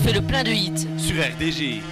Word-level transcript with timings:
fait 0.00 0.12
le 0.12 0.22
plein 0.22 0.42
de 0.42 0.50
hits. 0.50 0.86
Sur 0.98 1.16
RDG. 1.16 1.82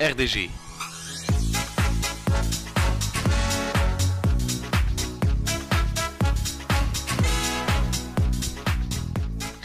RDG. 0.00 0.50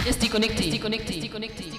Restez 0.06 0.30
connectés. 0.30 0.64
Restez 0.64 0.80
connectés. 0.80 1.14
Restez 1.14 1.30
connectés. 1.30 1.76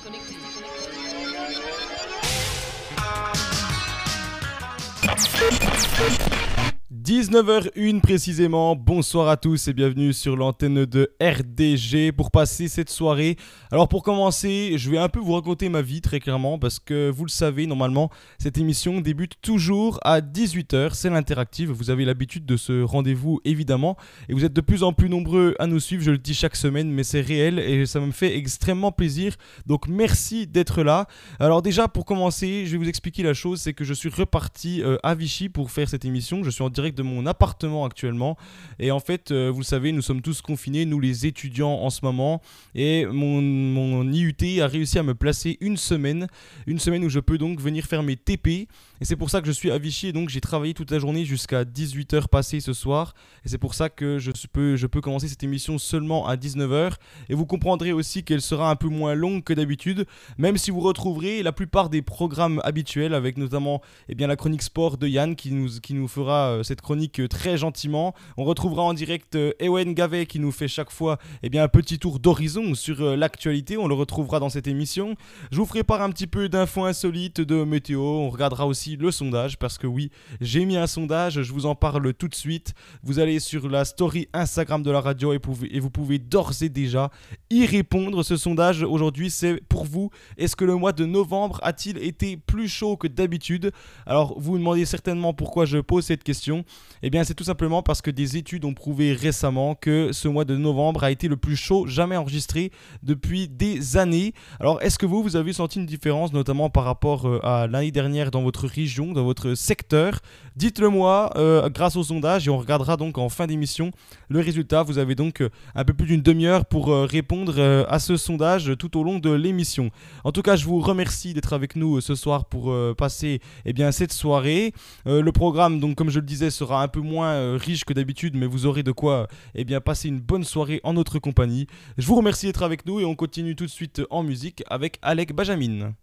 19h01 7.06 8.00
précisément, 8.00 8.74
bonsoir 8.74 9.28
à 9.28 9.36
tous 9.36 9.68
et 9.68 9.72
bienvenue 9.72 10.12
sur 10.12 10.34
l'antenne 10.34 10.86
de 10.86 11.12
RDG 11.22 12.10
pour 12.10 12.32
passer 12.32 12.66
cette 12.66 12.90
soirée. 12.90 13.36
Alors 13.70 13.86
pour 13.86 14.02
commencer, 14.02 14.72
je 14.76 14.90
vais 14.90 14.98
un 14.98 15.08
peu 15.08 15.20
vous 15.20 15.34
raconter 15.34 15.68
ma 15.68 15.82
vie 15.82 16.00
très 16.00 16.18
clairement 16.18 16.58
parce 16.58 16.80
que 16.80 17.08
vous 17.08 17.24
le 17.24 17.30
savez, 17.30 17.68
normalement 17.68 18.10
cette 18.40 18.58
émission 18.58 19.00
débute 19.00 19.40
toujours 19.40 20.00
à 20.02 20.20
18h, 20.20 20.94
c'est 20.94 21.08
l'interactive, 21.08 21.70
vous 21.70 21.90
avez 21.90 22.04
l'habitude 22.04 22.44
de 22.44 22.56
ce 22.56 22.82
rendez-vous 22.82 23.40
évidemment. 23.44 23.96
Et 24.28 24.34
vous 24.34 24.44
êtes 24.44 24.52
de 24.52 24.60
plus 24.60 24.82
en 24.82 24.92
plus 24.92 25.08
nombreux 25.08 25.54
à 25.60 25.68
nous 25.68 25.78
suivre, 25.78 26.02
je 26.02 26.10
le 26.10 26.18
dis 26.18 26.34
chaque 26.34 26.56
semaine 26.56 26.90
mais 26.90 27.04
c'est 27.04 27.20
réel 27.20 27.60
et 27.60 27.86
ça 27.86 28.00
me 28.00 28.10
fait 28.10 28.36
extrêmement 28.36 28.90
plaisir. 28.90 29.36
Donc 29.66 29.86
merci 29.86 30.48
d'être 30.48 30.82
là. 30.82 31.06
Alors 31.38 31.62
déjà 31.62 31.86
pour 31.86 32.04
commencer, 32.04 32.66
je 32.66 32.72
vais 32.72 32.78
vous 32.78 32.88
expliquer 32.88 33.22
la 33.22 33.32
chose, 33.32 33.60
c'est 33.60 33.74
que 33.74 33.84
je 33.84 33.94
suis 33.94 34.08
reparti 34.08 34.82
euh, 34.82 34.96
à 35.04 35.14
Vichy 35.14 35.48
pour 35.48 35.70
faire 35.70 35.88
cette 35.88 36.04
émission, 36.04 36.42
je 36.42 36.50
suis 36.50 36.64
en 36.64 36.68
direct 36.68 36.95
de 36.96 37.02
mon 37.02 37.26
appartement 37.26 37.84
actuellement. 37.84 38.36
Et 38.78 38.90
en 38.90 39.00
fait, 39.00 39.30
euh, 39.30 39.50
vous 39.50 39.60
le 39.60 39.64
savez, 39.64 39.92
nous 39.92 40.02
sommes 40.02 40.22
tous 40.22 40.40
confinés, 40.40 40.84
nous 40.84 40.98
les 40.98 41.26
étudiants 41.26 41.74
en 41.74 41.90
ce 41.90 42.04
moment. 42.04 42.42
Et 42.74 43.06
mon, 43.06 43.40
mon 43.40 44.10
IUT 44.10 44.60
a 44.60 44.66
réussi 44.66 44.98
à 44.98 45.02
me 45.02 45.14
placer 45.14 45.58
une 45.60 45.76
semaine, 45.76 46.26
une 46.66 46.78
semaine 46.78 47.04
où 47.04 47.08
je 47.08 47.20
peux 47.20 47.38
donc 47.38 47.60
venir 47.60 47.84
faire 47.84 48.02
mes 48.02 48.16
TP. 48.16 48.68
Et 49.00 49.04
c'est 49.04 49.16
pour 49.16 49.30
ça 49.30 49.40
que 49.40 49.46
je 49.46 49.52
suis 49.52 49.70
à 49.70 49.78
Vichy 49.78 50.08
et 50.08 50.12
donc 50.12 50.30
j'ai 50.30 50.40
travaillé 50.40 50.72
toute 50.72 50.90
la 50.90 50.98
journée 50.98 51.24
jusqu'à 51.24 51.64
18h 51.64 52.28
passées 52.28 52.60
ce 52.60 52.72
soir. 52.72 53.14
Et 53.44 53.48
c'est 53.48 53.58
pour 53.58 53.74
ça 53.74 53.90
que 53.90 54.18
je 54.18 54.30
peux, 54.50 54.76
je 54.76 54.86
peux 54.86 55.00
commencer 55.00 55.28
cette 55.28 55.42
émission 55.42 55.78
seulement 55.78 56.26
à 56.26 56.36
19h. 56.36 56.94
Et 57.28 57.34
vous 57.34 57.46
comprendrez 57.46 57.92
aussi 57.92 58.24
qu'elle 58.24 58.40
sera 58.40 58.70
un 58.70 58.76
peu 58.76 58.88
moins 58.88 59.14
longue 59.14 59.44
que 59.44 59.52
d'habitude, 59.52 60.06
même 60.38 60.56
si 60.56 60.70
vous 60.70 60.80
retrouverez 60.80 61.42
la 61.42 61.52
plupart 61.52 61.90
des 61.90 62.02
programmes 62.02 62.60
habituels 62.64 63.14
avec 63.14 63.36
notamment 63.36 63.82
eh 64.08 64.14
bien, 64.14 64.26
la 64.26 64.36
chronique 64.36 64.62
sport 64.62 64.96
de 64.96 65.06
Yann 65.06 65.36
qui 65.36 65.52
nous, 65.52 65.80
qui 65.80 65.94
nous 65.94 66.08
fera 66.08 66.50
euh, 66.50 66.62
cette 66.62 66.80
euh, 66.90 67.28
très 67.28 67.56
gentiment. 67.56 68.14
On 68.36 68.44
retrouvera 68.44 68.82
en 68.82 68.94
direct 68.94 69.36
euh, 69.36 69.52
Ewen 69.60 69.94
Gavet 69.94 70.26
qui 70.26 70.38
nous 70.38 70.52
fait 70.52 70.68
chaque 70.68 70.90
fois 70.90 71.18
eh 71.42 71.48
bien, 71.48 71.62
un 71.62 71.68
petit 71.68 71.98
tour 71.98 72.18
d'horizon 72.18 72.74
sur 72.74 73.16
l'actualité. 73.16 73.76
On 73.76 73.88
le 73.88 73.94
retrouvera 73.94 74.40
dans 74.40 74.48
cette 74.48 74.66
émission. 74.66 75.14
Je 75.50 75.58
vous 75.58 75.66
ferai 75.66 75.84
part 75.84 76.02
un 76.02 76.10
petit 76.10 76.26
peu 76.26 76.48
d'infos 76.48 76.84
insolites, 76.84 77.40
de 77.40 77.64
météo. 77.64 78.00
On 78.00 78.30
regardera 78.30 78.66
aussi 78.66 78.96
le 78.96 79.10
sondage 79.10 79.58
parce 79.58 79.78
que 79.78 79.86
oui, 79.86 80.10
j'ai 80.40 80.64
mis 80.64 80.76
un 80.76 80.86
sondage, 80.86 81.42
je 81.42 81.52
vous 81.52 81.66
en 81.66 81.74
parle 81.74 82.14
tout 82.14 82.28
de 82.28 82.34
suite. 82.34 82.74
Vous 83.02 83.18
allez 83.18 83.40
sur 83.40 83.68
la 83.68 83.84
story 83.84 84.28
Instagram 84.32 84.82
de 84.82 84.90
la 84.90 85.00
radio 85.00 85.32
et 85.32 85.80
vous 85.80 85.90
pouvez 85.90 86.18
d'ores 86.18 86.62
et 86.62 86.68
déjà 86.68 87.10
y 87.50 87.66
répondre. 87.66 88.22
Ce 88.22 88.36
sondage 88.36 88.82
aujourd'hui, 88.82 89.30
c'est 89.30 89.60
pour 89.68 89.84
vous. 89.84 90.10
Est-ce 90.36 90.56
que 90.56 90.64
le 90.64 90.76
mois 90.76 90.92
de 90.92 91.04
novembre 91.04 91.60
a-t-il 91.62 91.98
été 91.98 92.36
plus 92.36 92.68
chaud 92.68 92.96
que 92.96 93.08
d'habitude? 93.08 93.72
Alors, 94.06 94.38
vous 94.38 94.52
vous 94.52 94.58
demandez 94.58 94.84
certainement 94.84 95.34
pourquoi 95.34 95.66
je 95.66 95.78
pose 95.78 96.04
cette 96.04 96.24
question. 96.24 96.64
Eh 97.02 97.10
bien, 97.10 97.24
c'est 97.24 97.34
tout 97.34 97.44
simplement 97.44 97.82
parce 97.82 98.00
que 98.00 98.10
des 98.10 98.36
études 98.36 98.64
ont 98.64 98.74
prouvé 98.74 99.12
récemment 99.12 99.74
que 99.74 100.12
ce 100.12 100.28
mois 100.28 100.44
de 100.44 100.56
novembre 100.56 101.04
a 101.04 101.10
été 101.10 101.28
le 101.28 101.36
plus 101.36 101.56
chaud 101.56 101.86
jamais 101.86 102.16
enregistré 102.16 102.72
depuis 103.02 103.48
des 103.48 103.96
années. 103.96 104.32
Alors, 104.60 104.80
est-ce 104.82 104.98
que 104.98 105.06
vous, 105.06 105.22
vous 105.22 105.36
avez 105.36 105.52
senti 105.52 105.78
une 105.78 105.86
différence, 105.86 106.32
notamment 106.32 106.70
par 106.70 106.84
rapport 106.84 107.28
euh, 107.28 107.38
à 107.44 107.66
l'année 107.66 107.90
dernière 107.90 108.30
dans 108.30 108.42
votre 108.42 108.66
région, 108.66 109.12
dans 109.12 109.24
votre 109.24 109.54
secteur? 109.54 110.20
Dites-le 110.56 110.88
moi 110.88 111.30
euh, 111.36 111.68
grâce 111.68 111.96
au 111.96 112.02
sondage 112.02 112.48
et 112.48 112.50
on 112.50 112.56
regardera 112.56 112.96
donc 112.96 113.18
en 113.18 113.28
fin 113.28 113.46
d'émission 113.46 113.90
le 114.28 114.40
résultat. 114.40 114.82
Vous 114.82 114.96
avez 114.98 115.14
donc 115.14 115.42
euh, 115.42 115.50
un 115.74 115.84
peu 115.84 115.92
plus 115.92 116.06
d'une 116.06 116.22
demi-heure 116.22 116.64
pour 116.64 116.88
répondre 116.88 117.86
à 117.88 117.98
ce 117.98 118.16
sondage 118.16 118.72
tout 118.78 118.98
au 118.98 119.02
long 119.02 119.18
de 119.18 119.30
l'émission. 119.30 119.90
En 120.24 120.32
tout 120.32 120.42
cas, 120.42 120.56
je 120.56 120.64
vous 120.64 120.80
remercie 120.80 121.34
d'être 121.34 121.52
avec 121.52 121.76
nous 121.76 122.00
ce 122.00 122.14
soir 122.14 122.46
pour 122.46 122.74
passer 122.96 123.40
eh 123.64 123.92
cette 123.92 124.12
soirée. 124.12 124.72
le 125.04 125.30
programme, 125.30 125.80
donc, 125.80 125.96
comme 125.96 126.10
je 126.10 126.20
le 126.20 126.26
disais, 126.26 126.50
un 126.72 126.88
peu 126.88 127.00
moins 127.00 127.56
riche 127.56 127.84
que 127.84 127.92
d'habitude, 127.92 128.36
mais 128.36 128.46
vous 128.46 128.66
aurez 128.66 128.82
de 128.82 128.92
quoi 128.92 129.28
eh 129.54 129.64
bien, 129.64 129.80
passer 129.80 130.08
une 130.08 130.20
bonne 130.20 130.44
soirée 130.44 130.80
en 130.84 130.94
notre 130.94 131.18
compagnie. 131.18 131.66
Je 131.98 132.06
vous 132.06 132.14
remercie 132.16 132.46
d'être 132.46 132.62
avec 132.62 132.86
nous 132.86 133.00
et 133.00 133.04
on 133.04 133.14
continue 133.14 133.56
tout 133.56 133.66
de 133.66 133.70
suite 133.70 134.02
en 134.10 134.22
musique 134.22 134.62
avec 134.68 134.98
Alec 135.02 135.32
Benjamin. 135.32 135.94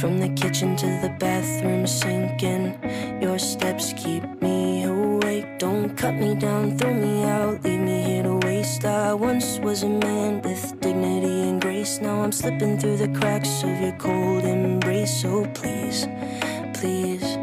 From 0.00 0.18
the 0.18 0.30
kitchen 0.30 0.76
to 0.76 0.86
the 1.02 1.14
bathroom 1.18 1.86
sinking. 1.86 2.74
Your 3.20 3.38
steps 3.38 3.92
keep 3.98 4.24
me 4.40 4.84
awake. 4.84 5.58
Don't 5.58 5.94
cut 5.94 6.14
me 6.14 6.34
down, 6.34 6.78
throw 6.78 6.94
me 6.94 7.24
out, 7.24 7.62
leave 7.62 7.80
me 7.80 8.02
here 8.04 8.22
to 8.22 8.36
waste. 8.46 8.86
I 8.86 9.12
once 9.12 9.58
was 9.58 9.82
a 9.82 9.90
man 9.90 10.40
with 10.40 10.80
dignity 10.80 11.50
and 11.50 11.60
grace. 11.60 12.00
Now 12.00 12.22
I'm 12.22 12.32
slipping 12.32 12.78
through 12.78 12.96
the 12.96 13.08
cracks 13.08 13.62
of 13.62 13.78
your 13.78 13.92
cold 13.98 14.44
embrace. 14.44 15.20
So 15.20 15.44
please, 15.52 16.06
please, 16.72 17.36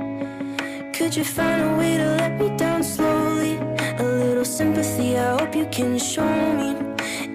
could 0.98 1.16
you 1.16 1.26
find 1.26 1.62
a 1.62 1.78
way 1.78 1.98
to 1.98 2.06
let 2.16 2.40
me 2.40 2.58
down 2.58 2.84
slowly? 2.84 3.58
A 4.00 4.04
little 4.04 4.46
sympathy, 4.46 5.16
I 5.16 5.38
hope 5.38 5.56
you 5.56 5.68
can 5.68 6.00
show 6.00 6.28
me. 6.56 6.76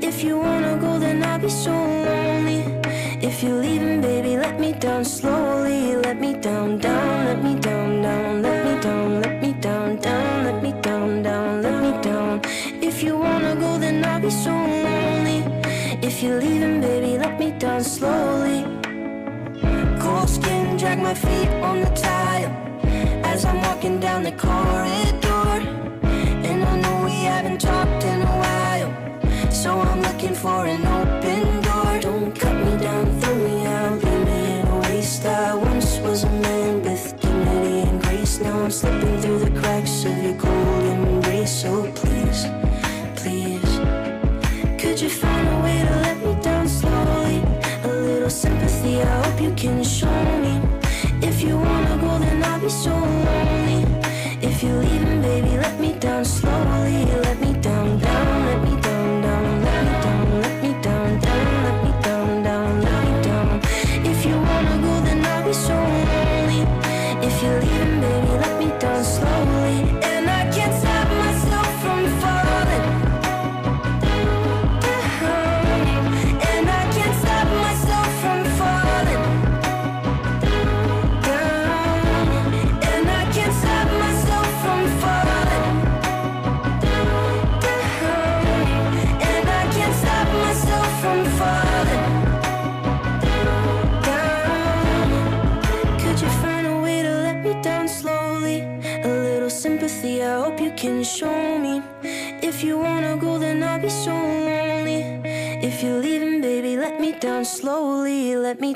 If 0.05 0.25
you 0.25 0.37
wanna 0.37 0.77
go, 0.79 0.99
then 0.99 1.23
I'll 1.23 1.39
be 1.39 1.49
so 1.49 2.02
down 5.03 5.11
slowly. 5.11 5.97
Let 5.97 6.21
me 6.21 6.33
down, 6.35 6.79
down, 6.79 7.25
let 7.27 7.43
me 7.43 7.55
down, 7.59 8.03
down, 8.03 8.43
let 8.43 8.65
me 8.65 8.81
down, 8.81 9.21
let 9.21 9.43
me 9.43 9.53
down, 9.53 9.97
down, 9.97 10.45
let 10.45 10.63
me 10.63 10.73
down, 10.81 11.23
down, 11.23 11.63
let 11.63 11.83
me 11.83 12.03
down. 12.03 12.41
If 12.81 13.03
you 13.03 13.17
wanna 13.19 13.55
go, 13.57 13.79
then 13.79 14.05
I'll 14.05 14.21
be 14.21 14.31
so 14.31 14.51
lonely. 14.51 15.41
If 16.03 16.23
you're 16.23 16.39
leaving, 16.41 16.81
baby, 16.81 17.19
let 17.19 17.39
me 17.39 17.51
down 17.53 17.83
slowly. 17.83 18.65
Cold 20.01 20.29
skin, 20.29 20.77
drag 20.77 20.99
my 20.99 21.15
feet 21.15 21.51
on 21.69 21.81
the 21.81 21.91
tile 22.07 22.53
as 23.25 23.45
I'm 23.45 23.61
walking 23.63 23.99
down 23.99 24.23
the 24.23 24.37
corridor. 24.47 25.51
And 26.49 26.65
I 26.65 26.75
know 26.83 27.05
we 27.05 27.17
haven't 27.33 27.61
talked 27.61 28.05
in 28.05 28.23
a 28.23 28.35
while, 28.45 28.91
so 29.51 29.81
I'm 29.81 30.01
looking 30.03 30.35
for 30.35 30.67
an 30.67 30.87
open 30.87 31.22
show 52.85 53.12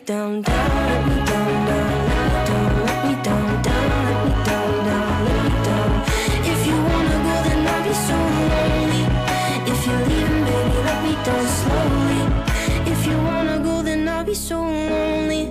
down, 0.07 0.41
down, 0.41 0.69
let 0.87 1.05
me 1.09 1.17
down, 1.27 1.67
down, 1.67 1.91
let 2.07 2.27
me 2.27 2.39
down, 2.47 2.87
let 2.87 2.99
me 3.07 3.15
down, 3.25 3.63
down, 3.67 3.87
let 4.07 4.19
me 4.25 4.33
down, 4.47 4.85
down, 4.87 5.25
let 5.27 5.39
me 5.45 5.51
down. 5.67 5.91
If 6.53 6.61
you 6.69 6.77
wanna 6.91 7.19
go, 7.27 7.35
then 7.47 7.67
I'll 7.67 7.83
be 7.83 7.95
so 8.09 8.17
lonely. 8.39 9.03
If 9.73 9.81
you're 9.87 10.05
leaving, 10.11 10.45
baby, 10.45 10.79
let 10.89 10.99
me 11.03 11.15
down 11.27 11.47
slowly. 11.59 12.23
If 12.93 13.01
you 13.05 13.17
wanna 13.19 13.59
go, 13.59 13.83
then 13.83 14.09
I'll 14.09 14.25
be 14.25 14.35
so 14.35 14.61
lonely. 14.61 15.45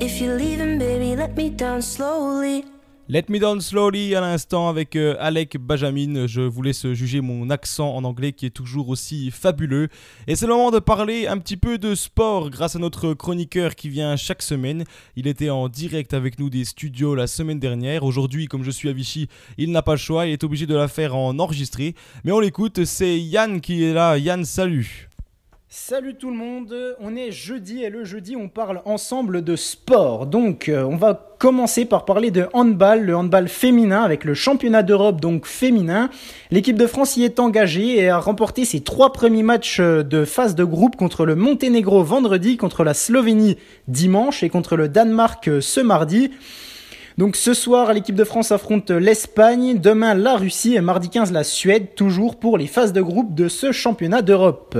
If 0.00 0.18
you're 0.18 0.36
leaving, 0.36 0.78
baby, 0.78 1.14
let 1.14 1.36
me 1.36 1.50
down 1.50 1.82
slowly. 1.82 2.64
Let 3.12 3.24
Me 3.28 3.40
Down 3.40 3.60
Slowly 3.60 4.14
à 4.14 4.20
l'instant 4.20 4.68
avec 4.68 4.94
euh, 4.94 5.16
Alec 5.18 5.56
Benjamin. 5.58 6.28
Je 6.28 6.42
vous 6.42 6.62
laisse 6.62 6.86
juger 6.92 7.20
mon 7.20 7.50
accent 7.50 7.92
en 7.92 8.04
anglais 8.04 8.32
qui 8.32 8.46
est 8.46 8.50
toujours 8.50 8.88
aussi 8.88 9.32
fabuleux. 9.32 9.88
Et 10.28 10.36
c'est 10.36 10.46
le 10.46 10.52
moment 10.52 10.70
de 10.70 10.78
parler 10.78 11.26
un 11.26 11.38
petit 11.38 11.56
peu 11.56 11.76
de 11.76 11.96
sport 11.96 12.50
grâce 12.50 12.76
à 12.76 12.78
notre 12.78 13.14
chroniqueur 13.14 13.74
qui 13.74 13.88
vient 13.88 14.14
chaque 14.14 14.42
semaine. 14.42 14.84
Il 15.16 15.26
était 15.26 15.50
en 15.50 15.68
direct 15.68 16.14
avec 16.14 16.38
nous 16.38 16.50
des 16.50 16.64
studios 16.64 17.16
la 17.16 17.26
semaine 17.26 17.58
dernière. 17.58 18.04
Aujourd'hui, 18.04 18.46
comme 18.46 18.62
je 18.62 18.70
suis 18.70 18.88
à 18.88 18.92
Vichy, 18.92 19.26
il 19.58 19.72
n'a 19.72 19.82
pas 19.82 19.94
le 19.94 19.98
choix. 19.98 20.26
Il 20.26 20.32
est 20.32 20.44
obligé 20.44 20.66
de 20.66 20.76
la 20.76 20.86
faire 20.86 21.16
en 21.16 21.36
enregistré. 21.40 21.96
Mais 22.22 22.30
on 22.30 22.38
l'écoute, 22.38 22.84
c'est 22.84 23.18
Yann 23.18 23.60
qui 23.60 23.82
est 23.82 23.92
là. 23.92 24.18
Yann, 24.18 24.44
salut. 24.44 25.09
Salut 25.72 26.16
tout 26.16 26.30
le 26.30 26.36
monde, 26.36 26.74
on 26.98 27.14
est 27.14 27.30
jeudi 27.30 27.84
et 27.84 27.90
le 27.90 28.04
jeudi 28.04 28.34
on 28.34 28.48
parle 28.48 28.82
ensemble 28.86 29.44
de 29.44 29.54
sport. 29.54 30.26
Donc 30.26 30.68
euh, 30.68 30.82
on 30.82 30.96
va 30.96 31.28
commencer 31.38 31.84
par 31.84 32.04
parler 32.04 32.32
de 32.32 32.48
handball, 32.54 33.04
le 33.04 33.14
handball 33.14 33.46
féminin 33.46 34.02
avec 34.02 34.24
le 34.24 34.34
championnat 34.34 34.82
d'Europe 34.82 35.20
donc 35.20 35.46
féminin. 35.46 36.10
L'équipe 36.50 36.76
de 36.76 36.88
France 36.88 37.16
y 37.16 37.22
est 37.22 37.38
engagée 37.38 38.00
et 38.00 38.08
a 38.08 38.18
remporté 38.18 38.64
ses 38.64 38.80
trois 38.80 39.12
premiers 39.12 39.44
matchs 39.44 39.78
euh, 39.78 40.02
de 40.02 40.24
phase 40.24 40.56
de 40.56 40.64
groupe 40.64 40.96
contre 40.96 41.24
le 41.24 41.36
Monténégro 41.36 42.02
vendredi, 42.02 42.56
contre 42.56 42.82
la 42.82 42.92
Slovénie 42.92 43.56
dimanche 43.86 44.42
et 44.42 44.48
contre 44.48 44.74
le 44.74 44.88
Danemark 44.88 45.46
euh, 45.46 45.60
ce 45.60 45.78
mardi. 45.78 46.32
Donc 47.20 47.36
ce 47.36 47.52
soir, 47.52 47.92
l'équipe 47.92 48.14
de 48.14 48.24
France 48.24 48.50
affronte 48.50 48.90
l'Espagne, 48.90 49.78
demain 49.78 50.14
la 50.14 50.36
Russie 50.36 50.74
et 50.74 50.80
mardi 50.80 51.10
15 51.10 51.32
la 51.32 51.44
Suède, 51.44 51.94
toujours 51.94 52.36
pour 52.36 52.56
les 52.56 52.66
phases 52.66 52.94
de 52.94 53.02
groupe 53.02 53.34
de 53.34 53.48
ce 53.48 53.72
championnat 53.72 54.22
d'Europe. 54.22 54.78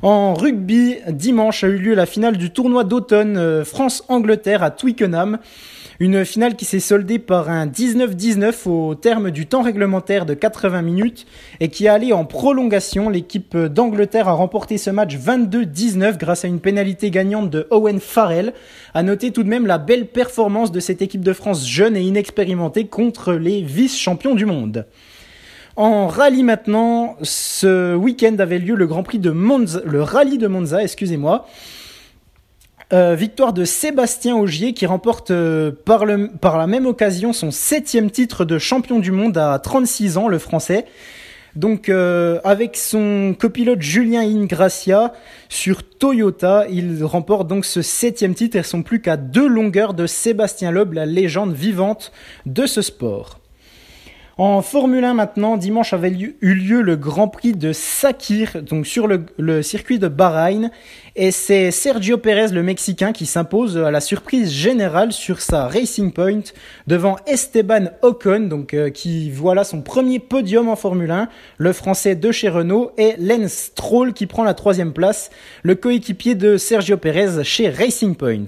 En 0.00 0.32
rugby, 0.32 0.96
dimanche 1.08 1.64
a 1.64 1.68
eu 1.68 1.76
lieu 1.76 1.94
la 1.94 2.06
finale 2.06 2.38
du 2.38 2.50
tournoi 2.50 2.84
d'automne 2.84 3.36
euh, 3.36 3.64
France-Angleterre 3.64 4.62
à 4.62 4.70
Twickenham. 4.70 5.38
Une 6.00 6.24
finale 6.24 6.56
qui 6.56 6.64
s'est 6.64 6.80
soldée 6.80 7.18
par 7.18 7.50
un 7.50 7.66
19-19 7.66 8.68
au 8.68 8.94
terme 8.94 9.30
du 9.30 9.46
temps 9.46 9.62
réglementaire 9.62 10.26
de 10.26 10.34
80 10.34 10.82
minutes 10.82 11.26
et 11.60 11.68
qui 11.68 11.86
a 11.86 11.92
allé 11.92 12.12
en 12.12 12.24
prolongation. 12.24 13.10
L'équipe 13.10 13.56
d'Angleterre 13.56 14.26
a 14.26 14.32
remporté 14.32 14.78
ce 14.78 14.90
match 14.90 15.14
22-19 15.16 16.16
grâce 16.16 16.44
à 16.44 16.48
une 16.48 16.58
pénalité 16.58 17.10
gagnante 17.10 17.50
de 17.50 17.68
Owen 17.70 18.00
Farrell. 18.00 18.54
À 18.94 19.02
noter 19.02 19.30
tout 19.30 19.44
de 19.44 19.48
même 19.48 19.66
la 19.66 19.78
belle 19.78 20.06
performance 20.06 20.72
de 20.72 20.80
cette 20.80 21.02
équipe 21.02 21.22
de 21.22 21.34
France 21.34 21.68
jeune 21.68 21.96
et 21.96 22.02
inexpérimentée 22.02 22.86
contre 22.86 23.34
les 23.34 23.62
vice-champions 23.62 24.34
du 24.34 24.46
monde. 24.46 24.86
En 25.76 26.06
rallye 26.06 26.42
maintenant, 26.42 27.16
ce 27.22 27.94
week-end 27.94 28.36
avait 28.38 28.58
lieu 28.58 28.74
le 28.74 28.86
Grand 28.86 29.02
Prix 29.02 29.18
de 29.18 29.30
Monza, 29.30 29.80
le 29.84 30.02
rallye 30.02 30.38
de 30.38 30.46
Monza, 30.46 30.82
excusez-moi. 30.82 31.46
Euh, 32.92 33.14
victoire 33.14 33.54
de 33.54 33.64
Sébastien 33.64 34.36
Augier 34.36 34.74
qui 34.74 34.84
remporte 34.84 35.30
euh, 35.30 35.70
par, 35.70 36.04
la 36.04 36.66
même 36.66 36.84
occasion 36.84 37.32
son 37.32 37.50
septième 37.50 38.10
titre 38.10 38.44
de 38.44 38.58
champion 38.58 38.98
du 38.98 39.12
monde 39.12 39.38
à 39.38 39.58
36 39.58 40.18
ans, 40.18 40.28
le 40.28 40.38
français. 40.38 40.84
Donc 41.56 41.88
euh, 41.88 42.38
avec 42.44 42.76
son 42.76 43.34
copilote 43.38 43.80
Julien 43.80 44.20
Ingracia 44.20 45.14
sur 45.48 45.82
Toyota, 45.82 46.66
il 46.70 47.02
remporte 47.02 47.48
donc 47.48 47.64
ce 47.64 47.80
septième 47.80 48.34
titre 48.34 48.58
et 48.58 48.62
sont 48.62 48.82
plus 48.82 49.00
qu'à 49.00 49.16
deux 49.16 49.46
longueurs 49.46 49.94
de 49.94 50.06
Sébastien 50.06 50.70
Loeb, 50.70 50.92
la 50.92 51.06
légende 51.06 51.54
vivante 51.54 52.12
de 52.44 52.66
ce 52.66 52.82
sport. 52.82 53.41
En 54.38 54.62
Formule 54.62 55.04
1 55.04 55.12
maintenant, 55.12 55.58
dimanche 55.58 55.92
avait 55.92 56.10
eu 56.10 56.54
lieu 56.54 56.80
le 56.80 56.96
Grand 56.96 57.28
Prix 57.28 57.52
de 57.52 57.74
Sakir, 57.74 58.62
donc 58.62 58.86
sur 58.86 59.06
le, 59.06 59.62
circuit 59.62 59.98
de 59.98 60.08
Bahreïn, 60.08 60.70
et 61.16 61.30
c'est 61.30 61.70
Sergio 61.70 62.16
Pérez, 62.16 62.48
le 62.48 62.62
Mexicain, 62.62 63.12
qui 63.12 63.26
s'impose 63.26 63.76
à 63.76 63.90
la 63.90 64.00
surprise 64.00 64.50
générale 64.50 65.12
sur 65.12 65.42
sa 65.42 65.66
Racing 65.68 66.12
Point 66.12 66.44
devant 66.86 67.16
Esteban 67.26 67.90
Ocon, 68.00 68.48
donc 68.48 68.72
euh, 68.72 68.88
qui 68.88 69.30
voilà 69.30 69.64
son 69.64 69.82
premier 69.82 70.18
podium 70.18 70.70
en 70.70 70.76
Formule 70.76 71.10
1, 71.10 71.28
le 71.58 71.72
Français 71.74 72.14
de 72.14 72.32
chez 72.32 72.48
Renault, 72.48 72.92
et 72.96 73.16
Lance 73.18 73.52
Stroll 73.52 74.14
qui 74.14 74.26
prend 74.26 74.44
la 74.44 74.54
troisième 74.54 74.94
place, 74.94 75.30
le 75.62 75.74
coéquipier 75.74 76.34
de 76.34 76.56
Sergio 76.56 76.96
Pérez 76.96 77.44
chez 77.44 77.68
Racing 77.68 78.14
Point. 78.14 78.46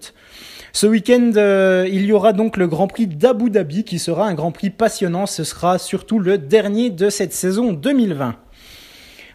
Ce 0.77 0.89
week-end, 0.89 1.31
euh, 1.37 1.89
il 1.89 2.05
y 2.05 2.13
aura 2.13 2.33
donc 2.33 2.57
le 2.57 2.67
Grand 2.67 2.89
Prix 2.89 3.07
d'Abu 3.07 3.49
Dhabi 3.49 3.85
qui 3.85 4.01
sera 4.01 4.27
un 4.27 4.35
Grand 4.35 4.51
Prix 4.51 4.71
passionnant. 4.71 5.25
Ce 5.27 5.45
sera 5.45 5.79
surtout 5.79 6.19
le 6.19 6.37
dernier 6.37 6.91
de 6.91 7.11
cette 7.11 7.33
saison 7.33 7.73
2020. 7.73 8.35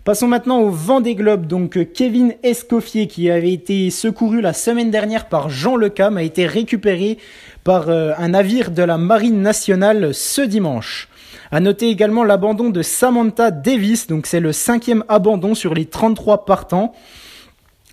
Passons 0.04 0.28
maintenant 0.28 0.60
au 0.60 0.70
vent 0.70 1.00
des 1.00 1.16
globes. 1.16 1.48
Donc 1.48 1.94
Kevin 1.94 2.36
Escoffier, 2.44 3.08
qui 3.08 3.32
avait 3.32 3.54
été 3.54 3.90
secouru 3.90 4.42
la 4.42 4.52
semaine 4.52 4.92
dernière 4.92 5.30
par 5.30 5.50
Jean 5.50 5.78
Lecam, 5.78 6.18
a 6.18 6.24
été 6.24 6.46
récupéré 6.46 7.18
par 7.64 7.88
euh, 7.88 8.12
un 8.18 8.28
navire 8.28 8.72
de 8.72 8.84
la 8.84 8.98
Marine 8.98 9.42
nationale 9.42 10.14
ce 10.14 10.42
dimanche. 10.42 11.08
À 11.52 11.62
noter 11.62 11.88
également 11.88 12.26
l'abandon 12.26 12.70
de 12.70 12.82
Samantha 12.82 13.50
Davis, 13.50 14.08
donc 14.08 14.26
c'est 14.26 14.42
le 14.42 14.52
cinquième 14.52 15.06
abandon 15.08 15.56
sur 15.56 15.74
les 15.74 15.86
33 15.86 16.44
partants. 16.44 16.92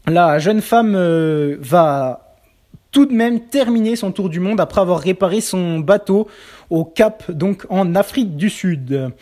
La 0.09 0.41
jeune 0.41 0.63
femme 0.63 0.97
euh, 0.97 1.59
va 1.61 2.26
tout 2.97 3.05
de 3.05 3.13
même 3.13 3.41
terminé 3.41 3.95
son 3.95 4.11
tour 4.11 4.31
du 4.31 4.41
monde 4.41 4.59
après 4.59 4.81
avoir 4.81 5.01
réparé 5.01 5.43
son 5.43 5.81
bateau 5.81 6.29
au 6.71 6.87
Cap, 6.87 7.31
donc 7.31 7.67
en 7.69 7.95
Afrique 7.95 8.39
du 8.39 8.49
Sud. 8.49 9.13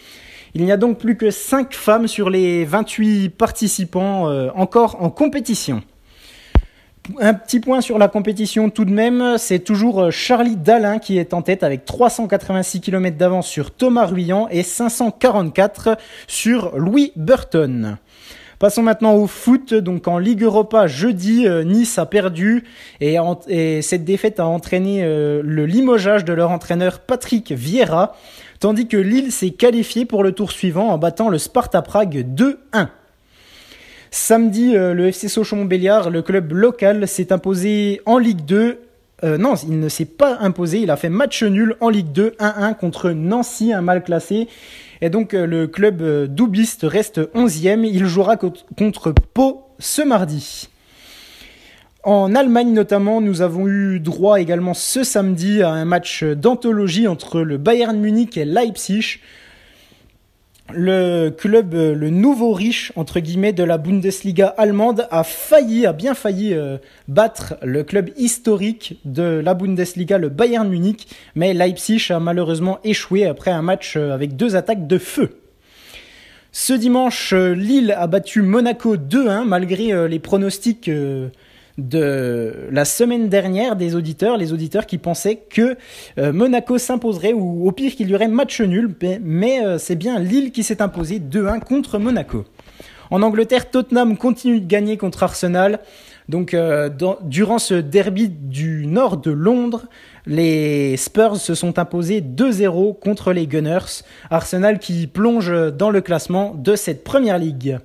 Il 0.55 0.65
n'y 0.65 0.71
a 0.71 0.77
donc 0.77 0.99
plus 0.99 1.17
que 1.17 1.33
5 1.33 1.75
femmes 1.75 2.07
sur 2.07 2.31
les 2.31 2.65
28 2.65 3.31
participants 3.31 4.29
euh, 4.29 4.51
encore 4.55 5.03
en 5.03 5.11
compétition. 5.11 5.83
Un 7.19 7.35
petit 7.35 7.59
point 7.59 7.81
sur 7.81 7.99
la 7.99 8.07
compétition 8.07 8.71
tout 8.71 8.85
de 8.85 8.93
même, 8.93 9.39
c'est 9.39 9.59
toujours 9.59 10.05
euh, 10.05 10.11
Charlie 10.13 10.55
Dalin 10.55 11.01
qui 11.01 11.19
est 11.19 11.35
en 11.35 11.43
tête 11.43 11.65
avec 11.65 11.85
386 11.85 12.81
km 12.81 13.17
d'avance 13.17 13.49
sur 13.49 13.73
Thomas 13.73 14.07
Ruyant 14.07 14.47
et 14.53 14.63
544 14.63 15.99
sur 16.29 16.79
Louis 16.79 17.11
Burton. 17.17 17.99
Passons 18.59 18.83
maintenant 18.83 19.15
au 19.15 19.27
foot. 19.27 19.75
Donc 19.75 20.09
en 20.09 20.19
Ligue 20.19 20.43
Europa, 20.43 20.87
jeudi, 20.87 21.47
euh, 21.47 21.65
Nice 21.65 21.99
a 21.99 22.07
perdu 22.07 22.65
et, 23.01 23.19
cette 23.83 24.05
défaite 24.05 24.41
a 24.41 24.47
entraîné 24.47 25.03
euh, 25.03 25.43
le 25.45 25.67
limogeage 25.67 26.25
de 26.25 26.33
leur 26.33 26.51
entraîneur 26.51 27.01
Patrick 27.01 27.53
Vieira, 27.53 28.17
tandis 28.61 28.87
que 28.87 28.97
Lille 28.97 29.33
s'est 29.33 29.51
qualifié 29.51 30.05
pour 30.05 30.23
le 30.23 30.33
tour 30.33 30.53
suivant 30.53 30.91
en 30.91 30.99
battant 30.99 31.29
le 31.29 31.39
Sparta 31.39 31.83
Prague 31.83 32.27
2-1. 32.35 32.89
Samedi, 34.11 34.77
euh, 34.77 34.95
le 34.95 35.09
FC 35.09 35.29
Sochaux-Montbéliard, 35.29 36.11
le 36.11 36.23
club 36.23 36.53
local, 36.53 37.09
s'est 37.09 37.33
imposé 37.33 38.01
en 38.07 38.19
Ligue 38.19 38.45
2 38.45 38.81
non, 39.39 39.55
il 39.55 39.81
ne 39.81 39.89
s'est 39.89 40.05
pas 40.05 40.37
imposé, 40.41 40.81
il 40.81 40.91
a 40.91 40.97
fait 40.97 41.09
match 41.09 41.43
nul 41.45 41.77
en 41.81 41.89
Ligue 41.89 42.13
2, 42.13 42.35
1-1 42.39 42.75
contre 42.77 43.11
Nancy, 43.11 43.73
un 43.73 43.81
mal 43.81 44.05
classé. 44.05 44.49
Et 45.01 45.11
donc 45.11 45.35
euh, 45.35 45.47
le 45.47 45.67
club 45.67 46.03
euh, 46.03 46.27
doubliste 46.27 46.83
reste 46.85 47.19
11e. 47.35 47.85
Il 47.85 48.07
jouera 48.07 48.37
contre 48.37 49.13
Pau 49.13 49.63
ce 49.79 50.03
mardi. 50.03 50.69
En 52.03 52.35
Allemagne 52.35 52.73
notamment, 52.73 53.21
nous 53.21 53.41
avons 53.41 53.67
eu 53.67 53.99
droit 53.99 54.41
également 54.41 54.75
ce 54.75 55.05
samedi 55.05 55.63
à 55.63 55.71
un 55.71 55.87
match 55.87 56.23
d'anthologie 56.23 57.09
entre 57.09 57.41
le 57.41 57.57
Bayern 57.57 57.99
Munich 57.99 58.37
et 58.37 58.45
Leipzig 58.45 59.21
le 60.77 61.31
club, 61.31 61.75
euh, 61.75 61.95
le 61.95 62.11
nouveau 62.11 62.53
riche, 62.53 62.93
entre 62.97 63.21
guillemets, 63.21 63.53
de 63.53 63.65
la 63.65 63.79
Bundesliga 63.79 64.49
allemande 64.49 65.07
a 65.11 65.25
failli, 65.25 65.87
a 65.87 65.93
bien 65.93 66.15
failli 66.15 66.53
euh, 66.55 66.79
battre 67.09 67.55
le 67.63 67.83
club 67.83 68.11
historique 68.17 68.99
de 69.05 69.41
la 69.45 69.55
Bundesliga, 69.55 70.19
le 70.19 70.29
Bayern 70.29 70.69
Munich, 70.69 71.07
mais 71.35 71.55
Leipzig 71.55 72.07
a 72.11 72.21
malheureusement 72.21 72.79
échoué 72.85 73.27
après 73.27 73.51
un 73.51 73.63
match 73.63 73.97
euh, 73.97 74.13
avec 74.13 74.37
deux 74.37 74.57
attaques 74.57 74.87
de 74.87 74.99
feu. 74.99 75.41
Ce 76.53 76.73
dimanche, 76.73 77.33
Lille 77.33 77.93
a 77.99 78.07
battu 78.07 78.41
Monaco 78.43 78.97
2-1 78.97 79.45
malgré 79.45 80.09
les 80.09 80.21
pronostics 80.21 80.89
de 81.79 82.69
la 82.71 82.85
semaine 82.85 83.29
dernière 83.29 83.75
des 83.75 83.97
auditeurs, 83.97 84.37
les 84.37 84.53
auditeurs 84.53 84.87
qui 84.87 84.99
pensaient 84.99 85.37
que 85.37 85.77
euh, 86.19 86.33
Monaco 86.33 86.79
s'imposerait 86.79 87.33
ou 87.33 87.67
au 87.67 87.73
pire 87.73 87.95
qu'il 87.97 88.09
y 88.11 88.15
aurait 88.15 88.29
match 88.29 88.61
nul, 88.61 88.95
mais 89.23 89.65
euh, 89.65 89.79
c'est 89.79 89.97
bien 89.97 90.19
Lille 90.19 90.53
qui 90.53 90.63
s'est 90.63 90.81
imposé 90.81 91.19
2-1 91.19 91.61
contre 91.61 91.99
Monaco. 91.99 92.45
En 93.11 93.23
Angleterre, 93.23 93.71
Tottenham 93.71 94.17
continue 94.17 94.61
de 94.61 94.67
gagner 94.67 94.97
contre 94.97 95.23
Arsenal. 95.25 95.81
Donc, 96.29 96.55
euh, 96.55 96.89
durant 97.23 97.59
ce 97.59 97.75
derby 97.75 98.29
du 98.31 98.87
nord 98.87 99.19
de 99.19 99.31
Londres, 99.31 99.87
les 100.27 100.97
Spurs 100.97 101.37
se 101.37 101.55
sont 101.55 101.79
imposés 101.79 102.23
2-0 102.23 102.99
contre 102.99 103.33
les 103.33 103.47
Gunners. 103.47 104.03
Arsenal 104.31 104.79
qui 104.79 105.07
plonge 105.07 105.53
dans 105.73 105.91
le 105.91 106.01
classement 106.01 106.55
de 106.55 106.77
cette 106.77 107.05
première 107.05 107.39
ligue. 107.39 107.79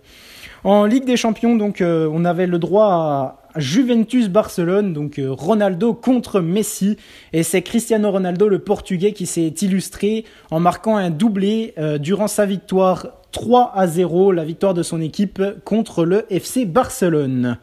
En 0.63 0.85
Ligue 0.85 1.05
des 1.05 1.17
Champions, 1.17 1.57
donc, 1.57 1.83
on 1.83 2.23
avait 2.23 2.47
le 2.47 2.59
droit 2.59 2.85
à 2.85 3.38
Juventus 3.55 4.29
Barcelone, 4.29 4.93
donc 4.93 5.19
euh, 5.19 5.31
Ronaldo 5.31 5.93
contre 5.93 6.39
Messi, 6.39 6.97
et 7.33 7.43
c'est 7.43 7.61
Cristiano 7.61 8.11
Ronaldo, 8.11 8.47
le 8.47 8.59
Portugais, 8.59 9.13
qui 9.13 9.25
s'est 9.25 9.47
illustré 9.47 10.25
en 10.51 10.59
marquant 10.59 10.97
un 10.97 11.09
doublé 11.09 11.73
euh, 11.77 11.97
durant 11.97 12.27
sa 12.27 12.45
victoire 12.45 13.07
3 13.31 13.73
à 13.75 13.87
0, 13.87 14.31
la 14.31 14.43
victoire 14.43 14.73
de 14.73 14.83
son 14.83 15.01
équipe 15.01 15.41
contre 15.65 16.05
le 16.05 16.25
FC 16.31 16.65
Barcelone. 16.65 17.57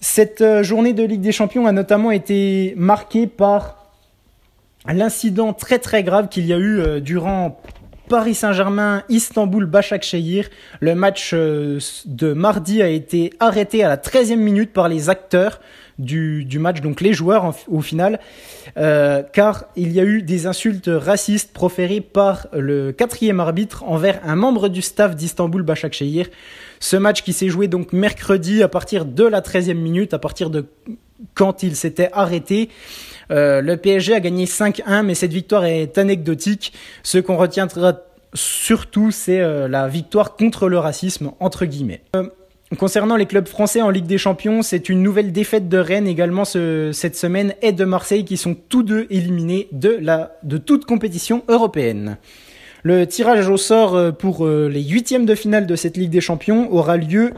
Cette 0.00 0.40
euh, 0.40 0.62
journée 0.62 0.92
de 0.92 1.02
Ligue 1.02 1.20
des 1.20 1.32
Champions 1.32 1.66
a 1.66 1.72
notamment 1.72 2.10
été 2.10 2.74
marquée 2.76 3.26
par 3.26 3.90
l'incident 4.86 5.52
très 5.52 5.78
très 5.78 6.02
grave 6.02 6.28
qu'il 6.28 6.46
y 6.46 6.52
a 6.52 6.58
eu 6.58 7.00
durant 7.00 7.58
Paris 8.08 8.34
Saint-Germain, 8.34 9.02
Istanbul, 9.08 9.66
Başakşehir. 9.66 10.50
Le 10.80 10.94
match 10.94 11.32
euh, 11.32 11.78
de 12.04 12.32
mardi 12.32 12.82
a 12.82 12.88
été 12.88 13.32
arrêté 13.40 13.82
à 13.82 13.88
la 13.88 13.96
13e 13.96 14.36
minute 14.36 14.72
par 14.72 14.88
les 14.88 15.08
acteurs 15.08 15.60
du, 15.98 16.58
match, 16.58 16.80
donc 16.80 17.00
les 17.00 17.12
joueurs 17.12 17.54
au 17.68 17.80
final, 17.80 18.18
euh, 18.76 19.22
car 19.32 19.66
il 19.76 19.92
y 19.92 20.00
a 20.00 20.04
eu 20.04 20.22
des 20.22 20.46
insultes 20.46 20.90
racistes 20.92 21.52
proférées 21.52 22.00
par 22.00 22.48
le 22.52 22.92
quatrième 22.92 23.40
arbitre 23.40 23.84
envers 23.84 24.20
un 24.24 24.34
membre 24.34 24.68
du 24.68 24.82
staff 24.82 25.14
d'Istanbul, 25.14 25.62
Başakşehir. 25.62 26.26
Ce 26.80 26.96
match 26.96 27.22
qui 27.22 27.32
s'est 27.32 27.48
joué 27.48 27.68
donc 27.68 27.92
mercredi 27.92 28.62
à 28.62 28.68
partir 28.68 29.04
de 29.04 29.24
la 29.24 29.40
13e 29.40 29.74
minute, 29.74 30.14
à 30.14 30.18
partir 30.18 30.50
de 30.50 30.66
quand 31.34 31.62
il 31.62 31.76
s'était 31.76 32.10
arrêté. 32.12 32.68
Euh, 33.30 33.60
le 33.60 33.76
PSG 33.76 34.14
a 34.14 34.20
gagné 34.20 34.44
5-1, 34.46 35.02
mais 35.02 35.14
cette 35.14 35.32
victoire 35.32 35.64
est 35.64 35.96
anecdotique. 35.98 36.72
Ce 37.02 37.18
qu'on 37.18 37.36
retiendra 37.36 37.94
surtout, 38.34 39.10
c'est 39.10 39.40
euh, 39.40 39.68
la 39.68 39.88
victoire 39.88 40.36
contre 40.36 40.68
le 40.68 40.78
racisme, 40.78 41.30
entre 41.40 41.64
guillemets. 41.64 42.02
Euh, 42.16 42.24
concernant 42.78 43.16
les 43.16 43.26
clubs 43.26 43.46
français 43.48 43.80
en 43.80 43.90
Ligue 43.90 44.06
des 44.06 44.18
Champions, 44.18 44.62
c'est 44.62 44.88
une 44.88 45.02
nouvelle 45.02 45.32
défaite 45.32 45.68
de 45.68 45.78
Rennes 45.78 46.08
également 46.08 46.44
ce- 46.44 46.90
cette 46.92 47.16
semaine 47.16 47.54
et 47.62 47.72
de 47.72 47.84
Marseille 47.84 48.24
qui 48.24 48.36
sont 48.36 48.56
tous 48.68 48.82
deux 48.82 49.06
éliminés 49.10 49.68
de, 49.72 49.96
la, 50.00 50.32
de 50.42 50.58
toute 50.58 50.84
compétition 50.84 51.44
européenne. 51.48 52.18
Le 52.82 53.06
tirage 53.06 53.48
au 53.48 53.56
sort 53.56 54.14
pour 54.18 54.46
les 54.46 54.82
huitièmes 54.82 55.24
de 55.24 55.34
finale 55.34 55.66
de 55.66 55.74
cette 55.74 55.96
Ligue 55.96 56.10
des 56.10 56.20
Champions 56.20 56.70
aura 56.70 56.98
lieu, 56.98 57.32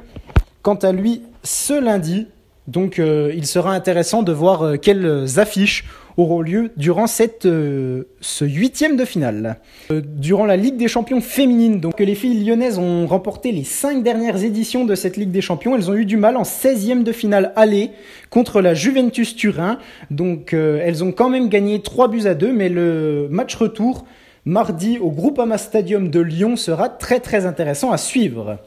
quant 0.62 0.74
à 0.74 0.90
lui, 0.90 1.22
ce 1.44 1.80
lundi. 1.80 2.26
Donc 2.68 2.98
euh, 2.98 3.32
il 3.34 3.46
sera 3.46 3.72
intéressant 3.72 4.22
de 4.22 4.32
voir 4.32 4.62
euh, 4.62 4.76
quelles 4.76 5.38
affiches 5.38 5.84
auront 6.16 6.40
lieu 6.40 6.70
durant 6.76 7.06
cette, 7.06 7.46
euh, 7.46 8.04
ce 8.20 8.44
huitième 8.44 8.96
de 8.96 9.04
finale. 9.04 9.58
Durant 9.90 10.46
la 10.46 10.56
Ligue 10.56 10.76
des 10.76 10.88
Champions 10.88 11.20
féminine, 11.20 11.78
donc 11.78 12.00
les 12.00 12.14
filles 12.14 12.42
lyonnaises 12.42 12.78
ont 12.78 13.06
remporté 13.06 13.52
les 13.52 13.64
cinq 13.64 14.02
dernières 14.02 14.42
éditions 14.42 14.84
de 14.84 14.94
cette 14.94 15.16
Ligue 15.16 15.30
des 15.30 15.42
Champions. 15.42 15.76
Elles 15.76 15.90
ont 15.90 15.94
eu 15.94 16.06
du 16.06 16.16
mal 16.16 16.36
en 16.36 16.42
16e 16.42 17.02
de 17.02 17.12
finale 17.12 17.52
aller 17.54 17.90
contre 18.30 18.60
la 18.60 18.74
Juventus 18.74 19.36
Turin. 19.36 19.78
Donc 20.10 20.54
elles 20.54 21.04
ont 21.04 21.12
quand 21.12 21.28
même 21.28 21.50
gagné 21.50 21.82
3 21.82 22.08
buts 22.08 22.26
à 22.26 22.34
2, 22.34 22.50
mais 22.50 22.70
le 22.70 23.28
match 23.30 23.54
retour 23.54 24.06
mardi 24.46 24.98
au 24.98 25.10
Groupama 25.10 25.58
Stadium 25.58 26.08
de 26.08 26.20
Lyon 26.20 26.56
sera 26.56 26.88
très 26.88 27.20
très 27.20 27.44
intéressant 27.44 27.92
à 27.92 27.98
suivre. 27.98 28.58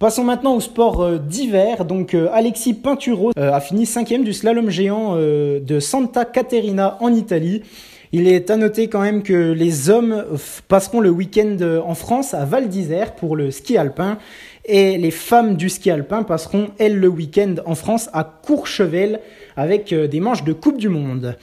Passons 0.00 0.24
maintenant 0.24 0.56
au 0.56 0.60
sport 0.60 1.02
euh, 1.02 1.18
d'hiver. 1.18 1.84
Donc 1.84 2.14
euh, 2.14 2.30
Alexis 2.32 2.72
Pinturo 2.72 3.32
euh, 3.38 3.52
a 3.52 3.60
fini 3.60 3.84
cinquième 3.84 4.24
du 4.24 4.32
slalom 4.32 4.70
géant 4.70 5.14
de 5.16 5.78
Santa 5.78 6.24
Caterina 6.24 6.96
en 7.00 7.12
Italie. 7.12 7.62
Il 8.10 8.26
est 8.26 8.50
à 8.50 8.56
noter 8.56 8.88
quand 8.88 9.02
même 9.02 9.22
que 9.22 9.52
les 9.52 9.90
hommes 9.90 10.24
passeront 10.68 11.00
le 11.00 11.10
week-end 11.10 11.58
en 11.86 11.94
France 11.94 12.32
à 12.32 12.46
Val 12.46 12.70
d'Isère 12.70 13.14
pour 13.14 13.36
le 13.36 13.50
ski 13.50 13.76
alpin 13.76 14.16
et 14.64 14.96
les 14.96 15.10
femmes 15.10 15.56
du 15.56 15.68
ski 15.68 15.90
alpin 15.90 16.22
passeront 16.22 16.68
elles 16.78 16.98
le 16.98 17.08
week-end 17.08 17.56
en 17.66 17.74
France 17.74 18.08
à 18.14 18.24
Courchevel 18.24 19.20
avec 19.54 19.94
des 19.94 20.20
manches 20.20 20.44
de 20.44 20.54
Coupe 20.54 20.78
du 20.78 20.88
Monde. 20.88 21.36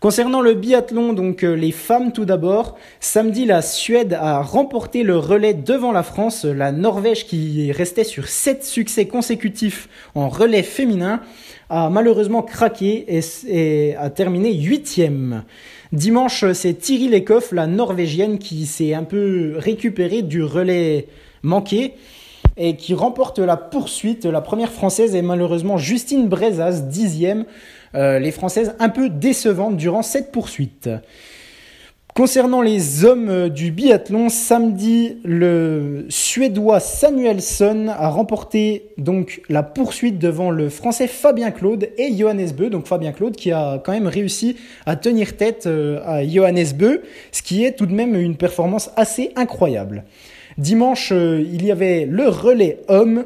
Concernant 0.00 0.40
le 0.40 0.54
biathlon, 0.54 1.12
donc 1.12 1.44
euh, 1.44 1.52
les 1.52 1.72
femmes 1.72 2.12
tout 2.12 2.24
d'abord, 2.24 2.78
samedi 3.00 3.44
la 3.44 3.60
Suède 3.60 4.14
a 4.14 4.40
remporté 4.40 5.02
le 5.02 5.18
relais 5.18 5.52
devant 5.52 5.92
la 5.92 6.02
France, 6.02 6.46
la 6.46 6.72
Norvège 6.72 7.26
qui 7.26 7.70
restait 7.70 8.04
sur 8.04 8.26
7 8.26 8.64
succès 8.64 9.06
consécutifs 9.06 9.90
en 10.14 10.30
relais 10.30 10.62
féminin 10.62 11.20
a 11.68 11.90
malheureusement 11.90 12.40
craqué 12.40 13.04
et, 13.46 13.94
a 13.94 14.08
terminé 14.08 14.54
huitième. 14.54 15.44
Dimanche, 15.92 16.50
c'est 16.54 16.72
Thierry 16.72 17.08
Lecoff, 17.08 17.52
la 17.52 17.66
Norvégienne, 17.66 18.38
qui 18.38 18.64
s'est 18.64 18.94
un 18.94 19.04
peu 19.04 19.52
récupérée 19.58 20.22
du 20.22 20.42
relais 20.42 21.08
manqué 21.42 21.92
et 22.56 22.74
qui 22.74 22.94
remporte 22.94 23.38
la 23.38 23.58
poursuite. 23.58 24.24
La 24.24 24.40
première 24.40 24.72
française 24.72 25.14
est 25.14 25.22
malheureusement 25.22 25.76
Justine 25.76 26.26
Brezas, 26.26 26.80
dixième. 26.80 27.44
Euh, 27.94 28.18
les 28.18 28.30
Françaises 28.30 28.74
un 28.78 28.88
peu 28.88 29.08
décevantes 29.08 29.76
durant 29.76 30.02
cette 30.02 30.30
poursuite. 30.30 30.88
Concernant 32.14 32.60
les 32.60 33.04
hommes 33.04 33.28
euh, 33.28 33.48
du 33.48 33.72
biathlon, 33.72 34.28
samedi, 34.28 35.16
le 35.24 36.06
Suédois 36.08 36.78
Samuelsson 36.78 37.86
a 37.88 38.08
remporté 38.08 38.90
donc 38.98 39.42
la 39.48 39.62
poursuite 39.62 40.18
devant 40.18 40.50
le 40.50 40.68
Français 40.68 41.08
Fabien 41.08 41.50
Claude 41.50 41.88
et 41.98 42.16
Johannes 42.16 42.50
Beu. 42.52 42.70
Donc 42.70 42.86
Fabien 42.86 43.12
Claude 43.12 43.34
qui 43.34 43.50
a 43.50 43.80
quand 43.84 43.92
même 43.92 44.06
réussi 44.06 44.56
à 44.86 44.94
tenir 44.96 45.36
tête 45.36 45.66
euh, 45.66 46.00
à 46.04 46.26
Johannes 46.26 46.72
Beu, 46.76 47.02
ce 47.32 47.42
qui 47.42 47.64
est 47.64 47.72
tout 47.72 47.86
de 47.86 47.94
même 47.94 48.14
une 48.14 48.36
performance 48.36 48.90
assez 48.96 49.32
incroyable. 49.34 50.04
Dimanche, 50.58 51.10
il 51.12 51.64
y 51.64 51.72
avait 51.72 52.06
le 52.06 52.28
relais 52.28 52.80
homme 52.88 53.24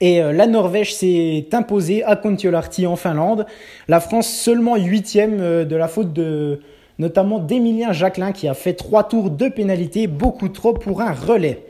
et 0.00 0.22
euh, 0.22 0.32
la 0.32 0.46
Norvège 0.46 0.94
s'est 0.94 1.46
imposée 1.52 2.02
à 2.04 2.16
Kontiolahti 2.16 2.86
en 2.86 2.96
Finlande. 2.96 3.46
La 3.88 4.00
France 4.00 4.28
seulement 4.28 4.76
huitième 4.76 5.40
euh, 5.40 5.64
de 5.64 5.76
la 5.76 5.88
faute 5.88 6.12
de 6.12 6.60
notamment 6.98 7.38
d'Emilien 7.38 7.92
Jacquelin 7.92 8.32
qui 8.32 8.46
a 8.46 8.54
fait 8.54 8.74
trois 8.74 9.04
tours 9.04 9.30
de 9.30 9.48
pénalité, 9.48 10.06
beaucoup 10.06 10.50
trop 10.50 10.74
pour 10.74 11.00
un 11.00 11.12
relais. 11.12 11.64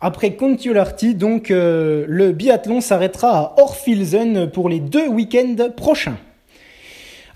Après 0.00 0.34
Kontiolahti, 0.34 1.14
donc 1.14 1.50
euh, 1.50 2.04
le 2.08 2.32
biathlon 2.32 2.80
s'arrêtera 2.80 3.38
à 3.38 3.54
Orfilsen 3.60 4.50
pour 4.50 4.68
les 4.68 4.80
deux 4.80 5.08
week-ends 5.08 5.70
prochains. 5.76 6.16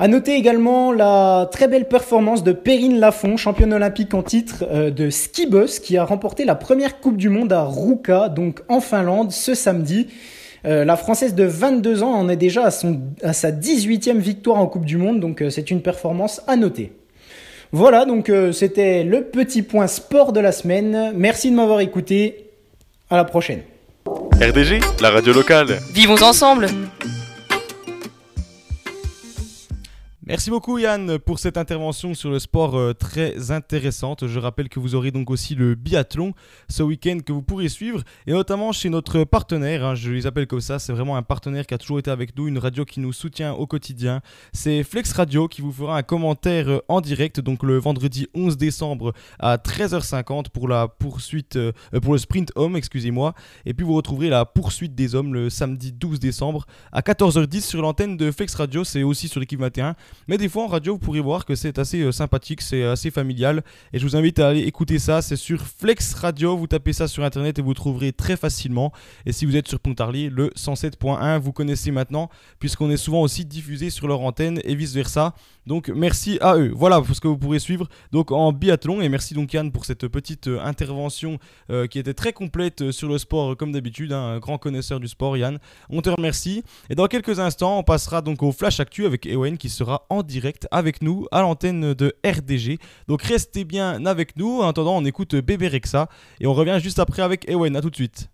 À 0.00 0.08
noter 0.08 0.34
également 0.34 0.92
la 0.92 1.46
très 1.52 1.68
belle 1.68 1.86
performance 1.86 2.42
de 2.42 2.52
Perrine 2.52 2.98
Lafont, 2.98 3.36
championne 3.36 3.74
olympique 3.74 4.14
en 4.14 4.22
titre 4.22 4.64
euh, 4.70 4.90
de 4.90 5.10
ski 5.10 5.46
boss, 5.46 5.78
qui 5.78 5.98
a 5.98 6.04
remporté 6.04 6.46
la 6.46 6.54
première 6.54 7.00
Coupe 7.00 7.18
du 7.18 7.28
Monde 7.28 7.52
à 7.52 7.64
Ruka, 7.64 8.30
donc 8.30 8.62
en 8.68 8.80
Finlande, 8.80 9.30
ce 9.30 9.52
samedi. 9.52 10.08
Euh, 10.64 10.86
la 10.86 10.96
Française 10.96 11.34
de 11.34 11.44
22 11.44 12.02
ans 12.02 12.14
en 12.14 12.30
est 12.30 12.36
déjà 12.36 12.64
à, 12.64 12.70
son, 12.70 13.00
à 13.22 13.34
sa 13.34 13.50
18e 13.50 14.16
victoire 14.16 14.56
en 14.56 14.66
Coupe 14.66 14.86
du 14.86 14.96
Monde, 14.96 15.20
donc 15.20 15.42
euh, 15.42 15.50
c'est 15.50 15.70
une 15.70 15.82
performance 15.82 16.40
à 16.46 16.56
noter. 16.56 16.92
Voilà, 17.72 18.06
donc 18.06 18.30
euh, 18.30 18.52
c'était 18.52 19.04
le 19.04 19.24
petit 19.24 19.60
point 19.60 19.86
sport 19.86 20.32
de 20.32 20.40
la 20.40 20.52
semaine. 20.52 21.12
Merci 21.14 21.50
de 21.50 21.56
m'avoir 21.56 21.80
écouté. 21.80 22.46
À 23.10 23.16
la 23.16 23.24
prochaine. 23.24 23.60
RDG, 24.40 24.80
la 25.02 25.10
radio 25.10 25.34
locale. 25.34 25.78
Vivons 25.92 26.22
ensemble 26.22 26.68
Merci 30.30 30.48
beaucoup 30.48 30.78
Yann 30.78 31.18
pour 31.18 31.40
cette 31.40 31.56
intervention 31.56 32.14
sur 32.14 32.30
le 32.30 32.38
sport 32.38 32.78
euh, 32.78 32.92
très 32.92 33.50
intéressante. 33.50 34.28
Je 34.28 34.38
rappelle 34.38 34.68
que 34.68 34.78
vous 34.78 34.94
aurez 34.94 35.10
donc 35.10 35.28
aussi 35.28 35.56
le 35.56 35.74
biathlon 35.74 36.34
ce 36.68 36.84
week-end 36.84 37.18
que 37.26 37.32
vous 37.32 37.42
pourrez 37.42 37.68
suivre 37.68 38.04
et 38.28 38.32
notamment 38.32 38.70
chez 38.70 38.90
notre 38.90 39.24
partenaire, 39.24 39.84
hein, 39.84 39.96
je 39.96 40.12
les 40.12 40.28
appelle 40.28 40.46
comme 40.46 40.60
ça, 40.60 40.78
c'est 40.78 40.92
vraiment 40.92 41.16
un 41.16 41.24
partenaire 41.24 41.66
qui 41.66 41.74
a 41.74 41.78
toujours 41.78 41.98
été 41.98 42.12
avec 42.12 42.36
nous, 42.36 42.46
une 42.46 42.58
radio 42.58 42.84
qui 42.84 43.00
nous 43.00 43.12
soutient 43.12 43.54
au 43.54 43.66
quotidien. 43.66 44.20
C'est 44.52 44.84
Flex 44.84 45.12
Radio 45.14 45.48
qui 45.48 45.62
vous 45.62 45.72
fera 45.72 45.96
un 45.96 46.04
commentaire 46.04 46.68
euh, 46.68 46.78
en 46.86 47.00
direct 47.00 47.40
donc 47.40 47.64
le 47.64 47.78
vendredi 47.78 48.28
11 48.32 48.56
décembre 48.56 49.12
à 49.40 49.56
13h50 49.56 50.50
pour 50.50 50.68
la 50.68 50.86
poursuite 50.86 51.56
euh, 51.56 51.72
pour 52.00 52.12
le 52.12 52.20
sprint 52.20 52.52
homme, 52.54 52.76
excusez-moi, 52.76 53.34
et 53.66 53.74
puis 53.74 53.84
vous 53.84 53.94
retrouverez 53.94 54.28
la 54.28 54.44
poursuite 54.44 54.94
des 54.94 55.16
hommes 55.16 55.34
le 55.34 55.50
samedi 55.50 55.90
12 55.90 56.20
décembre 56.20 56.66
à 56.92 57.00
14h10 57.00 57.62
sur 57.62 57.82
l'antenne 57.82 58.16
de 58.16 58.30
Flex 58.30 58.54
Radio, 58.54 58.84
c'est 58.84 59.02
aussi 59.02 59.26
sur 59.26 59.40
l'équipe 59.40 59.58
21 59.58 59.96
Mais 60.28 60.38
des 60.38 60.48
fois 60.48 60.64
en 60.64 60.66
radio, 60.66 60.94
vous 60.94 60.98
pourrez 60.98 61.20
voir 61.20 61.44
que 61.44 61.54
c'est 61.54 61.78
assez 61.78 62.00
euh, 62.02 62.12
sympathique, 62.12 62.60
c'est 62.60 62.84
assez 62.84 63.10
familial. 63.10 63.62
Et 63.92 63.98
je 63.98 64.04
vous 64.04 64.16
invite 64.16 64.38
à 64.38 64.48
aller 64.48 64.60
écouter 64.60 64.98
ça. 64.98 65.22
C'est 65.22 65.36
sur 65.36 65.60
Flex 65.62 66.14
Radio. 66.14 66.56
Vous 66.56 66.66
tapez 66.66 66.92
ça 66.92 67.08
sur 67.08 67.24
internet 67.24 67.58
et 67.58 67.62
vous 67.62 67.74
trouverez 67.74 68.12
très 68.12 68.36
facilement. 68.36 68.92
Et 69.26 69.32
si 69.32 69.46
vous 69.46 69.56
êtes 69.56 69.68
sur 69.68 69.80
Pontarlier, 69.80 70.30
le 70.30 70.48
107.1, 70.56 71.38
vous 71.38 71.52
connaissez 71.52 71.90
maintenant, 71.90 72.30
puisqu'on 72.58 72.90
est 72.90 72.96
souvent 72.96 73.22
aussi 73.22 73.44
diffusé 73.44 73.90
sur 73.90 74.08
leur 74.08 74.20
antenne 74.20 74.60
et 74.64 74.74
vice 74.74 74.94
versa. 74.94 75.34
Donc 75.66 75.88
merci 75.88 76.38
à 76.40 76.56
eux. 76.56 76.72
Voilà 76.74 77.02
ce 77.12 77.20
que 77.20 77.28
vous 77.28 77.36
pourrez 77.36 77.58
suivre 77.58 77.88
donc 78.12 78.32
en 78.32 78.52
biathlon. 78.52 79.00
Et 79.00 79.08
merci 79.08 79.34
donc 79.34 79.52
Yann 79.52 79.70
pour 79.70 79.84
cette 79.84 80.08
petite 80.08 80.48
euh, 80.48 80.60
intervention 80.60 81.38
euh, 81.70 81.86
qui 81.86 81.98
était 81.98 82.14
très 82.14 82.32
complète 82.32 82.82
euh, 82.82 82.92
sur 82.92 83.08
le 83.08 83.18
sport 83.18 83.56
comme 83.56 83.72
d'habitude. 83.72 84.12
hein. 84.12 84.20
un 84.20 84.38
grand 84.38 84.58
connaisseur 84.58 85.00
du 85.00 85.08
sport 85.08 85.36
Yann. 85.36 85.58
On 85.88 86.00
te 86.02 86.10
remercie. 86.10 86.64
Et 86.88 86.94
dans 86.94 87.06
quelques 87.06 87.38
instants, 87.38 87.78
on 87.78 87.82
passera 87.82 88.22
donc 88.22 88.42
au 88.42 88.52
Flash 88.52 88.80
Actu 88.80 89.06
avec 89.06 89.26
Ewen 89.26 89.58
qui 89.58 89.68
sera 89.68 90.06
en 90.10 90.22
direct 90.22 90.68
avec 90.70 91.02
nous 91.02 91.26
à 91.32 91.40
l'antenne 91.40 91.94
de 91.94 92.14
RDG. 92.24 92.78
Donc 93.08 93.22
restez 93.22 93.64
bien 93.64 94.04
avec 94.04 94.36
nous. 94.36 94.60
En 94.60 94.68
attendant, 94.68 94.96
on 94.96 95.04
écoute 95.04 95.34
Bébé 95.36 95.68
Rexa 95.68 96.08
et 96.40 96.46
on 96.46 96.52
revient 96.52 96.78
juste 96.82 96.98
après 96.98 97.22
avec 97.22 97.48
Ewen. 97.48 97.76
À 97.76 97.80
tout 97.80 97.90
de 97.90 97.96
suite. 97.96 98.28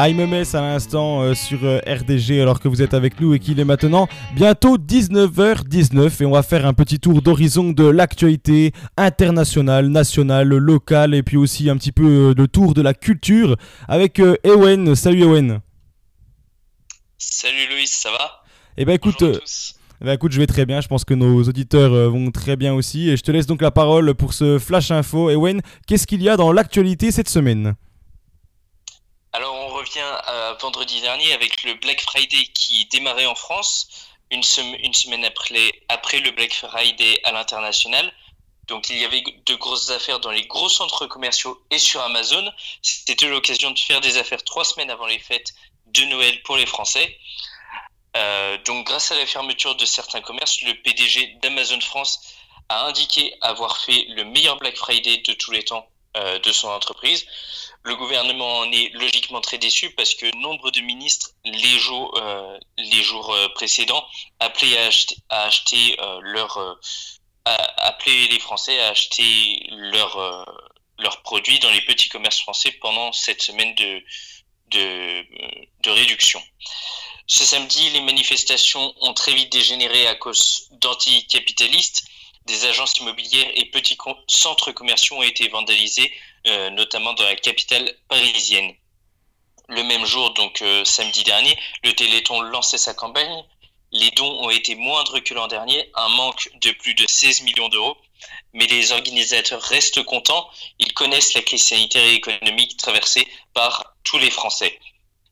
I'm 0.00 0.20
a 0.20 0.26
mess 0.28 0.54
à 0.54 0.60
l'instant 0.60 1.22
euh, 1.22 1.34
sur 1.34 1.64
euh, 1.64 1.80
RDG 1.84 2.40
alors 2.40 2.60
que 2.60 2.68
vous 2.68 2.82
êtes 2.82 2.94
avec 2.94 3.20
nous 3.20 3.34
et 3.34 3.40
qu'il 3.40 3.58
est 3.58 3.64
maintenant 3.64 4.06
bientôt 4.36 4.78
19h19 4.78 6.22
et 6.22 6.24
on 6.24 6.30
va 6.30 6.44
faire 6.44 6.66
un 6.66 6.72
petit 6.72 7.00
tour 7.00 7.20
d'horizon 7.20 7.70
de 7.70 7.82
l'actualité 7.82 8.70
internationale, 8.96 9.88
nationale, 9.88 10.46
locale 10.46 11.16
et 11.16 11.24
puis 11.24 11.36
aussi 11.36 11.68
un 11.68 11.76
petit 11.76 11.90
peu 11.90 12.04
euh, 12.30 12.34
le 12.36 12.46
tour 12.46 12.74
de 12.74 12.80
la 12.80 12.94
culture 12.94 13.56
avec 13.88 14.20
Ewen. 14.44 14.94
Salut 14.94 15.22
Ewen. 15.22 15.58
Salut 17.18 17.68
Loïs, 17.68 17.90
ça 17.90 18.10
va? 18.12 18.44
Eh 18.76 18.84
ben 18.84 18.92
écoute, 18.92 19.24
eh 19.24 20.04
ben 20.04 20.12
écoute, 20.12 20.30
je 20.30 20.38
vais 20.38 20.46
très 20.46 20.64
bien. 20.64 20.80
Je 20.80 20.86
pense 20.86 21.04
que 21.04 21.14
nos 21.14 21.42
auditeurs 21.42 22.08
vont 22.08 22.30
très 22.30 22.54
bien 22.54 22.72
aussi 22.72 23.10
et 23.10 23.16
je 23.16 23.22
te 23.24 23.32
laisse 23.32 23.46
donc 23.46 23.62
la 23.62 23.72
parole 23.72 24.14
pour 24.14 24.32
ce 24.32 24.60
flash 24.60 24.92
info. 24.92 25.28
Ewen, 25.28 25.60
qu'est-ce 25.88 26.06
qu'il 26.06 26.22
y 26.22 26.28
a 26.28 26.36
dans 26.36 26.52
l'actualité 26.52 27.10
cette 27.10 27.28
semaine? 27.28 27.74
Revient 29.88 30.00
à 30.00 30.52
vendredi 30.60 31.00
dernier 31.00 31.32
avec 31.32 31.62
le 31.62 31.72
Black 31.74 32.02
Friday 32.02 32.44
qui 32.52 32.84
démarrait 32.86 33.24
en 33.24 33.34
France, 33.34 33.88
une, 34.30 34.42
sem- 34.42 34.76
une 34.82 34.92
semaine 34.92 35.24
après, 35.24 35.72
après 35.88 36.20
le 36.20 36.30
Black 36.32 36.52
Friday 36.52 37.18
à 37.24 37.32
l'international. 37.32 38.12
Donc 38.66 38.90
il 38.90 38.98
y 38.98 39.04
avait 39.06 39.22
de 39.22 39.54
grosses 39.54 39.88
affaires 39.88 40.20
dans 40.20 40.30
les 40.30 40.46
gros 40.46 40.68
centres 40.68 41.06
commerciaux 41.06 41.62
et 41.70 41.78
sur 41.78 42.02
Amazon. 42.02 42.52
C'était 42.82 43.28
l'occasion 43.28 43.70
de 43.70 43.78
faire 43.78 44.02
des 44.02 44.18
affaires 44.18 44.44
trois 44.44 44.64
semaines 44.66 44.90
avant 44.90 45.06
les 45.06 45.18
fêtes 45.18 45.54
de 45.86 46.02
Noël 46.04 46.42
pour 46.42 46.58
les 46.58 46.66
Français. 46.66 47.18
Euh, 48.16 48.58
donc 48.66 48.86
grâce 48.86 49.10
à 49.10 49.16
la 49.16 49.24
fermeture 49.24 49.74
de 49.74 49.86
certains 49.86 50.20
commerces, 50.20 50.60
le 50.62 50.74
PDG 50.82 51.38
d'Amazon 51.40 51.80
France 51.80 52.20
a 52.68 52.84
indiqué 52.84 53.34
avoir 53.40 53.78
fait 53.78 54.04
le 54.10 54.24
meilleur 54.24 54.58
Black 54.58 54.76
Friday 54.76 55.18
de 55.18 55.32
tous 55.32 55.50
les 55.50 55.64
temps 55.64 55.88
euh, 56.16 56.38
de 56.38 56.52
son 56.52 56.68
entreprise. 56.68 57.26
Le 57.82 57.94
gouvernement 57.96 58.58
en 58.58 58.72
est 58.72 58.90
logiquement 58.94 59.40
très 59.40 59.58
déçu 59.58 59.90
parce 59.90 60.14
que 60.14 60.26
nombre 60.36 60.70
de 60.70 60.80
ministres, 60.80 61.30
les 61.44 61.78
jours, 61.78 62.16
euh, 62.18 62.58
les 62.78 63.02
jours 63.02 63.32
euh, 63.32 63.48
précédents, 63.50 64.04
appelaient 64.40 64.78
à 64.78 64.86
acheter, 64.86 65.16
à 65.28 65.44
acheter 65.44 65.96
leur, 66.22 66.78
les 68.06 68.38
Français 68.40 68.80
à 68.80 68.88
acheter 68.88 69.66
leur, 69.70 70.46
leurs 70.98 71.22
produits 71.22 71.58
dans 71.58 71.70
les 71.70 71.82
petits 71.82 72.08
commerces 72.08 72.40
français 72.40 72.72
pendant 72.80 73.12
cette 73.12 73.42
semaine 73.42 73.74
de, 73.74 74.02
de, 74.70 75.24
de 75.82 75.90
réduction. 75.90 76.42
Ce 77.26 77.44
samedi, 77.44 77.90
les 77.90 78.00
manifestations 78.00 78.94
ont 79.02 79.12
très 79.12 79.34
vite 79.34 79.52
dégénéré 79.52 80.06
à 80.06 80.14
cause 80.14 80.68
d'anticapitalistes. 80.72 82.07
Des 82.48 82.64
agences 82.64 82.98
immobilières 82.98 83.50
et 83.56 83.66
petits 83.66 83.98
centres 84.26 84.72
commerciaux 84.72 85.16
ont 85.16 85.22
été 85.22 85.48
vandalisés, 85.48 86.10
euh, 86.46 86.70
notamment 86.70 87.12
dans 87.12 87.24
la 87.24 87.36
capitale 87.36 87.94
parisienne. 88.08 88.74
Le 89.68 89.82
même 89.82 90.06
jour, 90.06 90.32
donc 90.32 90.62
euh, 90.62 90.82
samedi 90.86 91.24
dernier, 91.24 91.54
le 91.84 91.92
Téléthon 91.92 92.40
lançait 92.40 92.78
sa 92.78 92.94
campagne. 92.94 93.44
Les 93.92 94.10
dons 94.12 94.42
ont 94.42 94.48
été 94.48 94.74
moindres 94.76 95.22
que 95.22 95.34
l'an 95.34 95.46
dernier, 95.46 95.90
un 95.94 96.08
manque 96.08 96.48
de 96.62 96.70
plus 96.70 96.94
de 96.94 97.04
16 97.06 97.42
millions 97.42 97.68
d'euros. 97.68 97.98
Mais 98.54 98.66
les 98.66 98.92
organisateurs 98.92 99.60
restent 99.60 100.02
contents. 100.04 100.48
Ils 100.78 100.94
connaissent 100.94 101.34
la 101.34 101.42
crise 101.42 101.64
sanitaire 101.64 102.02
et 102.02 102.14
économique 102.14 102.78
traversée 102.78 103.28
par 103.52 103.94
tous 104.04 104.16
les 104.16 104.30
Français. 104.30 104.78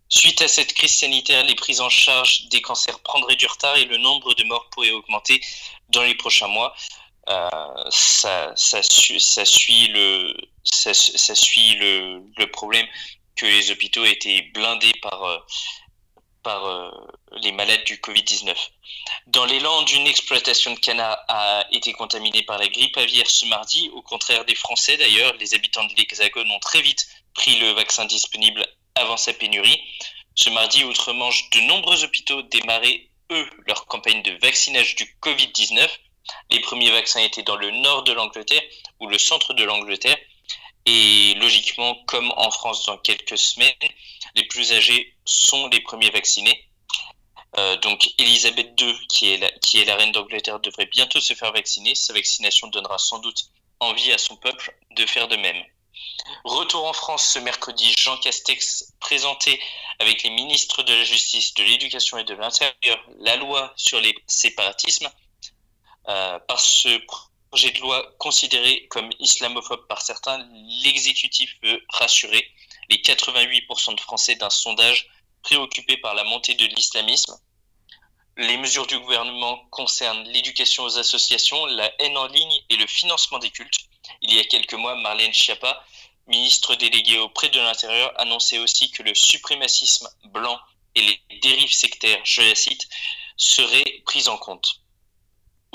Suite 0.09 0.43
à 0.43 0.49
cette 0.49 0.75
crise 0.75 0.99
sanitaire, 0.99 1.45
les 1.45 1.55
prises 1.55 1.81
en 1.81 1.89
charge 1.89 2.47
des 2.49 2.61
cancers 2.61 3.01
prendraient 3.01 3.37
du 3.37 3.47
retard 3.47 3.77
et 3.77 3.87
le 3.87 3.97
nombre 3.97 4.35
de 4.35 4.45
morts 4.45 4.69
pourrait 4.71 4.93
augmenter 4.93 5.41
dans 5.89 6.03
les 6.03 6.15
prochains 6.15 6.47
mois. 6.47 6.77
Euh, 7.29 7.85
ça, 7.91 8.53
ça, 8.57 8.83
su- 8.83 9.21
ça 9.21 9.45
suit 9.45 9.89
le, 9.89 10.35
problème 12.53 12.87
que 13.35 13.47
les 13.47 13.71
hôpitaux 13.71 14.05
étaient 14.05 14.43
blindés 14.55 14.93
par, 15.03 15.25
euh, 15.25 15.39
euh, 16.47 16.91
les 17.43 17.53
malades 17.53 17.85
du 17.85 17.97
Covid-19. 17.97 18.55
Dans 19.27 19.47
Landes, 19.47 19.91
une 19.91 20.07
exploitation 20.07 20.73
de 20.75 20.79
canards 20.79 21.19
a 21.29 21.67
été 21.73 21.93
contaminée 21.93 22.43
par 22.43 22.59
la 22.59 22.69
grippe 22.69 22.97
aviaire 22.97 23.29
ce 23.29 23.47
mardi. 23.47 23.91
Au 23.95 24.03
contraire 24.03 24.45
des 24.45 24.55
Français 24.55 24.97
d'ailleurs, 24.97 25.35
les 25.35 25.55
habitants 25.55 25.85
de 25.85 25.95
l'Hexagone 25.97 26.51
ont 26.51 26.61
très 26.61 26.81
vite 26.83 27.07
pris 27.35 27.59
le 27.59 27.71
vaccin 27.73 28.05
disponible 28.05 28.65
avant 28.95 29.17
sa 29.17 29.33
pénurie. 29.33 29.81
Ce 30.37 30.49
mardi, 30.51 30.85
outre-Manche, 30.85 31.51
de 31.51 31.61
nombreux 31.61 32.05
hôpitaux 32.05 32.43
démarraient, 32.43 33.09
eux, 33.33 33.51
leur 33.67 33.87
campagne 33.87 34.23
de 34.23 34.33
vaccinage 34.41 34.95
du 34.95 35.05
Covid-19. 35.21 35.89
Les 36.51 36.61
premiers 36.61 36.91
vaccins 36.91 37.21
étaient 37.21 37.43
dans 37.43 37.57
le 37.57 37.71
nord 37.71 38.05
de 38.05 38.13
l'Angleterre 38.13 38.63
ou 39.01 39.07
le 39.09 39.19
centre 39.19 39.55
de 39.55 39.65
l'Angleterre. 39.65 40.19
Et 40.87 41.35
logiquement, 41.35 41.97
comme 42.07 42.33
en 42.37 42.51
France 42.51 42.87
dans 42.87 42.99
quelques 42.99 43.39
semaines, 43.39 43.75
les 44.37 44.45
plus 44.45 44.73
âgés 44.73 45.17
sont 45.25 45.69
les 45.69 45.81
premiers 45.81 46.11
vaccinés. 46.11 46.69
Euh, 47.59 47.77
donc 47.79 48.09
Elisabeth 48.19 48.81
II, 48.81 48.95
qui 49.09 49.33
est, 49.33 49.39
la, 49.39 49.51
qui 49.51 49.81
est 49.81 49.85
la 49.85 49.97
reine 49.97 50.13
d'Angleterre, 50.13 50.61
devrait 50.61 50.87
bientôt 50.87 51.21
se 51.21 51.35
faire 51.35 51.53
vacciner. 51.53 51.95
Sa 51.95 52.13
vaccination 52.13 52.69
donnera 52.69 52.99
sans 52.99 53.19
doute 53.19 53.47
envie 53.81 54.13
à 54.13 54.19
son 54.19 54.37
peuple 54.37 54.77
de 54.91 55.07
faire 55.07 55.29
de 55.29 55.37
même. 55.37 55.63
Retour 56.45 56.87
en 56.87 56.93
France 56.93 57.25
ce 57.25 57.39
mercredi, 57.39 57.93
Jean 57.97 58.17
Castex 58.19 58.93
présentait 59.01 59.59
avec 59.99 60.23
les 60.23 60.31
ministres 60.31 60.83
de 60.83 60.93
la 60.93 61.05
Justice, 61.05 61.55
de 61.55 61.65
l'Éducation 61.65 62.19
et 62.19 62.25
de 62.25 62.35
l'Intérieur 62.35 62.99
la 63.19 63.37
loi 63.37 63.73
sur 63.77 64.01
les 64.01 64.15
séparatismes. 64.27 65.11
Euh, 66.09 66.39
par 66.41 66.61
ce 66.61 66.89
projet 67.49 67.71
de 67.73 67.81
loi 67.81 68.15
considéré 68.19 68.87
comme 68.89 69.11
islamophobe 69.19 69.87
par 69.89 70.03
certains, 70.03 70.39
l'exécutif 70.85 71.57
veut 71.63 71.83
rassurer 71.89 72.47
les 72.91 72.99
88% 72.99 73.95
de 73.95 74.01
Français 74.01 74.37
d'un 74.37 74.51
sondage 74.51 75.09
préoccupés 75.43 75.97
par 75.97 76.15
la 76.15 76.25
montée 76.25 76.55
de 76.55 76.67
l'islamisme. 76.67 77.37
Les 78.37 78.57
mesures 78.59 78.87
du 78.87 78.99
gouvernement 78.99 79.59
concernent 79.71 80.25
l'éducation 80.29 80.85
aux 80.85 80.99
associations, 80.99 81.65
la 81.67 81.91
haine 82.01 82.17
en 82.19 82.27
ligne 82.27 82.61
et 82.69 82.77
le 82.77 82.87
financement 82.87 83.39
des 83.39 83.51
cultes. 83.51 83.79
Il 84.21 84.35
y 84.35 84.39
a 84.39 84.45
quelques 84.45 84.75
mois, 84.75 84.95
Marlène 84.97 85.33
Schiappa, 85.33 85.83
ministre 86.27 86.75
déléguée 86.75 87.19
auprès 87.19 87.49
de 87.49 87.59
l'Intérieur, 87.59 88.13
annonçait 88.21 88.59
aussi 88.59 88.91
que 88.91 89.03
le 89.03 89.15
suprémacisme 89.15 90.09
blanc 90.27 90.59
et 90.95 91.03
les 91.03 91.39
dérives 91.41 91.73
sectaires, 91.73 92.21
je 92.25 92.43
la 92.43 92.55
cite, 92.55 92.89
seraient 93.37 94.03
pris 94.05 94.29
en 94.29 94.37
compte. 94.37 94.83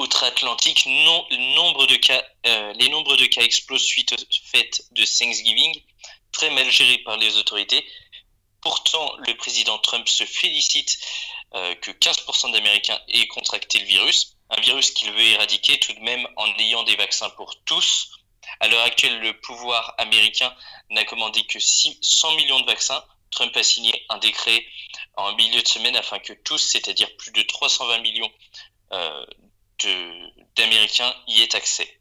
Outre-Atlantique, 0.02 0.88
de 0.88 1.96
cas, 1.98 2.24
euh, 2.48 2.74
les 2.74 2.90
nombres 2.90 3.18
de 3.18 3.26
cas 3.28 3.42
explosent 3.44 3.86
suite 3.86 4.14
aux 4.14 4.50
fêtes 4.52 4.82
de 4.94 5.04
Thanksgiving, 5.04 5.80
très 6.32 6.50
mal 6.50 6.68
gérées 6.72 6.98
par 7.00 7.18
les 7.18 7.38
autorités. 7.38 7.86
Pourtant, 8.62 9.16
le 9.28 9.38
président 9.38 9.78
Trump 9.78 10.08
se 10.08 10.24
félicite 10.24 10.98
euh, 11.54 11.76
que 11.76 11.92
15% 11.92 12.52
d'Américains 12.52 13.00
aient 13.10 13.28
contracté 13.28 13.78
le 13.78 13.86
virus, 13.86 14.38
un 14.50 14.60
virus 14.62 14.90
qu'il 14.90 15.12
veut 15.12 15.22
éradiquer 15.22 15.78
tout 15.78 15.94
de 15.94 16.00
même 16.00 16.28
en 16.36 16.48
ayant 16.58 16.82
des 16.82 16.96
vaccins 16.96 17.30
pour 17.30 17.54
tous. 17.66 18.10
À 18.60 18.70
l'heure 18.70 18.84
actuelle, 18.84 19.20
le 19.20 19.40
pouvoir 19.40 19.94
américain 20.00 20.52
n'a 20.90 21.06
commandé 21.06 21.44
que 21.44 21.60
100 21.60 22.36
millions 22.38 22.60
de 22.60 22.66
vaccins. 22.66 23.04
Trump 23.30 23.56
a 23.56 23.62
signé 23.62 24.04
un 24.10 24.18
décret 24.18 24.66
en 25.16 25.36
milieu 25.36 25.62
de 25.62 25.68
semaine 25.68 25.96
afin 25.96 26.18
que 26.18 26.34
tous, 26.34 26.58
c'est-à-dire 26.58 27.16
plus 27.18 27.32
de 27.34 27.44
320 27.44 28.00
millions 28.00 28.32
euh, 28.94 29.26
d'Américains, 30.56 31.14
y 31.28 31.42
aient 31.42 31.56
accès. 31.56 32.00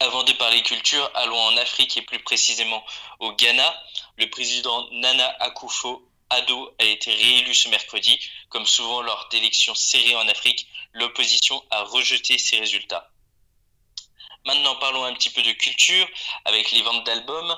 Avant 0.00 0.24
de 0.24 0.32
parler 0.32 0.62
culture, 0.62 1.10
allons 1.14 1.38
en 1.38 1.56
Afrique 1.56 1.96
et 1.96 2.02
plus 2.02 2.18
précisément 2.20 2.84
au 3.20 3.32
Ghana. 3.32 3.82
Le 4.16 4.28
président 4.30 4.88
Nana 4.92 5.28
Akufo-Addo 5.40 6.74
a 6.80 6.84
été 6.84 7.12
réélu 7.12 7.54
ce 7.54 7.68
mercredi. 7.68 8.18
Comme 8.48 8.66
souvent 8.66 9.00
lors 9.02 9.28
d'élections 9.30 9.74
serrées 9.74 10.16
en 10.16 10.26
Afrique, 10.28 10.66
l'opposition 10.92 11.62
a 11.70 11.82
rejeté 11.84 12.38
ces 12.38 12.58
résultats. 12.58 13.10
Maintenant, 14.44 14.74
parlons 14.76 15.04
un 15.04 15.14
petit 15.14 15.30
peu 15.30 15.42
de 15.42 15.52
culture 15.52 16.08
avec 16.44 16.72
les 16.72 16.82
ventes 16.82 17.04
d'albums. 17.06 17.56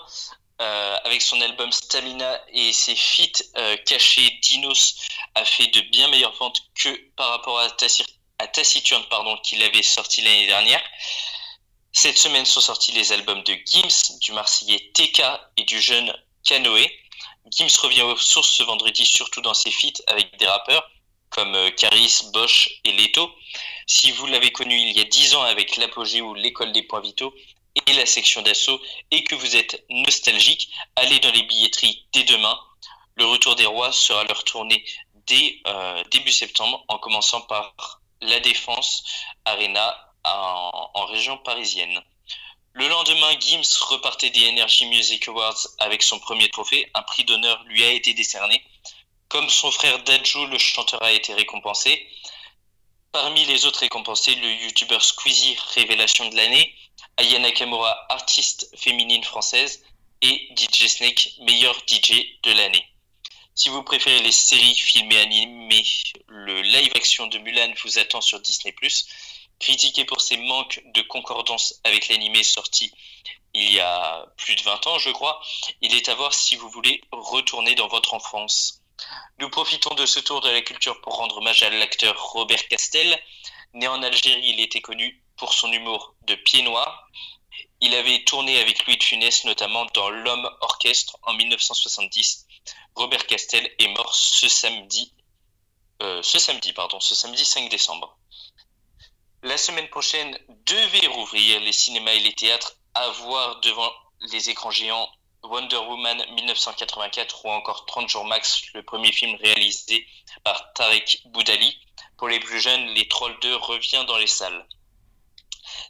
Euh, 0.61 0.97
avec 1.05 1.21
son 1.21 1.41
album 1.41 1.73
Stamina 1.73 2.41
et 2.53 2.73
ses 2.73 2.95
feats 2.95 3.43
euh, 3.57 3.77
cachés, 3.79 4.39
Dinos 4.43 4.95
a 5.35 5.45
fait 5.45 5.67
de 5.67 5.81
bien 5.91 6.07
meilleures 6.09 6.37
ventes 6.37 6.63
que 6.77 6.91
par 7.17 7.31
rapport 7.31 7.59
à, 7.59 7.71
Taci 7.71 8.05
Taciturne 8.49 9.05
pardon, 9.11 9.37
qu'il 9.39 9.63
avait 9.63 9.83
sorti 9.83 10.23
l'année 10.23 10.47
dernière. 10.47 10.83
Cette 11.93 12.19
semaine 12.19 12.45
sont 12.45 12.61
sortis 12.61 12.93
les 12.93 13.13
albums 13.13 13.43
de 13.45 13.55
Gims, 13.67 14.19
du 14.21 14.33
Marseillais 14.33 14.91
TK 14.95 15.23
et 15.57 15.65
du 15.65 15.81
jeune 15.81 16.13
Canoë. 16.45 16.91
Gims 17.51 17.81
revient 17.83 18.03
aux 18.03 18.17
sources 18.17 18.51
ce 18.51 18.63
vendredi, 18.63 19.05
surtout 19.05 19.41
dans 19.41 19.55
ses 19.55 19.71
feats 19.71 20.03
avec 20.09 20.37
des 20.39 20.47
rappeurs 20.47 20.91
comme 21.35 21.57
Caris, 21.73 22.23
Bosch 22.33 22.81
et 22.85 22.93
Leto. 22.93 23.29
Si 23.87 24.13
vous 24.13 24.27
l'avez 24.27 24.53
connu 24.53 24.79
il 24.79 24.97
y 24.97 25.01
a 25.01 25.05
10 25.05 25.35
ans 25.35 25.43
avec 25.43 25.77
l'apogée 25.77 26.21
ou 26.21 26.33
l'école 26.35 26.73
des 26.73 26.83
points 26.83 27.01
vitaux 27.01 27.35
et 27.87 27.93
la 27.93 28.07
section 28.07 28.41
d'assaut 28.43 28.81
et 29.11 29.25
que 29.25 29.35
vous 29.35 29.57
êtes 29.57 29.85
nostalgique, 29.91 30.71
allez 30.95 31.19
dans 31.19 31.33
les 31.33 31.43
billetteries 31.43 32.07
dès 32.13 32.23
demain. 32.23 32.57
Le 33.17 33.27
retour 33.27 33.57
des 33.57 33.67
rois 33.67 33.93
sera 33.93 34.25
leur 34.25 34.45
tournée 34.45 34.85
dès 35.27 35.61
euh, 35.67 36.05
début 36.13 36.33
septembre 36.33 36.85
en 36.89 36.99
commençant 36.99 37.41
par 37.43 38.01
la 38.25 38.41
Défense 38.41 39.05
Arena 39.45 40.13
en, 40.25 41.07
région 41.07 41.37
parisienne. 41.39 42.01
Le 42.73 42.89
lendemain, 42.89 43.39
Gims 43.39 43.63
repartait 43.89 44.31
des 44.31 44.49
Energy 44.49 44.87
Music 44.87 45.29
Awards 45.29 45.69
avec 45.79 46.03
son 46.03 46.19
premier 46.19 46.49
trophée. 46.51 46.91
Un 46.95 47.03
prix 47.03 47.25
d'honneur 47.25 47.63
lui 47.65 47.85
a 47.85 47.93
été 47.93 48.15
décerné. 48.15 48.65
Comme 49.29 49.49
son 49.49 49.71
frère 49.71 50.03
Dajou, 50.03 50.47
le 50.47 50.59
chanteur 50.59 51.03
a 51.03 51.13
été 51.13 51.35
récompensé. 51.35 52.09
Parmi 53.13 53.45
les 53.45 53.65
autres 53.67 53.81
récompensés, 53.81 54.35
le 54.35 54.51
youtubeur 54.65 55.05
Squeezie, 55.05 55.57
révélation 55.75 56.29
de 56.29 56.37
l'année, 56.37 56.75
Aya 57.17 57.39
Nakamura, 57.39 58.07
artiste 58.09 58.69
féminine 58.77 59.23
française, 59.23 59.85
et 60.21 60.49
DJ 60.57 60.89
Snake, 60.89 61.31
meilleur 61.41 61.77
DJ 61.87 62.41
de 62.43 62.53
l'année. 62.53 62.85
Si 63.55 63.69
vous 63.69 63.83
préférez 63.83 64.21
les 64.21 64.33
séries, 64.33 64.75
films 64.75 65.13
et 65.13 65.21
animés, 65.21 65.87
le 66.29 66.61
live 66.63 66.93
action 66.95 67.27
de 67.29 67.39
Mulan 67.39 67.73
vous 67.83 67.99
attend 67.99 68.21
sur 68.21 68.41
Disney+. 68.41 68.75
Critiqué 69.61 70.05
pour 70.05 70.21
ses 70.21 70.37
manques 70.37 70.83
de 70.87 71.03
concordance 71.03 71.81
avec 71.85 72.09
l'animé 72.09 72.43
sorti 72.43 72.93
il 73.55 73.73
y 73.73 73.81
a 73.81 74.27
plus 74.37 74.57
de 74.57 74.63
20 74.63 74.87
ans, 74.89 74.99
je 74.99 75.11
crois, 75.11 75.41
il 75.81 75.95
est 75.95 76.09
à 76.09 76.15
voir 76.15 76.35
si 76.35 76.57
vous 76.57 76.69
voulez 76.69 77.01
retourner 77.13 77.75
dans 77.77 77.87
votre 77.87 78.15
enfance. 78.15 78.83
Nous 79.39 79.49
profitons 79.49 79.95
de 79.95 80.07
ce 80.07 80.21
tour 80.21 80.41
de 80.41 80.51
la 80.51 80.61
culture 80.61 81.01
pour 81.01 81.17
rendre 81.17 81.39
hommage 81.39 81.63
à 81.63 81.71
l'acteur 81.71 82.21
Robert 82.33 82.67
Castel. 82.69 83.19
Né 83.73 83.87
en 83.87 84.03
Algérie, 84.03 84.51
il 84.51 84.61
était 84.61 84.81
connu 84.81 85.23
pour 85.37 85.53
son 85.53 85.73
humour 85.73 86.15
de 86.23 86.35
pied 86.35 86.63
noir. 86.63 87.09
Il 87.81 87.95
avait 87.95 88.25
tourné 88.25 88.59
avec 88.61 88.87
Louis 88.87 88.97
de 88.97 89.03
Funès, 89.03 89.45
notamment 89.45 89.87
dans 89.95 90.11
L'Homme 90.11 90.49
Orchestre 90.61 91.17
en 91.23 91.35
1970. 91.35 92.47
Robert 92.95 93.27
Castel 93.27 93.69
est 93.79 93.89
mort 93.89 94.15
ce 94.15 94.49
samedi, 94.49 95.13
euh, 96.03 96.23
ce 96.23 96.39
samedi, 96.39 96.73
pardon, 96.73 97.01
ce 97.01 97.15
samedi 97.15 97.45
5 97.45 97.69
décembre. 97.69 98.17
La 99.43 99.59
semaine 99.59 99.89
prochaine 99.89 100.39
devait 100.67 101.07
rouvrir 101.09 101.61
les 101.61 101.73
cinémas 101.73 102.13
et 102.13 102.21
les 102.21 102.35
théâtres 102.35 102.77
à 102.95 103.09
voir 103.11 103.61
devant 103.61 103.93
les 104.33 104.49
écrans 104.49 104.71
géants 104.71 105.09
Wonder 105.43 105.77
Woman 105.77 106.25
1984 106.35 107.45
ou 107.45 107.51
encore 107.51 107.85
30 107.87 108.09
jours 108.09 108.25
max, 108.25 108.63
le 108.73 108.83
premier 108.83 109.13
film 109.13 109.37
réalisé 109.37 110.07
par 110.43 110.73
Tarek 110.73 111.23
Boudali. 111.27 111.79
Pour 112.17 112.29
les 112.29 112.41
plus 112.41 112.61
jeunes, 112.61 112.87
Les 112.95 113.07
Trolls 113.09 113.39
2 113.43 113.57
revient 113.57 114.05
dans 114.07 114.17
les 114.17 114.27
salles. 114.27 114.67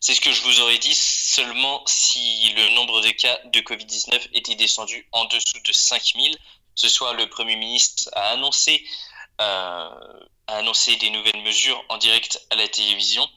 C'est 0.00 0.14
ce 0.14 0.20
que 0.20 0.32
je 0.32 0.42
vous 0.42 0.60
aurais 0.60 0.78
dit 0.78 0.94
seulement 0.94 1.82
si 1.86 2.52
le 2.54 2.74
nombre 2.74 3.00
de 3.00 3.10
cas 3.10 3.38
de 3.44 3.60
Covid-19 3.60 4.28
était 4.32 4.54
descendu 4.54 5.06
en 5.12 5.24
dessous 5.26 5.60
de 5.64 5.72
5000. 5.72 6.36
Ce 6.74 6.88
soir, 6.88 7.14
le 7.14 7.28
Premier 7.28 7.56
ministre 7.56 8.10
a 8.14 8.30
annoncé, 8.30 8.84
euh, 9.40 10.24
a 10.46 10.56
annoncé 10.56 10.96
des 10.96 11.10
nouvelles 11.10 11.42
mesures 11.42 11.82
en 11.88 11.98
direct 11.98 12.44
à 12.50 12.56
la 12.56 12.68
télévision. 12.68 13.28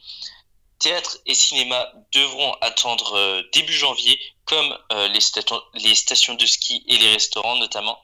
Théâtre 0.78 1.18
et 1.26 1.34
cinéma 1.34 1.92
devront 2.12 2.52
attendre 2.60 3.16
euh, 3.16 3.42
début 3.52 3.72
janvier, 3.72 4.20
comme 4.44 4.78
euh, 4.92 5.08
les, 5.08 5.20
stations, 5.20 6.34
de 6.34 6.46
ski 6.46 6.84
et 6.88 6.98
les 6.98 7.12
restaurants 7.12 7.56
notamment, 7.56 8.00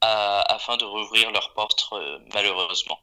afin 0.00 0.76
de 0.76 0.84
rouvrir 0.84 1.30
leurs 1.30 1.52
portes 1.52 1.88
malheureusement. 2.34 2.98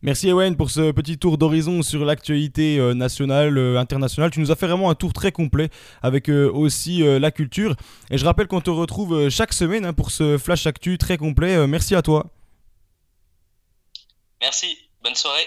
Merci 0.00 0.28
Ewen 0.28 0.56
pour 0.56 0.70
ce 0.70 0.92
petit 0.92 1.18
tour 1.18 1.38
d'horizon 1.38 1.82
sur 1.82 2.04
l'actualité 2.04 2.78
euh, 2.78 2.94
nationale, 2.94 3.58
euh, 3.58 3.80
internationale. 3.80 4.30
Tu 4.30 4.38
nous 4.38 4.52
as 4.52 4.56
fait 4.56 4.68
vraiment 4.68 4.90
un 4.90 4.94
tour 4.94 5.12
très 5.12 5.32
complet 5.32 5.70
avec 6.02 6.30
euh, 6.30 6.48
aussi 6.52 7.02
la 7.02 7.30
culture. 7.32 7.74
Et 8.10 8.16
je 8.18 8.24
rappelle 8.24 8.46
qu'on 8.46 8.60
te 8.60 8.70
retrouve 8.70 9.28
chaque 9.28 9.52
semaine 9.52 9.84
hein, 9.84 9.92
pour 9.92 10.12
ce 10.12 10.38
flash 10.38 10.66
actu 10.66 10.98
très 10.98 11.16
complet. 11.16 11.66
Merci 11.66 11.96
à 11.96 12.02
toi. 12.02 12.26
Merci, 14.40 14.78
bonne 15.02 15.16
soirée. 15.16 15.46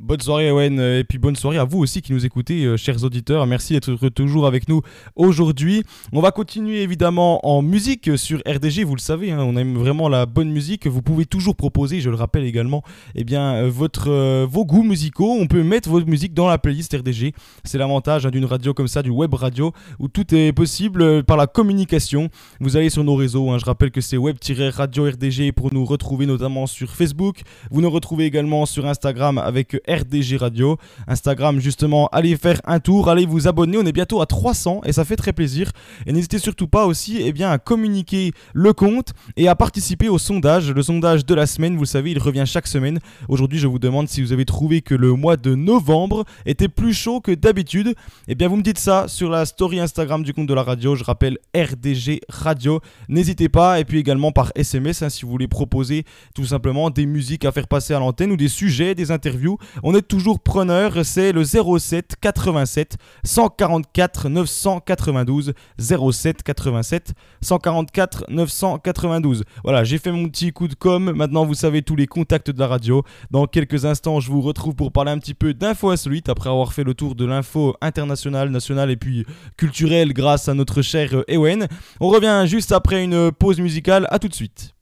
Bonne 0.00 0.20
soirée 0.20 0.48
Ewen 0.48 0.80
euh, 0.80 0.98
et 0.98 1.04
puis 1.04 1.18
bonne 1.18 1.36
soirée 1.36 1.58
à 1.58 1.64
vous 1.64 1.78
aussi 1.78 2.02
qui 2.02 2.12
nous 2.12 2.24
écoutez 2.24 2.64
euh, 2.64 2.76
chers 2.76 3.04
auditeurs. 3.04 3.46
Merci 3.46 3.74
d'être 3.74 4.08
toujours 4.08 4.46
avec 4.46 4.68
nous 4.68 4.82
aujourd'hui. 5.16 5.84
On 6.12 6.20
va 6.20 6.30
continuer 6.30 6.82
évidemment 6.82 7.46
en 7.46 7.62
musique 7.62 8.18
sur 8.18 8.40
RDG, 8.40 8.84
vous 8.84 8.94
le 8.94 9.00
savez, 9.00 9.32
hein, 9.32 9.40
on 9.40 9.56
aime 9.56 9.74
vraiment 9.76 10.08
la 10.08 10.26
bonne 10.26 10.50
musique. 10.50 10.86
Vous 10.86 11.02
pouvez 11.02 11.26
toujours 11.26 11.56
proposer, 11.56 12.00
je 12.00 12.10
le 12.10 12.16
rappelle 12.16 12.44
également, 12.44 12.82
eh 13.14 13.22
bien, 13.22 13.54
euh, 13.54 13.70
votre, 13.70 14.44
vos 14.44 14.64
goûts 14.64 14.82
musicaux. 14.82 15.36
On 15.38 15.46
peut 15.46 15.62
mettre 15.62 15.88
votre 15.88 16.06
musique 16.06 16.34
dans 16.34 16.48
la 16.48 16.58
playlist 16.58 16.92
RDG. 16.94 17.32
C'est 17.64 17.78
l'avantage 17.78 18.26
hein, 18.26 18.30
d'une 18.30 18.46
radio 18.46 18.74
comme 18.74 18.88
ça, 18.88 19.02
du 19.02 19.10
web 19.10 19.34
radio, 19.34 19.72
où 19.98 20.08
tout 20.08 20.34
est 20.34 20.52
possible 20.52 21.22
par 21.22 21.36
la 21.36 21.46
communication. 21.46 22.28
Vous 22.60 22.76
allez 22.76 22.90
sur 22.90 23.04
nos 23.04 23.14
réseaux, 23.14 23.50
hein, 23.50 23.58
je 23.58 23.64
rappelle 23.66 23.90
que 23.90 24.00
c'est 24.00 24.16
web-radio 24.16 25.04
RDG 25.04 25.52
pour 25.52 25.72
nous 25.72 25.84
retrouver 25.84 26.26
notamment 26.26 26.66
sur 26.66 26.90
Facebook. 26.90 27.42
Vous 27.70 27.82
nous 27.82 27.90
retrouvez 27.90 28.24
également 28.24 28.66
sur 28.66 28.86
Instagram 28.86 29.38
avec 29.38 29.76
RDG 29.88 30.36
Radio. 30.36 30.78
Instagram, 31.06 31.60
justement, 31.60 32.08
allez 32.12 32.36
faire 32.36 32.60
un 32.64 32.80
tour, 32.80 33.08
allez 33.08 33.26
vous 33.26 33.48
abonner. 33.48 33.78
On 33.78 33.86
est 33.86 33.92
bientôt 33.92 34.20
à 34.20 34.26
300 34.26 34.82
et 34.84 34.92
ça 34.92 35.04
fait 35.04 35.16
très 35.16 35.32
plaisir. 35.32 35.70
Et 36.06 36.12
n'hésitez 36.12 36.38
surtout 36.38 36.68
pas 36.68 36.86
aussi 36.86 37.18
eh 37.20 37.32
bien, 37.32 37.50
à 37.50 37.58
communiquer 37.58 38.32
le 38.52 38.72
compte 38.72 39.12
et 39.36 39.48
à 39.48 39.54
participer 39.54 40.08
au 40.08 40.18
sondage. 40.18 40.70
Le 40.70 40.82
sondage 40.82 41.26
de 41.26 41.34
la 41.34 41.46
semaine, 41.46 41.74
vous 41.74 41.82
le 41.82 41.86
savez, 41.86 42.10
il 42.10 42.18
revient 42.18 42.44
chaque 42.46 42.66
semaine. 42.66 42.98
Aujourd'hui, 43.28 43.58
je 43.58 43.66
vous 43.66 43.78
demande 43.78 44.08
si 44.08 44.22
vous 44.22 44.32
avez 44.32 44.44
trouvé 44.44 44.80
que 44.80 44.94
le 44.94 45.14
mois 45.14 45.36
de 45.36 45.54
novembre 45.54 46.24
était 46.46 46.68
plus 46.68 46.94
chaud 46.94 47.20
que 47.20 47.32
d'habitude. 47.32 47.94
Eh 48.28 48.34
bien, 48.34 48.48
vous 48.48 48.56
me 48.56 48.62
dites 48.62 48.78
ça 48.78 49.08
sur 49.08 49.30
la 49.30 49.46
story 49.46 49.80
Instagram 49.80 50.22
du 50.22 50.32
compte 50.32 50.46
de 50.46 50.54
la 50.54 50.62
radio. 50.62 50.96
Je 50.96 51.04
rappelle 51.04 51.38
RDG 51.54 52.20
Radio. 52.28 52.80
N'hésitez 53.08 53.48
pas. 53.48 53.80
Et 53.80 53.84
puis 53.84 53.98
également 53.98 54.32
par 54.32 54.52
SMS, 54.54 55.02
hein, 55.02 55.08
si 55.08 55.24
vous 55.24 55.30
voulez 55.30 55.48
proposer 55.48 56.04
tout 56.34 56.44
simplement 56.44 56.90
des 56.90 57.06
musiques 57.06 57.44
à 57.44 57.52
faire 57.52 57.68
passer 57.68 57.94
à 57.94 57.98
l'antenne 57.98 58.32
ou 58.32 58.36
des 58.36 58.48
sujets, 58.48 58.94
des 58.94 59.10
interviews. 59.10 59.58
On 59.82 59.94
est 59.94 60.02
toujours 60.02 60.40
preneur. 60.40 61.04
C'est 61.04 61.32
le 61.32 61.44
07 61.44 62.16
87 62.20 62.96
144 63.24 64.28
992 64.28 65.54
07 65.78 66.42
87 66.42 67.12
144 67.40 68.24
992. 68.28 69.44
Voilà, 69.64 69.84
j'ai 69.84 69.98
fait 69.98 70.12
mon 70.12 70.28
petit 70.28 70.52
coup 70.52 70.68
de 70.68 70.74
com. 70.74 71.12
Maintenant, 71.12 71.44
vous 71.44 71.54
savez 71.54 71.82
tous 71.82 71.96
les 71.96 72.06
contacts 72.06 72.50
de 72.50 72.58
la 72.58 72.66
radio. 72.66 73.02
Dans 73.30 73.46
quelques 73.46 73.84
instants, 73.84 74.20
je 74.20 74.30
vous 74.30 74.40
retrouve 74.40 74.74
pour 74.74 74.92
parler 74.92 75.10
un 75.10 75.18
petit 75.18 75.34
peu 75.34 75.54
d'infos 75.54 75.90
insolites 75.90 76.28
après 76.28 76.50
avoir 76.50 76.72
fait 76.72 76.84
le 76.84 76.94
tour 76.94 77.14
de 77.14 77.24
l'info 77.24 77.74
internationale, 77.80 78.50
nationale 78.50 78.90
et 78.90 78.96
puis 78.96 79.24
culturelle 79.56 80.12
grâce 80.12 80.48
à 80.48 80.54
notre 80.54 80.82
cher 80.82 81.14
euh, 81.14 81.24
Ewen. 81.28 81.68
On 82.00 82.08
revient 82.08 82.44
juste 82.46 82.72
après 82.72 83.02
une 83.02 83.32
pause 83.32 83.60
musicale. 83.60 84.06
À 84.10 84.18
tout 84.18 84.28
de 84.28 84.34
suite. 84.34 84.74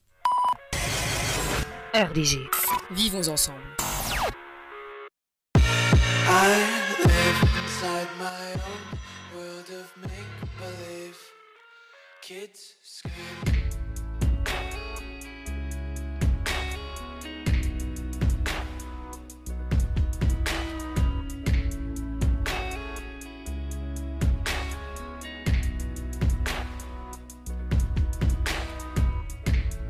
RDG. 1.94 2.38
Vivons 2.92 3.28
ensemble. 3.28 3.69
I 6.32 6.48
live 7.00 7.42
inside 7.60 8.06
my 8.20 8.52
own 8.52 8.82
world 9.36 9.68
of 9.80 9.92
make 10.00 10.10
believe. 10.60 11.18
Kids 12.22 12.76
scream. 12.82 13.14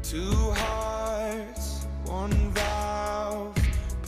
Two 0.02 0.52
hearts, 0.52 1.86
one. 2.06 2.69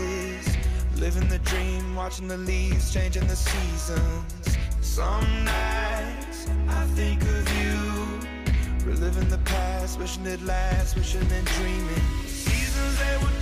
Sunrises, 0.00 0.56
living 0.96 1.28
the 1.28 1.38
dream, 1.38 1.94
watching 1.94 2.28
the 2.28 2.36
leaves 2.36 2.92
changing 2.92 3.26
the 3.26 3.36
seasons. 3.36 4.56
Some 4.80 5.44
nights 5.44 6.48
I 6.68 6.84
think 6.94 7.22
of 7.22 7.44
you, 7.58 8.90
reliving 8.90 9.28
the 9.28 9.38
past, 9.38 9.98
wishing 9.98 10.26
it 10.26 10.42
lasts, 10.42 10.96
wishing 10.96 11.30
and 11.32 11.46
dreaming. 11.46 12.04
Seasons 12.26 12.98
they 12.98 13.16
will 13.18 13.39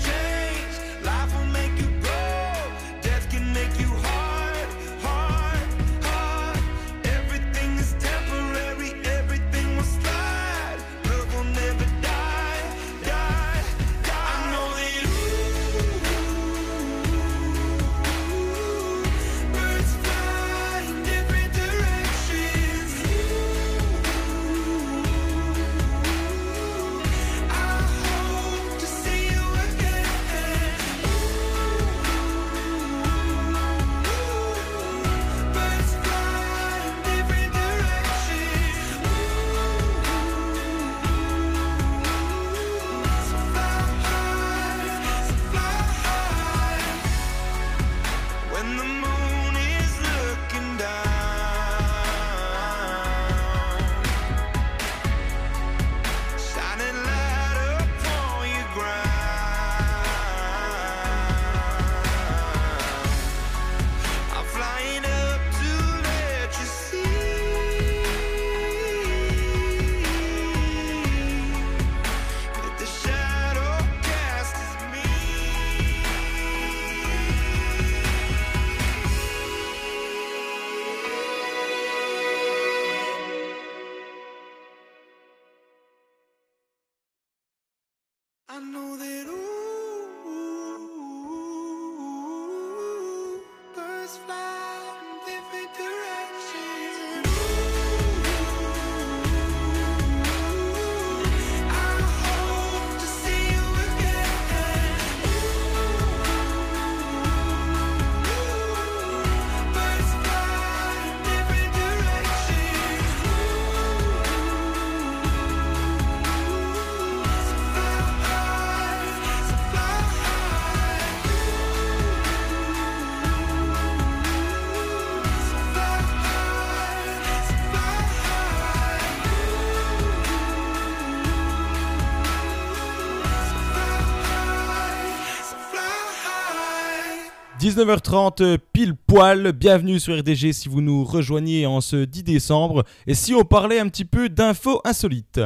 19h30 137.69 138.43
euh, 138.43 138.57
pile 138.73 138.95
poil, 138.95 139.53
bienvenue 139.53 140.01
sur 140.01 140.19
RDG 140.19 140.55
si 140.55 140.71
vous 140.71 140.81
nous 140.81 141.05
rejoignez 141.05 141.67
en 141.67 141.83
ce 141.83 141.97
10 141.97 142.23
décembre. 142.23 142.83
Et 143.07 143.13
si 143.13 143.35
on 143.35 143.45
parlait 143.45 143.79
un 143.79 143.89
petit 143.89 144.07
peu 144.07 144.31
d'infos 144.31 144.81
insolites 144.85 145.39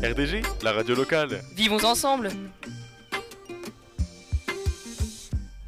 RDG, 0.00 0.42
la 0.62 0.70
radio 0.70 0.94
locale. 0.94 1.40
Vivons 1.56 1.84
ensemble. 1.84 2.28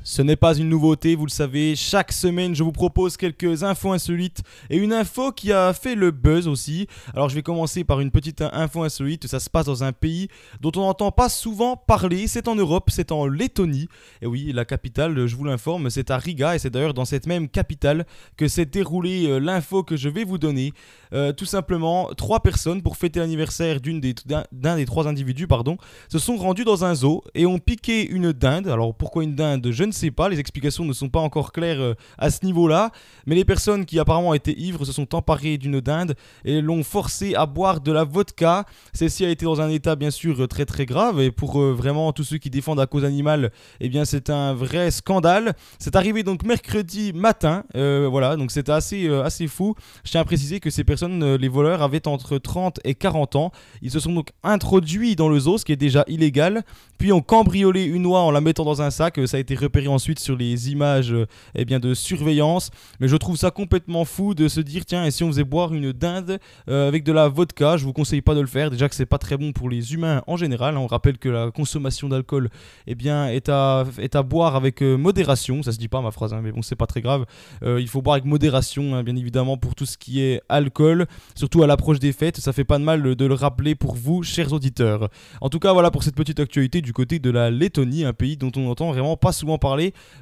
Ce 0.09 0.23
n'est 0.23 0.37
pas 0.37 0.57
une 0.57 0.69
nouveauté, 0.69 1.16
vous 1.16 1.27
le 1.27 1.33
savez, 1.33 1.75
chaque 1.75 2.12
semaine 2.12 2.55
je 2.55 2.62
vous 2.62 2.71
propose 2.71 3.16
quelques 3.16 3.64
infos 3.64 3.90
insolites 3.90 4.40
et 4.71 4.77
une 4.77 4.92
info 4.92 5.33
qui 5.33 5.51
a 5.51 5.73
fait 5.73 5.97
le 5.97 6.12
buzz 6.12 6.47
aussi. 6.47 6.87
Alors 7.12 7.29
je 7.29 7.35
vais 7.35 7.42
commencer 7.42 7.83
par 7.83 7.99
une 7.99 8.12
petite 8.12 8.40
info 8.40 8.85
insolite, 8.85 9.27
ça 9.27 9.40
se 9.40 9.51
passe 9.51 9.66
dans 9.66 9.83
un 9.83 9.90
pays 9.90 10.29
dont 10.61 10.71
on 10.77 10.83
n'entend 10.83 11.11
pas 11.11 11.29
souvent 11.29 11.77
parler, 11.77 12.29
c'est 12.29 12.47
en 12.47 12.55
Europe, 12.55 12.88
c'est 12.92 13.11
en 13.11 13.27
Lettonie. 13.27 13.88
Et 14.23 14.27
oui, 14.27 14.53
la 14.53 14.64
capitale, 14.64 15.27
je 15.27 15.35
vous 15.35 15.42
l'informe, 15.42 15.90
c'est 15.90 16.12
à 16.12 16.19
Riga 16.19 16.55
et 16.55 16.61
c'est 16.61 16.71
d'ailleurs 16.71 16.95
dans 16.95 17.05
cette 17.05 17.27
même 17.27 17.49
capitale 17.49 18.07
que 18.37 18.47
s'est 18.47 18.64
déroulée 18.64 19.27
euh, 19.27 19.40
l'info 19.40 19.83
que 19.83 19.97
je 19.97 20.09
vais 20.09 20.23
vous 20.23 20.38
donner. 20.38 20.73
Euh, 21.14 21.33
tout 21.33 21.47
simplement, 21.47 22.11
trois 22.16 22.45
personnes 22.45 22.81
pour 22.81 22.97
fêter 22.97 23.19
l'anniversaire 23.19 23.81
d'un 23.81 24.77
des 24.77 24.87
trois 24.87 25.09
individus, 25.09 25.49
pardon, 25.49 25.79
se 26.09 26.21
sont 26.21 26.37
rendus 26.37 26.64
dans 26.64 26.85
un 26.85 26.95
zoo 26.95 27.25
et 27.35 27.45
ont 27.45 27.59
piqué 27.59 28.09
une 28.09 28.33
dinde. 28.33 28.69
Alors 28.69 28.95
pourquoi 28.95 29.25
une 29.25 29.35
dinde 29.35 29.69
Je 29.73 29.83
ne 29.83 29.95
pas, 30.11 30.28
les 30.28 30.40
explications 30.40 30.85
ne 30.85 30.92
sont 30.92 31.09
pas 31.09 31.20
encore 31.20 31.52
claires 31.52 31.80
euh, 31.80 31.94
à 32.18 32.30
ce 32.30 32.44
niveau-là, 32.44 32.90
mais 33.26 33.35
les 33.35 33.44
personnes 33.44 33.85
qui 33.85 33.98
apparemment 33.98 34.35
étaient 34.35 34.59
ivres 34.59 34.85
se 34.85 34.92
sont 34.92 35.14
emparées 35.14 35.59
d'une 35.59 35.80
dinde 35.80 36.14
et 36.44 36.61
l'ont 36.61 36.82
forcé 36.82 37.35
à 37.35 37.46
boire 37.46 37.80
de 37.80 37.92
la 37.92 38.04
vodka. 38.04 38.64
Celle-ci 38.92 39.24
a 39.24 39.30
été 39.30 39.44
dans 39.44 39.61
un 39.61 39.68
état 39.68 39.96
bien 39.96 40.11
sûr 40.11 40.42
euh, 40.42 40.46
très 40.46 40.64
très 40.64 40.87
grave 40.87 41.20
et 41.20 41.30
pour 41.30 41.61
euh, 41.61 41.72
vraiment 41.72 42.12
tous 42.12 42.24
ceux 42.24 42.38
qui 42.38 42.50
défendent 42.50 42.78
la 42.78 42.87
cause 42.87 43.04
animale, 43.04 43.50
eh 43.80 43.88
bien 43.88 44.04
c'est 44.04 44.30
un 44.30 44.54
vrai 44.54 44.90
scandale. 44.90 45.54
C'est 45.78 45.96
arrivé 45.96 46.22
donc 46.22 46.44
mercredi 46.44 47.12
matin, 47.12 47.64
voilà, 47.74 48.37
donc 48.37 48.50
c'était 48.50 48.72
assez, 48.72 49.09
assez 49.09 49.46
fou. 49.46 49.74
Je 50.04 50.11
tiens 50.11 50.20
à 50.20 50.24
préciser 50.24 50.61
que 50.61 50.70
ces 50.70 50.85
personnes, 50.85 51.35
les 51.35 51.48
voleurs, 51.48 51.82
avaient 51.82 52.06
entre 52.09 52.38
30 52.38 52.80
et 52.85 52.94
40 52.94 53.37
ans. 53.37 53.52
Ils 53.82 53.90
se 53.90 54.00
sont 54.00 54.12
donc 54.12 54.30
introduits 54.42 55.16
dans 55.16 55.28
le 55.28 55.38
zoo, 55.38 55.59
ce 55.59 55.64
qui 55.64 55.72
est 55.72 55.76
déjà 55.76 56.04
illégal, 56.09 56.62
puis 56.98 57.12
ont 57.12 57.20
cambriolé 57.20 57.85
une 57.85 58.06
oie 58.06 58.20
en 58.20 58.30
la 58.30 58.40
mettant 58.40 58.64
dans 58.64 58.82
un 58.82 58.90
sac. 58.90 59.20
Ça 59.26 59.37
a 59.37 59.40
été 59.40 59.54
repéré 59.54 59.86
ensuite 59.88 60.18
sur 60.18 60.37
les 60.37 60.70
images 60.70 61.14
eh 61.55 61.64
bien, 61.64 61.81
de 61.81 61.94
surveillance. 61.94 62.70
Mais 63.01 63.09
je 63.09 63.16
trouve 63.16 63.37
ça 63.37 63.51
complètement 63.51 64.05
fou 64.05 64.35
de 64.35 64.49
se 64.49 64.61
dire, 64.61 64.85
tiens, 64.85 65.05
et 65.05 65.11
si 65.11 65.25
on 65.25 65.29
faisait 65.29 65.44
boire 65.44 65.75
une 65.75 65.92
dinde 65.92 66.38
euh, 66.68 66.88
avec 66.88 67.05
de 67.05 67.12
la 67.12 67.29
vodka, 67.29 67.77
je 67.77 67.85
vous 67.85 67.92
conseille 67.92 68.22
pas 68.22 68.35
de 68.35 68.40
le 68.40 68.46
faire. 68.46 68.70
Déjà 68.70 68.88
que 68.88 68.94
c'est 68.94 69.07
pas 69.07 69.18
très 69.18 69.37
bon 69.37 69.53
pour 69.53 69.68
les 69.68 69.94
humains 69.94 70.22
en 70.27 70.37
général. 70.37 70.77
On 70.77 70.87
rappelle 70.87 71.18
que 71.18 71.29
la 71.29 71.51
consommation 71.51 72.09
d'alcool 72.09 72.49
eh 72.87 72.94
bien, 72.94 73.29
est, 73.29 73.49
à, 73.49 73.85
est 73.99 74.16
à 74.16 74.22
boire 74.22 74.57
avec 74.57 74.83
euh, 74.83 74.96
modération. 74.96 75.62
Ça 75.62 75.72
se 75.72 75.79
dit 75.79 75.88
pas 75.88 76.01
ma 76.01 76.11
phrase, 76.11 76.33
hein, 76.35 76.40
mais 76.42 76.53
bon, 76.53 76.62
c'est 76.62 76.77
pas 76.77 76.87
très 76.87 77.01
grave. 77.01 77.27
Euh, 77.62 77.81
il 77.81 77.88
faut 77.88 78.03
boire 78.03 78.14
avec 78.14 78.25
modération, 78.25 78.94
hein, 78.94 79.03
bien 79.03 79.16
évidemment, 79.16 79.57
pour 79.57 79.75
tout 79.75 79.87
ce 79.87 79.99
qui 79.99 80.20
est 80.20 80.40
alcool, 80.49 81.07
surtout 81.35 81.62
à 81.62 81.66
l'approche 81.66 81.99
des 81.99 82.12
fêtes. 82.12 82.38
Ça 82.38 82.53
fait 82.53 82.64
pas 82.64 82.79
de 82.79 82.85
mal 82.85 83.14
de 83.14 83.27
le 83.27 83.35
rappeler 83.35 83.75
pour 83.75 83.94
vous, 83.94 84.22
chers 84.22 84.53
auditeurs. 84.53 85.09
En 85.40 85.49
tout 85.49 85.59
cas, 85.59 85.72
voilà 85.72 85.90
pour 85.90 86.03
cette 86.03 86.16
petite 86.16 86.40
actualité 86.40 86.81
du 86.81 86.92
côté 86.92 87.18
de 87.18 87.31
la 87.31 87.51
Lettonie, 87.51 88.05
un 88.05 88.12
pays 88.12 88.37
dont 88.37 88.53
on 88.57 88.68
entend 88.70 88.90
vraiment 88.90 89.16
pas 89.16 89.33
souvent 89.33 89.59
parler. 89.59 89.75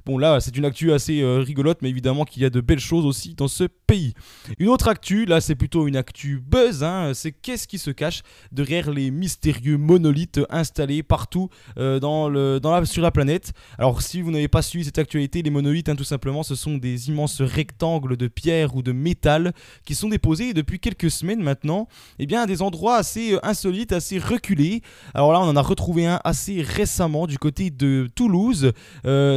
Bon, 0.06 0.18
là, 0.18 0.40
c'est 0.40 0.56
une 0.56 0.64
actu 0.64 0.92
assez 0.92 1.20
euh, 1.20 1.38
rigolote, 1.38 1.78
mais 1.82 1.90
évidemment 1.90 2.24
qu'il 2.24 2.42
y 2.42 2.44
a 2.44 2.50
de 2.50 2.60
belles 2.60 2.80
choses 2.80 3.04
aussi 3.04 3.34
dans 3.34 3.48
ce 3.48 3.64
pays. 3.64 4.14
Une 4.58 4.68
autre 4.68 4.88
actu, 4.88 5.24
là, 5.24 5.40
c'est 5.40 5.54
plutôt 5.54 5.86
une 5.86 5.96
actu 5.96 6.40
buzz, 6.40 6.82
hein, 6.82 7.12
c'est 7.14 7.32
qu'est-ce 7.32 7.66
qui 7.66 7.78
se 7.78 7.90
cache 7.90 8.22
derrière 8.52 8.90
les 8.90 9.10
mystérieux 9.10 9.76
monolithes 9.78 10.40
installés 10.50 11.02
partout 11.02 11.48
euh, 11.78 12.00
dans 12.00 12.28
le, 12.28 12.60
dans 12.60 12.72
la, 12.72 12.84
sur 12.84 13.02
la 13.02 13.10
planète. 13.10 13.52
Alors, 13.78 14.02
si 14.02 14.20
vous 14.20 14.30
n'avez 14.30 14.48
pas 14.48 14.62
suivi 14.62 14.84
cette 14.84 14.98
actualité, 14.98 15.42
les 15.42 15.50
monolithes, 15.50 15.88
hein, 15.88 15.96
tout 15.96 16.04
simplement, 16.04 16.42
ce 16.42 16.54
sont 16.54 16.76
des 16.76 17.08
immenses 17.08 17.40
rectangles 17.40 18.16
de 18.16 18.28
pierre 18.28 18.74
ou 18.76 18.82
de 18.82 18.92
métal 18.92 19.52
qui 19.84 19.94
sont 19.94 20.08
déposés 20.08 20.52
depuis 20.52 20.80
quelques 20.80 21.10
semaines 21.10 21.42
maintenant, 21.42 21.88
eh 22.18 22.26
bien, 22.26 22.42
à 22.42 22.46
des 22.46 22.62
endroits 22.62 22.96
assez 22.96 23.34
euh, 23.34 23.46
insolites, 23.46 23.92
assez 23.92 24.18
reculés. 24.18 24.82
Alors 25.14 25.32
là, 25.32 25.40
on 25.40 25.48
en 25.48 25.56
a 25.56 25.62
retrouvé 25.62 26.06
un 26.06 26.20
assez 26.24 26.62
récemment 26.62 27.26
du 27.26 27.38
côté 27.38 27.70
de 27.70 28.08
Toulouse. 28.14 28.72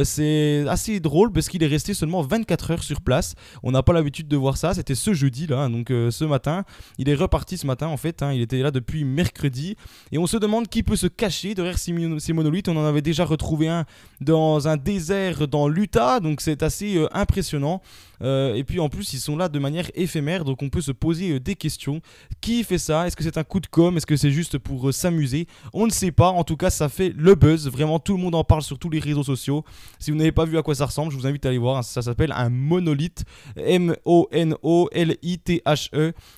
C'est 0.08 0.64
assez 0.68 0.98
drôle 1.00 1.32
parce 1.32 1.48
qu'il 1.48 1.62
est 1.62 1.66
resté 1.68 1.94
seulement 1.94 2.22
24 2.22 2.70
heures 2.72 2.82
sur 2.82 3.00
place. 3.00 3.34
On 3.62 3.70
n'a 3.70 3.82
pas 3.82 3.92
l'habitude 3.92 4.26
de 4.28 4.36
voir 4.36 4.56
ça. 4.56 4.74
C'était 4.74 4.94
ce 4.94 5.12
jeudi 5.14 5.46
là, 5.46 5.60
hein, 5.62 5.70
donc 5.70 5.90
euh, 5.90 6.10
ce 6.10 6.24
matin. 6.24 6.64
Il 6.98 7.08
est 7.08 7.14
reparti 7.14 7.56
ce 7.58 7.66
matin 7.66 7.86
en 7.88 7.96
fait. 7.96 8.22
hein, 8.22 8.32
il 8.32 8.40
était 8.40 8.58
là 8.60 8.70
depuis 8.70 9.04
mercredi. 9.04 9.76
Et 10.10 10.18
on 10.18 10.26
se 10.26 10.36
demande 10.36 10.68
qui 10.68 10.82
peut 10.82 10.96
se 10.96 11.06
cacher 11.06 11.54
derrière 11.54 11.78
ces, 11.78 11.92
mono- 11.92 12.18
ces 12.18 12.32
monolithes. 12.32 12.68
On 12.68 12.76
en 12.76 12.84
avait 12.84 13.02
déjà 13.02 13.24
retrouvé 13.24 13.68
un 13.68 13.84
dans 14.20 14.66
un 14.66 14.76
désert 14.76 15.46
dans 15.46 15.68
l'Utah. 15.68 16.20
Donc 16.20 16.40
c'est 16.40 16.62
assez 16.62 16.96
euh, 16.96 17.06
impressionnant. 17.12 17.80
Euh, 18.22 18.54
et 18.54 18.64
puis 18.64 18.80
en 18.80 18.88
plus, 18.88 19.12
ils 19.12 19.20
sont 19.20 19.36
là 19.36 19.48
de 19.48 19.58
manière 19.58 19.90
éphémère. 19.94 20.44
Donc 20.44 20.62
on 20.62 20.68
peut 20.68 20.80
se 20.80 20.92
poser 20.92 21.32
euh, 21.32 21.40
des 21.40 21.54
questions. 21.54 22.00
Qui 22.40 22.64
fait 22.64 22.78
ça? 22.78 23.06
Est-ce 23.06 23.16
que 23.16 23.22
c'est 23.22 23.38
un 23.38 23.44
coup 23.44 23.60
de 23.60 23.66
com? 23.66 23.96
Est-ce 23.96 24.06
que 24.06 24.16
c'est 24.16 24.30
juste 24.30 24.58
pour 24.58 24.88
euh, 24.88 24.92
s'amuser? 24.92 25.46
On 25.72 25.86
ne 25.86 25.90
sait 25.90 26.12
pas. 26.12 26.30
En 26.30 26.44
tout 26.44 26.56
cas, 26.56 26.70
ça 26.70 26.88
fait 26.88 27.12
le 27.16 27.34
buzz. 27.34 27.68
Vraiment, 27.68 27.98
tout 27.98 28.16
le 28.16 28.22
monde 28.22 28.34
en 28.34 28.44
parle 28.44 28.62
sur 28.62 28.78
tous 28.78 28.90
les 28.90 29.00
réseaux 29.00 29.24
sociaux. 29.24 29.64
Si 29.98 30.10
vous 30.10 30.16
n'avez 30.16 30.32
pas 30.32 30.44
vu 30.44 30.58
à 30.58 30.62
quoi 30.62 30.74
ça 30.74 30.86
ressemble, 30.86 31.12
je 31.12 31.16
vous 31.16 31.26
invite 31.26 31.44
à 31.46 31.50
aller 31.50 31.58
voir. 31.58 31.84
Ça 31.84 32.02
s'appelle 32.02 32.32
un 32.32 32.48
monolithe. 32.50 33.24
M-O-N-O-L-I-T-H-E. 33.56 34.52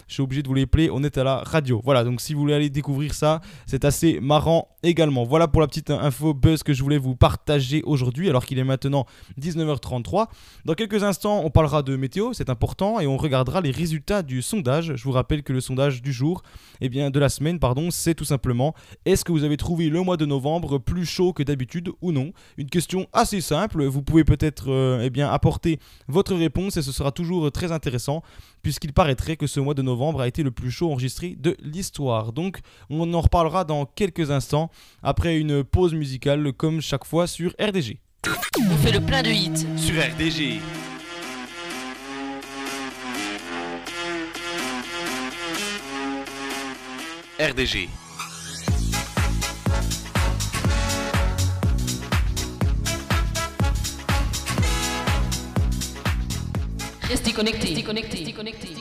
Je 0.08 0.12
suis 0.12 0.22
obligé 0.22 0.42
de 0.42 0.48
vous 0.48 0.54
les 0.54 0.66
plaire. 0.66 0.90
On 0.92 1.02
est 1.04 1.18
à 1.18 1.24
la 1.24 1.38
radio. 1.38 1.80
Voilà, 1.84 2.04
donc 2.04 2.20
si 2.20 2.34
vous 2.34 2.40
voulez 2.40 2.54
aller 2.54 2.70
découvrir 2.70 3.14
ça, 3.14 3.40
c'est 3.66 3.84
assez 3.84 4.20
marrant 4.20 4.68
également. 4.82 5.24
Voilà 5.24 5.48
pour 5.48 5.60
la 5.60 5.66
petite 5.66 5.90
info 5.90 6.34
buzz 6.34 6.62
que 6.62 6.72
je 6.72 6.82
voulais 6.82 6.98
vous 6.98 7.16
partager 7.16 7.82
aujourd'hui, 7.84 8.28
alors 8.28 8.44
qu'il 8.44 8.58
est 8.58 8.64
maintenant 8.64 9.06
19h33. 9.40 10.26
Dans 10.64 10.74
quelques 10.74 11.02
instants, 11.02 11.42
on 11.44 11.50
parlera 11.50 11.82
de 11.82 11.96
météo, 11.96 12.32
c'est 12.32 12.50
important, 12.50 13.00
et 13.00 13.06
on 13.06 13.16
regardera 13.16 13.60
les 13.60 13.70
résultats 13.70 14.22
du 14.22 14.42
sondage. 14.42 14.94
Je 14.96 15.04
vous 15.04 15.12
rappelle 15.12 15.42
que 15.42 15.52
le 15.52 15.60
sondage 15.60 16.02
du 16.02 16.12
jour, 16.12 16.42
eh 16.80 16.88
bien 16.88 17.10
de 17.10 17.18
la 17.18 17.28
semaine, 17.28 17.58
pardon, 17.58 17.90
c'est 17.90 18.14
tout 18.14 18.24
simplement 18.24 18.74
est-ce 19.04 19.24
que 19.24 19.32
vous 19.32 19.44
avez 19.44 19.56
trouvé 19.56 19.88
le 19.88 20.02
mois 20.02 20.16
de 20.16 20.26
novembre 20.26 20.78
plus 20.78 21.04
chaud 21.04 21.32
que 21.32 21.42
d'habitude 21.42 21.90
ou 22.00 22.12
non? 22.12 22.32
Une 22.56 22.68
question 22.68 23.06
assez 23.12 23.40
simple. 23.40 23.84
Vous 23.84 24.02
pouvez 24.02 24.24
peut-être 24.24 24.70
euh, 24.70 25.08
eh 25.14 25.22
apporter 25.22 25.78
votre 26.08 26.34
réponse 26.34 26.76
et 26.76 26.82
ce 26.82 26.92
sera 26.92 27.12
toujours 27.12 27.50
très 27.52 27.72
intéressant 27.72 28.22
puisqu'il 28.62 28.92
paraîtrait 28.92 29.37
que 29.37 29.46
ce 29.46 29.61
mois 29.61 29.75
de 29.75 29.83
novembre 29.83 30.20
a 30.20 30.29
été 30.29 30.42
le 30.42 30.51
plus 30.51 30.70
chaud 30.70 30.90
enregistré 30.90 31.37
de 31.38 31.57
l'histoire. 31.61 32.33
Donc 32.33 32.61
on 32.88 33.12
en 33.14 33.20
reparlera 33.20 33.64
dans 33.64 33.87
quelques 33.87 34.31
instants 34.31 34.70
après 35.03 35.38
une 35.38 35.64
pause 35.64 35.94
musicale 35.94 36.53
comme 36.53 36.81
chaque 36.81 37.05
fois 37.05 37.27
sur 37.27 37.55
RDG. 37.61 37.99
On 38.70 38.77
fait 38.77 38.92
le 38.92 39.01
plein 39.01 39.23
de 39.23 39.29
hits. 39.29 39.66
Sur 39.77 39.94
RDG. 40.03 40.61
RDG. 47.40 47.88
Restez 57.30 57.82
connectés. 57.82 58.16
Restez 58.16 58.33
connectés. 58.33 58.74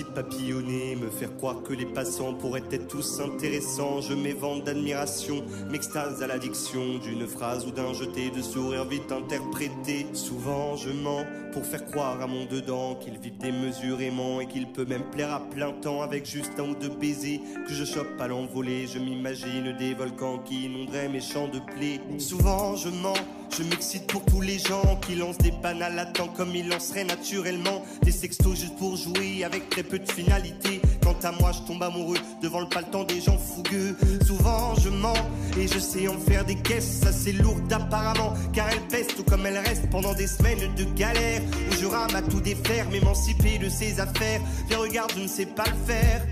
Papillonner, 0.00 0.96
me 0.96 1.10
faire 1.10 1.36
croire 1.36 1.62
que 1.62 1.72
les 1.72 1.86
passants 1.86 2.34
pourraient 2.34 2.62
être 2.70 2.88
tous 2.88 3.20
intéressants. 3.20 4.00
Je 4.00 4.14
m'évente 4.14 4.64
d'admiration, 4.64 5.44
m'extase 5.70 6.22
à 6.22 6.26
l'addiction 6.26 6.98
d'une 6.98 7.26
phrase 7.26 7.66
ou 7.66 7.70
d'un 7.70 7.92
jeté 7.92 8.30
de 8.30 8.40
sourire 8.40 8.86
vite 8.86 9.12
interprété. 9.12 10.06
Souvent 10.14 10.76
je 10.76 10.90
mens 10.90 11.24
pour 11.52 11.66
faire 11.66 11.84
croire 11.86 12.20
à 12.22 12.26
mon 12.26 12.46
dedans 12.46 12.94
qu'il 12.94 13.18
vit 13.18 13.32
démesurément 13.32 14.40
et 14.40 14.46
qu'il 14.46 14.72
peut 14.72 14.86
même 14.86 15.04
plaire 15.10 15.32
à 15.32 15.40
plein 15.40 15.72
temps 15.72 16.02
avec 16.02 16.26
juste 16.26 16.58
un 16.58 16.70
ou 16.70 16.74
deux 16.74 16.88
baisers 16.88 17.40
que 17.66 17.74
je 17.74 17.84
chope 17.84 18.18
à 18.18 18.28
l'envolée. 18.28 18.86
Je 18.86 18.98
m'imagine 18.98 19.76
des 19.78 19.94
volcans 19.94 20.38
qui 20.38 20.64
inonderaient 20.64 21.08
mes 21.08 21.20
champs 21.20 21.48
de 21.48 21.58
blé. 21.58 22.00
Souvent 22.18 22.76
je 22.76 22.88
mens. 22.88 23.14
Je 23.56 23.62
m'excite 23.64 24.06
pour 24.06 24.24
tous 24.24 24.40
les 24.40 24.58
gens 24.58 24.98
qui 25.06 25.14
lancent 25.14 25.36
des 25.36 25.50
banales 25.50 25.98
à 25.98 26.06
temps 26.06 26.28
comme 26.28 26.54
ils 26.54 26.66
lanceraient 26.68 27.04
naturellement 27.04 27.84
des 28.02 28.10
sextos 28.10 28.58
juste 28.58 28.76
pour 28.76 28.96
jouer 28.96 29.44
avec 29.44 29.68
très 29.68 29.82
peu 29.82 29.98
de 29.98 30.10
finalité. 30.10 30.80
Quant 31.02 31.16
à 31.22 31.32
moi, 31.32 31.52
je 31.52 31.60
tombe 31.66 31.82
amoureux 31.82 32.16
devant 32.42 32.60
le 32.60 32.68
paleton 32.68 33.04
des 33.04 33.20
gens 33.20 33.36
fougueux. 33.36 33.94
Souvent, 34.26 34.74
je 34.76 34.88
mens 34.88 35.12
et 35.58 35.68
je 35.68 35.78
sais 35.78 36.08
en 36.08 36.18
faire 36.18 36.46
des 36.46 36.56
caisses 36.56 37.02
assez 37.06 37.32
lourdes 37.32 37.70
apparemment, 37.70 38.32
car 38.54 38.70
elles 38.70 38.88
pèsent 38.88 39.14
tout 39.14 39.24
comme 39.24 39.44
elles 39.44 39.58
restent 39.58 39.90
pendant 39.90 40.14
des 40.14 40.28
semaines 40.28 40.74
de 40.74 40.84
galère 40.96 41.42
où 41.42 41.74
je 41.78 41.84
rame 41.84 42.14
à 42.14 42.22
tout 42.22 42.40
défaire, 42.40 42.88
m'émanciper 42.88 43.58
de 43.58 43.68
ses 43.68 44.00
affaires. 44.00 44.40
Viens, 44.68 44.78
regarde, 44.78 45.12
je 45.14 45.22
ne 45.22 45.28
sais 45.28 45.46
pas 45.46 45.64
le 45.66 45.92
faire. 45.92 46.22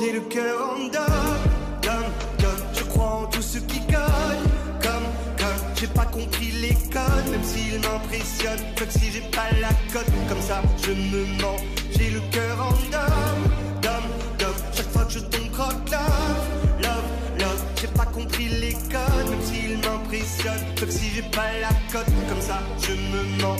J'ai 0.00 0.12
le 0.12 0.20
cœur 0.20 0.76
en 0.76 0.88
dame. 0.88 2.04
Je 2.72 2.84
crois 2.84 3.22
en 3.22 3.26
tout 3.26 3.42
ce 3.42 3.58
qui 3.58 3.80
gagne, 3.80 4.48
comme, 4.82 5.06
comme. 5.36 5.74
J'ai 5.76 5.88
pas 5.88 6.06
compris 6.06 6.52
les 6.52 6.74
codes, 6.90 7.30
même 7.30 7.44
s'ils 7.44 7.78
m'impressionnent. 7.80 8.64
Comme 8.78 8.90
si 8.90 9.12
j'ai 9.12 9.20
pas 9.20 9.50
la 9.60 9.68
cote, 9.92 10.10
comme 10.26 10.40
ça 10.40 10.62
je 10.82 10.92
me 10.92 11.26
mens. 11.42 11.56
J'ai 11.90 12.10
le 12.10 12.20
cœur 12.32 12.62
en 12.62 12.72
dame, 12.90 13.42
dame, 13.82 14.08
dame. 14.38 14.54
Chaque 14.72 14.90
fois 14.90 15.04
que 15.04 15.12
je 15.12 15.18
tombe 15.18 15.50
croque 15.52 15.90
love, 15.90 16.80
love, 16.80 17.04
love. 17.38 17.62
J'ai 17.78 17.88
pas 17.88 18.06
compris 18.06 18.48
les 18.48 18.72
codes, 18.72 19.28
même 19.28 19.42
s'ils 19.42 19.76
m'impressionnent. 19.78 20.64
Comme 20.78 20.90
si 20.90 21.10
j'ai 21.14 21.22
pas 21.24 21.52
la 21.60 21.74
cote, 21.92 22.10
comme 22.26 22.40
ça 22.40 22.58
je 22.80 22.92
me 22.92 23.42
mens. 23.42 23.58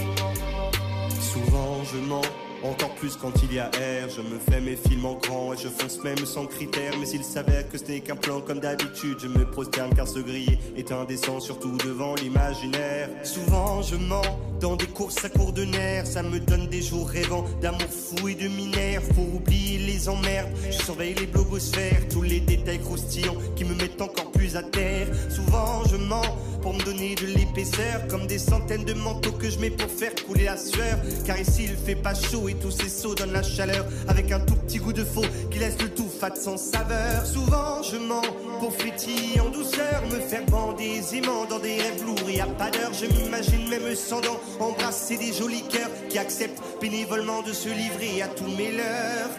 Souvent 1.20 1.84
je 1.93 1.99
mens, 1.99 2.22
encore 2.63 2.95
plus 2.95 3.17
quand 3.17 3.33
il 3.43 3.55
y 3.55 3.59
a 3.59 3.71
air. 3.81 4.09
Je 4.09 4.21
me 4.21 4.39
fais 4.39 4.61
mes 4.61 4.77
films 4.77 5.05
en 5.07 5.15
grand 5.15 5.53
et 5.53 5.57
je 5.57 5.69
fonce 5.69 6.03
même 6.03 6.25
sans 6.25 6.47
critères. 6.47 6.93
Mais 6.99 7.07
s'il 7.07 7.25
s'avère 7.25 7.69
que 7.69 7.79
ce 7.79 7.85
n'est 7.85 8.01
qu'un 8.01 8.17
plan 8.17 8.41
comme 8.41 8.61
d'habitude, 8.61 9.19
je 9.21 9.29
me 9.29 9.45
prosterne 9.45 9.93
car 9.95 10.07
ce 10.07 10.19
griller 10.19 10.59
est 10.77 10.93
indécent, 10.93 11.41
surtout 11.41 11.77
devant 11.85 12.15
l'imaginaire. 12.15 13.09
Souvent 13.23 13.83
je 13.83 13.97
mens 13.97 14.23
dans 14.61 14.77
des 14.77 14.87
courses 14.87 15.25
à 15.25 15.29
court 15.29 15.53
de 15.53 15.65
nerfs. 15.65 16.07
Ça 16.07 16.23
me 16.23 16.39
donne 16.39 16.69
des 16.69 16.83
jours 16.83 17.09
rêvants 17.09 17.45
d'amour 17.61 17.81
fou 17.91 18.29
et 18.29 18.35
de 18.35 18.49
minère. 18.49 19.03
Pour 19.15 19.35
oublier 19.35 19.79
les 19.79 20.09
emmerdes, 20.09 20.51
je 20.71 20.83
surveille 20.83 21.15
les 21.15 21.27
blogosphères, 21.27 22.09
tous 22.11 22.23
les 22.23 22.41
détails 22.41 22.81
croustillants 22.81 23.37
qui 23.57 23.65
me 23.65 23.75
mettent 23.75 24.01
encore 24.01 24.31
plus 24.33 24.57
à 24.57 24.63
terre. 24.63 25.09
Souvent 25.29 25.85
je 25.91 25.97
mens 25.97 26.23
pour 26.63 26.75
me 26.75 26.83
donner 26.83 27.15
de 27.15 27.27
l'épaisseur 27.27 28.07
Comme 28.09 28.27
des 28.27 28.39
centaines 28.39 28.85
de 28.85 28.95
manteaux 28.95 29.33
que 29.33 29.49
je 29.49 29.59
mets 29.59 29.71
pour 29.71 29.91
faire 29.91 30.15
couler 30.27 30.45
la 30.45 30.57
sueur 30.57 30.99
Car 31.25 31.39
ici 31.39 31.65
il 31.65 31.77
fait 31.77 31.95
pas 31.95 32.15
chaud 32.15 32.49
tous 32.55 32.71
ces 32.71 32.89
sauts 32.89 33.15
donnent 33.15 33.33
la 33.33 33.43
chaleur 33.43 33.87
Avec 34.09 34.33
un 34.33 34.41
tout 34.41 34.57
petit 34.57 34.79
goût 34.79 34.93
de 34.93 35.05
faux 35.05 35.25
qui 35.51 35.59
laisse 35.59 35.81
le 35.81 35.89
tout 35.91 36.09
fat 36.09 36.35
sans 36.35 36.57
saveur 36.57 37.27
Souvent 37.27 37.83
je 37.83 37.97
mens 37.97 38.23
pour 38.61 38.75
frétiller 38.75 39.41
en 39.41 39.51
douceur 39.51 40.03
Me 40.11 40.21
faire 40.21 40.45
bander 40.47 40.85
aisément 40.85 41.45
dans 41.47 41.59
des 41.59 41.77
rêves 41.77 42.05
lourds 42.05 42.29
et 42.29 42.41
à 42.41 42.47
pas 42.47 42.71
d'heure 42.71 42.93
Je 42.93 43.07
m'imagine 43.07 43.69
même 43.69 43.95
sans 43.95 44.21
dents 44.21 44.41
embrasser 44.59 45.17
des 45.17 45.33
jolis 45.33 45.65
cœurs 45.69 45.91
Qui 46.09 46.19
acceptent 46.19 46.63
bénévolement 46.81 47.43
de 47.43 47.53
se 47.53 47.69
livrer 47.69 48.23
à 48.23 48.29
tous 48.29 48.49
mes 48.57 48.73
leurs 48.73 49.31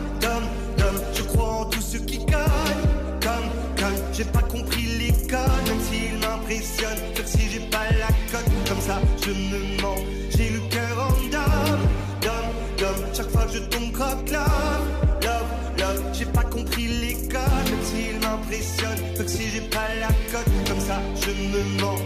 J'ai 4.19 4.25
pas 4.25 4.41
compris 4.41 4.83
les 4.99 5.13
codes, 5.29 5.63
même 5.65 5.79
s'ils 5.89 6.17
m'impressionnent. 6.19 6.97
Si 7.25 7.49
j'ai 7.51 7.61
pas 7.71 7.87
la 7.97 8.07
cote, 8.29 8.51
comme 8.67 8.81
ça 8.81 8.99
je 9.25 9.31
me 9.31 9.81
mens. 9.81 9.95
J'ai 10.35 10.49
le 10.49 10.59
cœur 10.69 11.07
en 11.07 11.29
dame, 11.29 11.79
dame, 12.19 12.51
dame. 12.77 13.05
Chaque 13.13 13.29
fois 13.29 13.45
que 13.45 13.53
je 13.53 13.59
tombe 13.59 13.93
croque 13.93 14.29
love, 14.29 14.87
love, 15.23 15.77
love. 15.77 16.03
J'ai 16.11 16.25
pas 16.25 16.43
compris 16.43 16.87
les 16.87 17.13
codes, 17.29 17.69
même 17.69 17.81
s'ils 17.81 18.19
m'impressionnent. 18.19 19.25
Si 19.25 19.51
j'ai 19.53 19.61
pas 19.61 19.87
la 20.01 20.07
cote, 20.33 20.51
comme 20.67 20.81
ça 20.81 20.99
je 21.21 21.31
me 21.31 21.81
mens. 21.81 21.99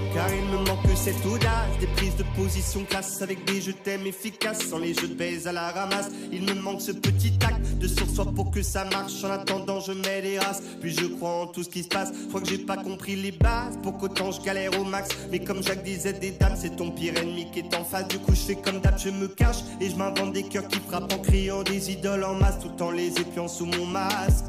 Cette 1.03 1.25
audace, 1.25 1.77
des 1.81 1.87
prises 1.87 2.15
de 2.15 2.23
position 2.33 2.85
classe 2.85 3.21
avec 3.21 3.43
des 3.43 3.59
je 3.59 3.71
t'aime 3.71 4.07
efficaces. 4.07 4.61
Sans 4.69 4.77
les 4.77 4.93
jeux 4.93 5.09
de 5.09 5.13
baise 5.13 5.47
à 5.47 5.51
la 5.51 5.69
ramasse, 5.71 6.09
il 6.31 6.43
me 6.43 6.53
manque 6.53 6.79
ce 6.79 6.93
petit 6.93 7.33
acte 7.45 7.77
de 7.77 7.87
sursoir 7.89 8.31
pour 8.31 8.51
que 8.51 8.61
ça 8.61 8.85
marche. 8.85 9.21
En 9.25 9.31
attendant, 9.31 9.81
je 9.81 9.91
mets 9.91 10.21
des 10.21 10.39
races, 10.39 10.63
puis 10.79 10.91
je 10.91 11.05
crois 11.07 11.41
en 11.41 11.47
tout 11.47 11.63
ce 11.63 11.67
qui 11.67 11.83
se 11.83 11.89
passe. 11.89 12.13
Je 12.13 12.39
que 12.39 12.47
j'ai 12.47 12.57
pas 12.57 12.77
compris 12.77 13.17
les 13.17 13.33
bases, 13.33 13.77
pour 13.83 13.97
qu'autant 13.97 14.31
je 14.31 14.41
galère 14.41 14.79
au 14.79 14.85
max. 14.85 15.09
Mais 15.29 15.39
comme 15.39 15.61
Jacques 15.61 15.83
disait 15.83 16.13
des 16.13 16.31
dames, 16.31 16.55
c'est 16.55 16.77
ton 16.77 16.89
pire 16.91 17.17
ennemi 17.17 17.51
qui 17.51 17.59
est 17.59 17.75
en 17.75 17.83
face. 17.83 18.07
Du 18.07 18.19
coup, 18.19 18.33
je 18.33 18.53
fais 18.53 18.55
comme 18.55 18.79
d'hab, 18.79 18.97
je 18.97 19.09
me 19.09 19.27
cache 19.27 19.59
et 19.81 19.89
je 19.89 19.97
m'invente 19.97 20.31
des 20.31 20.43
cœurs 20.43 20.69
qui 20.69 20.79
frappent 20.79 21.11
en 21.11 21.19
criant 21.19 21.63
des 21.63 21.91
idoles 21.91 22.23
en 22.23 22.35
masse, 22.35 22.59
tout 22.59 22.81
en 22.81 22.91
les 22.91 23.09
épiant 23.19 23.49
sous 23.49 23.65
mon 23.65 23.85
masque. 23.85 24.45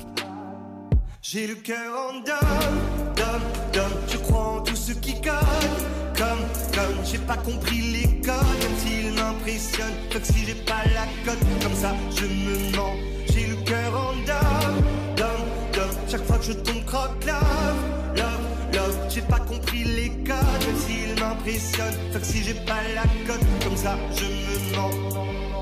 J'ai 1.26 1.46
le 1.46 1.54
cœur 1.54 2.10
en 2.10 2.20
dame, 2.20 3.16
dame, 3.16 3.40
dame. 3.72 3.92
Je 4.08 4.18
crois 4.18 4.58
en 4.58 4.60
tout 4.60 4.76
ce 4.76 4.92
qui 4.92 5.14
gagne, 5.20 5.40
comme, 6.18 6.44
comme. 6.74 7.02
J'ai 7.02 7.16
pas 7.16 7.38
compris 7.38 7.80
les 7.80 8.20
codes, 8.20 8.36
même 8.60 8.76
s'ils 8.76 9.10
m'impressionnent. 9.14 9.94
Comme 10.12 10.22
si 10.22 10.44
j'ai 10.44 10.54
pas 10.54 10.84
la 10.92 11.06
cote, 11.24 11.40
comme 11.62 11.74
ça 11.74 11.94
je 12.14 12.26
me 12.26 12.76
mens. 12.76 12.92
J'ai 13.32 13.46
le 13.46 13.56
cœur 13.64 13.96
en 13.96 14.12
dame, 14.26 14.82
dame, 15.16 15.30
dame. 15.72 15.96
Chaque 16.10 16.26
fois 16.26 16.36
que 16.36 16.44
je 16.44 16.52
tombe 16.52 16.84
croque 16.84 17.24
love, 17.24 18.16
love, 18.16 18.74
love. 18.74 18.98
J'ai 19.08 19.22
pas 19.22 19.40
compris 19.40 19.84
les 19.84 20.10
codes, 20.10 20.66
même 20.66 20.76
s'ils 20.76 21.18
m'impressionnent. 21.18 22.12
Comme 22.12 22.22
si 22.22 22.44
j'ai 22.44 22.52
pas 22.52 22.82
la 22.94 23.04
cote, 23.26 23.46
comme 23.64 23.76
ça 23.78 23.96
je 24.14 24.24
me 24.26 24.76
mens. 24.76 25.53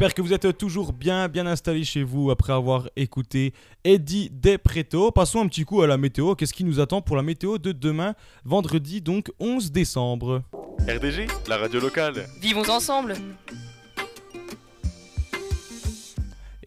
J'espère 0.00 0.14
que 0.14 0.22
vous 0.22 0.32
êtes 0.32 0.56
toujours 0.56 0.92
bien, 0.92 1.26
bien 1.26 1.44
installés 1.44 1.82
chez 1.82 2.04
vous 2.04 2.30
après 2.30 2.52
avoir 2.52 2.88
écouté 2.94 3.52
Eddie 3.82 4.30
Depreto. 4.32 5.10
Passons 5.10 5.40
un 5.40 5.48
petit 5.48 5.64
coup 5.64 5.82
à 5.82 5.88
la 5.88 5.98
météo. 5.98 6.36
Qu'est-ce 6.36 6.54
qui 6.54 6.62
nous 6.62 6.78
attend 6.78 7.02
pour 7.02 7.16
la 7.16 7.24
météo 7.24 7.58
de 7.58 7.72
demain, 7.72 8.14
vendredi 8.44 9.00
donc 9.00 9.32
11 9.40 9.72
décembre? 9.72 10.44
RDG, 10.88 11.26
la 11.48 11.56
radio 11.56 11.80
locale. 11.80 12.28
Vivons 12.40 12.70
ensemble. 12.70 13.14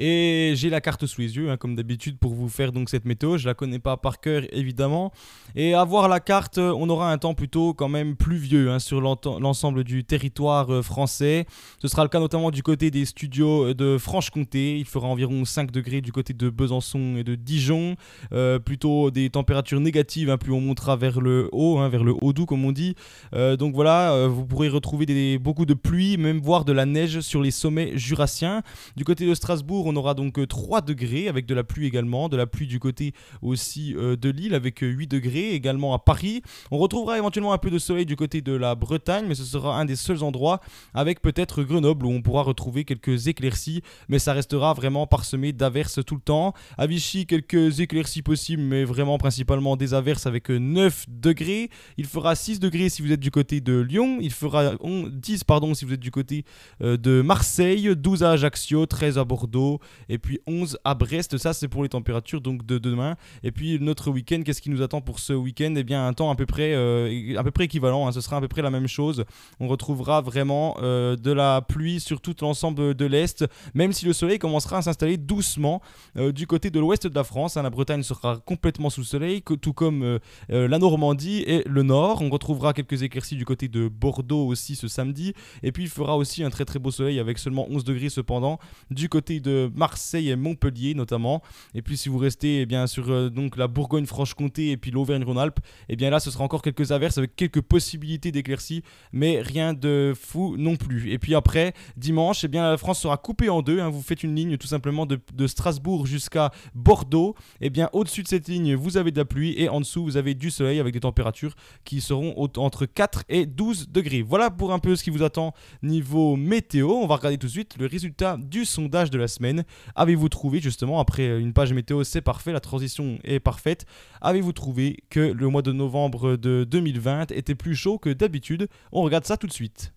Et 0.04 0.54
j'ai 0.56 0.72
la 0.72 0.82
carte 0.82 1.06
sous 1.06 1.22
les 1.22 1.36
yeux, 1.36 1.52
hein, 1.52 1.58
comme 1.58 1.76
d'habitude, 1.76 2.18
pour 2.18 2.34
vous 2.34 2.50
faire 2.50 2.72
donc 2.72 2.90
cette 2.90 3.06
météo. 3.06 3.38
Je 3.38 3.46
la 3.46 3.54
connais 3.54 3.78
pas 3.78 3.98
par 3.98 4.20
cœur, 4.20 4.42
évidemment. 4.52 5.14
Et 5.56 5.76
à 5.76 5.84
voir 5.84 6.08
la 6.08 6.20
carte, 6.20 6.58
on 6.58 6.90
aura 6.90 7.12
un 7.12 7.20
temps 7.20 7.36
plutôt 7.36 7.76
quand 7.76 7.88
même 7.88 8.16
pluvieux 8.16 8.72
hein, 8.72 8.80
sur 8.80 9.00
l'ensemble 9.00 9.84
du 9.84 10.04
territoire 10.04 10.74
euh, 10.74 10.82
français. 10.82 11.46
Ce 11.80 11.88
sera 11.88 12.02
le 12.02 12.10
cas 12.10 12.20
notamment 12.20 12.50
du 12.50 12.64
côté 12.64 12.90
des 12.90 13.06
studios 13.06 13.68
euh, 13.68 13.74
de 13.76 14.00
Franche-Comté. 14.00 14.80
Il 14.80 14.86
fera 14.86 15.08
environ 15.08 15.46
5 15.46 15.70
degrés 15.70 16.02
du 16.02 16.12
côté 16.12 16.34
de 16.34 16.50
Besançon 16.50 17.18
et 17.18 17.24
de 17.24 17.36
Dijon. 17.36 17.96
Euh, 18.34 18.58
plutôt 18.58 19.12
des 19.12 19.30
températures 19.30 19.82
négatives, 19.82 20.32
hein, 20.32 20.40
plus 20.40 20.52
on 20.52 20.62
montera 20.62 20.96
vers 20.96 21.22
le 21.22 21.48
haut, 21.52 21.78
vers 21.90 22.04
le 22.04 22.16
haut 22.20 22.34
doux 22.34 22.48
comme 22.48 22.66
on 22.66 22.72
dit. 22.72 22.96
Donc 23.34 23.76
voilà, 23.76 24.28
vous 24.28 24.48
pourrez 24.48 24.68
retrouver 24.68 25.38
beaucoup 25.38 25.68
de 25.68 25.76
pluie, 25.76 26.18
même 26.18 26.40
voire 26.40 26.66
de 26.66 26.72
la 26.72 26.88
neige 26.88 27.20
sur 27.20 27.44
les 27.44 27.52
sommets 27.52 27.96
jurassiens. 27.98 28.64
Du 28.96 29.04
côté 29.04 29.28
de 29.28 29.36
Strasbourg, 29.36 29.91
on 29.92 29.96
aura 29.96 30.14
donc 30.14 30.40
euh, 30.40 30.48
3 30.48 30.82
degrés 30.82 31.28
avec 31.28 31.46
de 31.46 31.54
la 31.54 31.64
pluie 31.64 31.86
également, 31.88 32.30
de 32.30 32.38
la 32.38 32.48
pluie 32.48 32.68
du 32.68 32.80
côté 32.80 33.14
aussi 33.42 33.94
euh, 33.96 34.16
de 34.16 34.30
l'île 34.30 34.54
avec 34.54 34.84
euh, 34.84 34.88
8 34.88 35.08
degrés 35.08 35.52
également 35.52 35.94
à 35.94 36.00
Paris. 36.00 36.42
On 36.72 36.78
retrouvera 36.78 37.18
éventuellement 37.18 37.54
un 37.54 37.58
peu 37.58 37.70
de 37.70 37.80
soleil 37.80 38.06
du 38.06 38.16
côté 38.16 38.42
de 38.42 38.54
la 38.54 38.76
Bretagne, 38.76 39.26
mais 39.28 39.36
ce 39.36 39.44
sera 39.44 39.78
un 39.80 39.86
des 39.86 39.96
seuls 39.96 40.24
endroits 40.24 40.62
avec 40.94 41.22
peut-être 41.22 41.64
Grenoble 41.64 42.06
où 42.06 42.10
on 42.12 42.22
pourra 42.22 42.44
retrouver 42.44 42.86
quelques 42.86 43.28
éclaircies, 43.28 43.82
mais 44.10 44.20
ça 44.20 44.34
restera 44.34 44.74
vraiment 44.74 45.08
parsemé 45.08 45.52
d'averses 45.52 46.00
tout 46.06 46.16
le 46.16 46.22
temps. 46.22 46.54
À 46.78 46.88
Vichy, 46.88 47.26
quelques 47.26 47.80
éclaircies 47.80 48.22
possibles, 48.22 48.62
mais 48.64 48.84
vraiment 48.86 49.18
principalement 49.18 49.76
des 49.76 49.94
averses 49.94 50.26
avec 50.26 50.50
euh, 50.50 50.58
9 50.60 51.06
degrés. 51.10 51.70
Il 51.98 52.06
fera 52.06 52.36
6 52.36 52.60
degrés 52.60 52.88
si 52.90 53.02
vous 53.02 53.12
êtes 53.12 53.20
du 53.20 53.32
côté 53.32 53.60
de 53.60 53.80
Lyon, 53.80 54.20
il 54.22 54.32
fera 54.32 54.72
on- 54.80 55.08
10 55.12 55.44
pardon 55.44 55.74
si 55.74 55.84
vous 55.86 55.94
êtes 55.94 56.00
du 56.00 56.12
côté 56.12 56.46
euh, 56.82 56.96
de 56.98 57.22
Marseille, 57.22 57.94
12 57.96 58.24
à 58.24 58.32
Ajaccio, 58.32 58.86
13 58.86 59.18
à 59.18 59.26
Bordeaux 59.26 59.80
et 60.10 60.18
puis 60.18 60.40
11 60.48 60.78
à 60.84 60.94
Brest. 60.96 61.38
Ça 61.38 61.54
c'est 61.54 61.68
pour 61.68 61.84
les 61.84 61.90
températures 61.90 62.42
donc 62.42 62.66
de 62.66 62.78
demain. 62.78 63.16
Et 63.44 63.52
puis 63.52 63.80
notre 63.80 64.10
week-end, 64.12 64.42
qu'est-ce 64.46 64.62
qui 64.62 64.70
nous 64.70 64.82
attend 64.82 65.02
pour 65.02 65.20
ce 65.20 65.34
week-end? 65.34 65.74
Eh 65.78 65.84
bien 65.84 66.06
un 66.06 66.14
temps 66.14 66.32
à 66.32 66.36
peu 66.36 66.46
près, 66.46 66.74
euh, 66.74 67.38
à 67.38 67.44
peu 67.44 67.52
près 67.52 67.66
équivalent, 67.66 68.08
hein. 68.08 68.12
ce 68.12 68.22
sera 68.22 68.38
à 68.38 68.42
peu 68.42 68.48
près 68.48 68.62
la 68.62 68.70
même 68.70 68.88
chose. 68.88 69.26
On 69.60 69.68
retrouvera 69.68 70.22
vraiment 70.22 70.78
euh, 70.82 71.16
de 71.16 71.32
la 71.32 71.62
pluie 71.62 72.00
sur 72.00 72.22
tout 72.22 72.36
l'ensemble 72.42 72.94
de 72.94 73.06
l'Est, 73.06 73.46
même 73.74 73.94
si 73.94 74.06
le 74.06 74.14
soleil 74.14 74.40
commencera 74.40 74.78
à 74.78 74.82
s'installer 74.82 75.18
doucement 75.18 75.82
euh, 76.18 76.32
du 76.32 76.48
côté 76.48 76.70
de 76.70 76.80
l'ouest 76.80 77.08
de 77.08 77.16
la 77.16 77.24
France. 77.24 77.58
hein. 77.58 77.64
La 77.64 77.70
Bretagne 77.70 78.04
sera 78.04 78.38
complètement 78.38 78.90
sous 78.90 79.02
le 79.02 79.06
soleil, 79.06 79.42
tout 79.62 79.74
comme 79.74 80.20
la 80.50 80.80
Normandie 80.80 81.44
et 81.46 81.64
le 81.66 81.84
Nord. 81.84 82.22
On 82.22 82.30
retrouvera 82.30 82.74
quelques 82.74 83.04
éclaircies 83.04 83.36
du 83.36 83.46
côté 83.46 83.68
de 83.68 83.88
Bordeaux 83.88 84.46
aussi 84.48 84.76
ce 84.76 84.88
samedi. 84.88 85.34
Et 85.64 85.72
puis 85.72 85.84
il 85.84 85.90
fera 85.90 86.18
aussi 86.18 86.44
un 86.44 86.50
très 86.50 86.66
très 86.66 86.80
beau 86.80 86.92
soleil 86.92 87.20
avec 87.20 87.38
seulement 87.38 87.68
11 87.70 87.84
degrés 87.84 88.10
cependant 88.10 88.60
du 88.90 89.10
côté 89.10 89.40
de 89.40 89.61
Marseille 89.76 90.30
et 90.30 90.36
Montpellier 90.36 90.94
notamment. 90.94 91.42
Et 91.76 91.82
puis 91.82 91.98
si 91.98 92.10
vous 92.10 92.18
restez 92.18 92.62
eh 92.62 92.66
bien 92.66 92.88
sur 92.88 93.10
euh, 93.10 93.30
donc 93.30 93.58
la 93.58 93.68
Bourgogne-Franche-Comté 93.68 94.72
et 94.72 94.78
puis 94.78 94.92
l'Auvergne-Rhône-Alpes, 94.92 95.60
et 95.90 95.96
bien 95.96 96.10
là 96.10 96.20
ce 96.20 96.32
sera 96.32 96.44
encore 96.44 96.62
quelques 96.62 96.92
averses 96.92 97.18
avec 97.18 97.36
quelques 97.36 97.62
possibilités 97.62 98.32
d'éclaircies, 98.32 98.84
mais 99.12 99.42
rien 99.42 99.74
de 99.74 100.14
fou 100.20 100.56
non 100.58 100.76
plus. 100.76 101.12
Et 101.12 101.20
puis 101.20 101.36
après 101.36 101.74
dimanche, 101.98 102.44
eh 102.44 102.48
bien 102.48 102.70
la 102.70 102.78
France 102.78 103.02
sera 103.02 103.18
coupée 103.18 103.50
en 103.50 103.62
deux. 103.62 103.80
hein. 103.80 103.90
Vous 103.90 104.02
faites 104.02 104.24
une 104.24 104.36
ligne 104.36 104.58
tout 104.58 104.68
simplement 104.68 105.06
de, 105.06 105.20
de 105.34 105.48
Strasbourg 105.48 106.06
jusqu'à 106.06 106.52
Bordeaux. 106.76 107.36
Et 107.60 107.70
bien 107.70 107.90
au-dessus 107.94 108.24
de 108.24 108.28
cette 108.28 108.48
ligne, 108.48 108.76
vous 108.76 108.98
avez 108.98 109.12
de 109.12 109.18
la 109.18 109.26
pluie 109.26 109.54
et 109.58 109.70
en 109.70 109.80
dessous 109.80 110.04
vous 110.04 110.18
avez 110.18 110.34
du 110.34 110.50
soleil 110.52 110.80
avec 110.80 110.94
des 110.94 111.00
températures 111.02 111.56
qui 111.84 112.02
seront 112.02 112.34
entre 112.58 112.86
4 112.86 113.24
et 113.30 113.46
12 113.46 113.90
degrés. 113.90 114.22
Voilà 114.22 114.50
pour 114.50 114.74
un 114.74 114.80
peu 114.80 114.96
ce 114.96 115.04
qui 115.04 115.10
vous 115.10 115.24
attend 115.24 115.54
niveau 115.84 116.36
météo. 116.36 116.92
On 116.92 117.08
va 117.08 117.16
regarder 117.16 117.38
tout 117.38 117.48
de 117.48 117.52
suite 117.52 117.76
le 117.78 117.86
résultat 117.86 118.38
du 118.38 118.66
sondage 118.66 119.10
de 119.10 119.18
la 119.18 119.28
semaine. 119.28 119.51
Avez-vous 119.96 120.30
trouvé 120.30 120.60
justement 120.60 121.00
après 121.00 121.40
une 121.40 121.54
page 121.54 121.74
météo, 121.74 122.04
c'est 122.04 122.22
parfait, 122.22 122.52
la 122.52 122.60
transition 122.60 123.20
est 123.24 123.40
parfaite. 123.40 123.86
Avez-vous 124.22 124.54
trouvé 124.54 124.98
que 125.10 125.20
le 125.20 125.48
mois 125.48 125.62
de 125.62 125.72
novembre 125.72 126.36
de 126.36 126.64
2020 126.64 127.32
était 127.32 127.56
plus 127.56 127.76
chaud 127.76 127.98
que 127.98 128.10
d'habitude? 128.10 128.68
On 128.92 129.02
regarde 129.02 129.26
ça 129.26 129.38
tout 129.38 129.48
de 129.48 129.54
suite. 129.54 129.94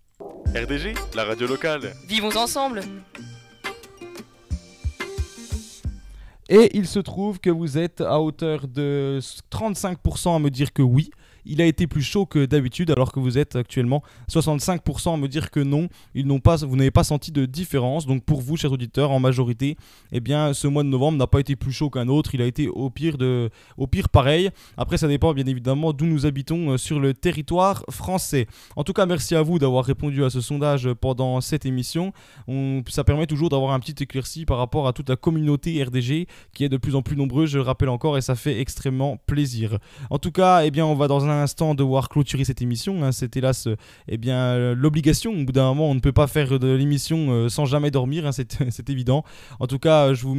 RDG, 0.55 0.95
la 1.15 1.25
radio 1.25 1.47
locale. 1.47 1.95
Vivons 2.07 2.37
ensemble. 2.37 2.83
Et 6.49 6.77
il 6.77 6.87
se 6.87 6.99
trouve 6.99 7.41
que 7.41 7.51
vous 7.51 7.79
êtes 7.79 8.01
à 8.03 8.21
hauteur 8.21 8.69
de 8.69 9.19
35% 9.51 10.37
à 10.37 10.39
me 10.39 10.51
dire 10.51 10.73
que 10.73 10.83
oui. 10.83 11.11
Il 11.47 11.61
a 11.61 11.67
été 11.67 11.87
plus 11.87 12.03
chaud 12.03 12.27
que 12.27 12.45
d'habitude 12.47 12.91
alors 12.91 13.13
que 13.13 13.21
vous 13.21 13.39
êtes 13.39 13.57
actuellement 13.57 14.03
65% 14.31 15.15
à 15.15 15.17
me 15.17 15.29
dire 15.29 15.51
que 15.51 15.61
non, 15.61 15.89
vous 16.15 16.77
n'avez 16.77 16.91
pas 16.91 17.05
senti 17.05 17.33
de 17.33 17.47
différence. 17.47 18.07
Donc 18.07 18.25
pour 18.25 18.41
vous, 18.41 18.57
chers 18.57 18.73
auditeurs, 18.73 19.11
en 19.11 19.21
majorité, 19.21 19.77
eh 20.13 20.21
bien 20.21 20.53
ce 20.55 20.67
mois 20.67 20.83
de 20.83 20.89
novembre 20.89 21.19
n'a 21.19 21.27
pas 21.27 21.41
été 21.41 21.57
plus 21.57 21.73
chaud 21.73 21.91
qu'un 21.91 22.09
autre. 22.09 22.35
Il 22.35 22.43
a 22.43 22.47
été 22.47 22.69
au 22.69 22.91
pire, 22.91 23.19
de, 23.19 23.51
au 23.77 23.87
pire 23.87 24.09
pareil. 24.09 24.51
Après, 24.77 24.97
ça 24.97 25.09
dépend 25.09 25.33
bien 25.35 25.47
évidemment 25.47 25.93
d'où 25.93 26.07
nous 26.07 26.27
habitons 26.27 26.73
euh, 26.73 26.77
sur 26.77 27.01
le 27.01 27.15
territoire 27.15 27.85
français. 27.91 28.47
En 28.77 28.85
tout 28.85 28.93
cas, 28.93 29.07
merci 29.07 29.35
à 29.35 29.43
vous 29.43 29.59
d'avoir 29.59 29.85
répondu 29.85 30.25
à 30.25 30.31
ce 30.31 30.41
sondage 30.41 30.93
pendant 31.01 31.41
cette 31.41 31.67
émission. 31.67 32.13
On- 32.49 32.83
ça 32.89 33.05
permet 33.05 33.27
toujours 33.27 33.49
d'avoir 33.49 33.73
un 33.73 33.81
petit 33.81 34.03
éclairci 34.03 34.45
par 34.45 34.59
rapport 34.59 34.87
à 34.87 34.93
toute 34.93 35.09
la 35.09 35.17
communauté 35.17 35.83
RDG 35.83 36.27
qui 36.53 36.65
est 36.65 36.69
de 36.69 36.77
plus 36.77 36.95
en 36.95 37.03
plus 37.03 37.17
nombreuse, 37.17 37.51
je 37.51 37.59
le 37.59 37.63
rappelle 37.65 37.89
encore, 37.89 38.17
et 38.17 38.21
ça 38.21 38.35
fait 38.35 38.61
extrêmement 38.61 39.19
plaisir. 39.27 39.79
En 40.11 40.19
tout 40.19 40.33
cas, 40.33 40.65
eh 40.65 40.83
on 40.83 40.95
va 40.95 41.09
dans 41.09 41.25
un 41.25 41.34
instant 41.43 41.75
devoir 41.75 42.09
clôturer 42.09 42.45
cette 42.45 42.63
émission. 42.63 43.03
hein. 43.05 43.13
C'est 43.13 43.37
hélas 43.37 43.67
euh, 43.67 43.77
eh 44.09 44.17
bien, 44.17 44.37
euh, 44.39 44.75
l'obligation. 44.75 45.33
Au 45.33 45.45
bout 45.45 45.53
d'un 45.53 45.65
moment, 45.69 45.91
on 45.91 45.95
ne 45.95 46.01
peut 46.01 46.13
pas 46.13 46.27
faire 46.27 46.59
de 46.59 46.69
l'émission 46.75 47.31
euh, 47.31 47.49
sans 47.49 47.65
jamais 47.67 47.91
dormir, 47.91 48.27
hein, 48.27 48.33
c'est 48.33 48.59
évident. 48.91 49.25
En 49.61 49.67
tout 49.67 49.79
cas, 49.79 50.15
je 50.15 50.23
vous, 50.23 50.33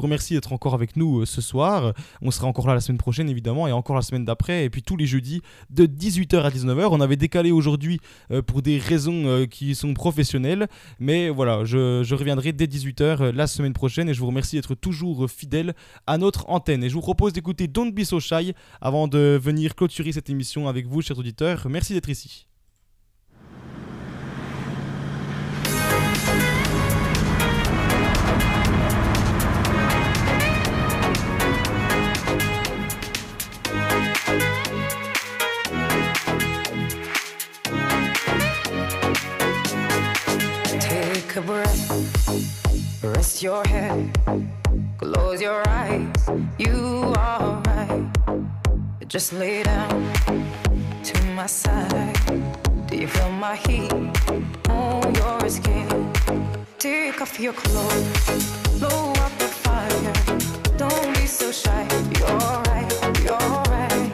remercie- 0.00 0.34
d'être 0.34 0.52
encore 0.52 0.74
avec 0.74 0.96
nous 0.96 1.24
ce 1.26 1.40
soir. 1.40 1.92
On 2.22 2.30
sera 2.30 2.46
encore 2.46 2.66
là 2.68 2.74
la 2.74 2.80
semaine 2.80 2.98
prochaine, 2.98 3.28
évidemment, 3.28 3.66
et 3.68 3.72
encore 3.72 3.96
la 3.96 4.02
semaine 4.02 4.24
d'après, 4.24 4.64
et 4.64 4.70
puis 4.70 4.82
tous 4.82 4.96
les 4.96 5.06
jeudis 5.06 5.40
de 5.70 5.86
18h 5.86 6.40
à 6.42 6.50
19h. 6.50 6.88
On 6.90 7.00
avait 7.00 7.16
décalé 7.16 7.50
aujourd'hui 7.52 8.00
pour 8.46 8.62
des 8.62 8.78
raisons 8.78 9.46
qui 9.50 9.74
sont 9.74 9.94
professionnelles. 9.94 10.68
Mais 10.98 11.28
voilà, 11.30 11.64
je, 11.64 12.02
je 12.04 12.14
reviendrai 12.14 12.52
dès 12.52 12.66
18h 12.66 13.30
la 13.30 13.46
semaine 13.46 13.72
prochaine 13.72 14.08
et 14.08 14.14
je 14.14 14.20
vous 14.20 14.26
remercie 14.26 14.56
d'être 14.56 14.74
toujours 14.74 15.28
fidèle 15.30 15.74
à 16.06 16.18
notre 16.18 16.48
antenne. 16.48 16.84
Et 16.84 16.88
je 16.88 16.94
vous 16.94 17.00
propose 17.00 17.32
d'écouter 17.32 17.66
Don't 17.68 17.92
Be 17.92 18.04
So 18.04 18.20
Shy 18.20 18.52
avant 18.80 19.08
de 19.08 19.38
venir 19.42 19.74
clôturer 19.74 20.12
cette 20.12 20.28
émission 20.30 20.39
avec 20.68 20.86
vous, 20.86 21.02
chers 21.02 21.18
auditeurs. 21.18 21.66
Merci 21.68 21.92
d'être 21.92 22.08
ici. 22.08 22.46
Take 40.80 41.36
a 41.36 41.42
breath, 41.42 43.02
rest 43.02 43.42
your 43.42 43.62
head, 43.66 44.10
close 44.98 45.40
your 45.40 45.62
eyes. 45.68 46.30
You 46.58 47.12
are. 47.16 47.69
Just 49.10 49.32
lay 49.32 49.64
down 49.64 50.12
to 51.02 51.24
my 51.34 51.46
side. 51.46 52.14
Do 52.86 52.96
you 52.96 53.08
feel 53.08 53.32
my 53.32 53.56
heat 53.56 53.92
on 54.68 55.14
your 55.16 55.48
skin? 55.48 56.12
Take 56.78 57.20
off 57.20 57.40
your 57.40 57.52
clothes, 57.52 58.60
blow 58.78 59.10
up 59.10 59.32
the 59.38 59.50
fire. 59.64 60.12
Don't 60.76 61.12
be 61.16 61.26
so 61.26 61.50
shy. 61.50 61.88
You're 62.20 62.38
right, 62.70 62.88
you're 63.24 63.62
right. 63.74 64.12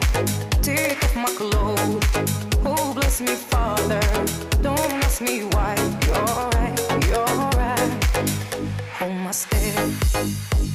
Take 0.63 1.03
off 1.03 1.15
my 1.15 1.31
clothes. 1.41 2.03
Oh, 2.65 2.91
bless 2.95 3.21
me, 3.21 3.35
Father. 3.35 4.01
Don't 4.63 4.93
ask 5.05 5.21
me 5.21 5.41
why. 5.53 5.75
You're 6.07 6.49
right, 6.57 6.75
you're 7.05 7.49
right. 7.61 7.93
Hold 8.97 9.13
my 9.13 9.29
step. 9.29 9.77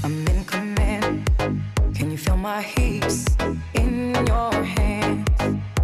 I'm 0.05 0.25
in 0.29 0.45
command. 0.45 1.29
Can 1.97 2.13
you 2.13 2.17
feel 2.17 2.37
my 2.37 2.63
hips 2.63 3.27
your? 4.27 4.53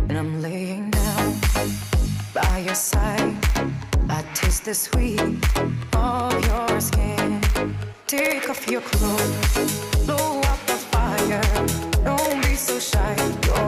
And 0.09 0.16
I'm 0.18 0.41
laying 0.43 0.91
down 0.91 1.34
by 2.34 2.59
your 2.59 2.74
side. 2.74 3.34
I 4.09 4.22
taste 4.34 4.64
the 4.64 4.74
sweet 4.74 5.20
of 5.95 6.47
your 6.47 6.80
skin. 6.80 7.41
Take 8.07 8.49
off 8.49 8.68
your 8.68 8.80
clothes, 8.80 10.07
blow 10.07 10.41
up 10.41 10.61
the 10.66 10.78
fire. 10.93 11.43
Don't 12.05 12.43
be 12.43 12.55
so 12.55 12.78
shy. 12.78 13.14
You're 13.47 13.68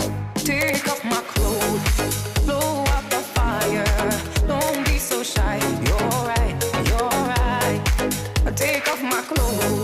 Shy. 5.33 5.59
You're 5.85 6.11
right, 6.31 6.55
you're 6.89 7.09
right. 7.33 7.81
I 8.45 8.51
Take 8.55 8.87
off 8.91 9.01
my 9.01 9.21
clothes 9.21 9.80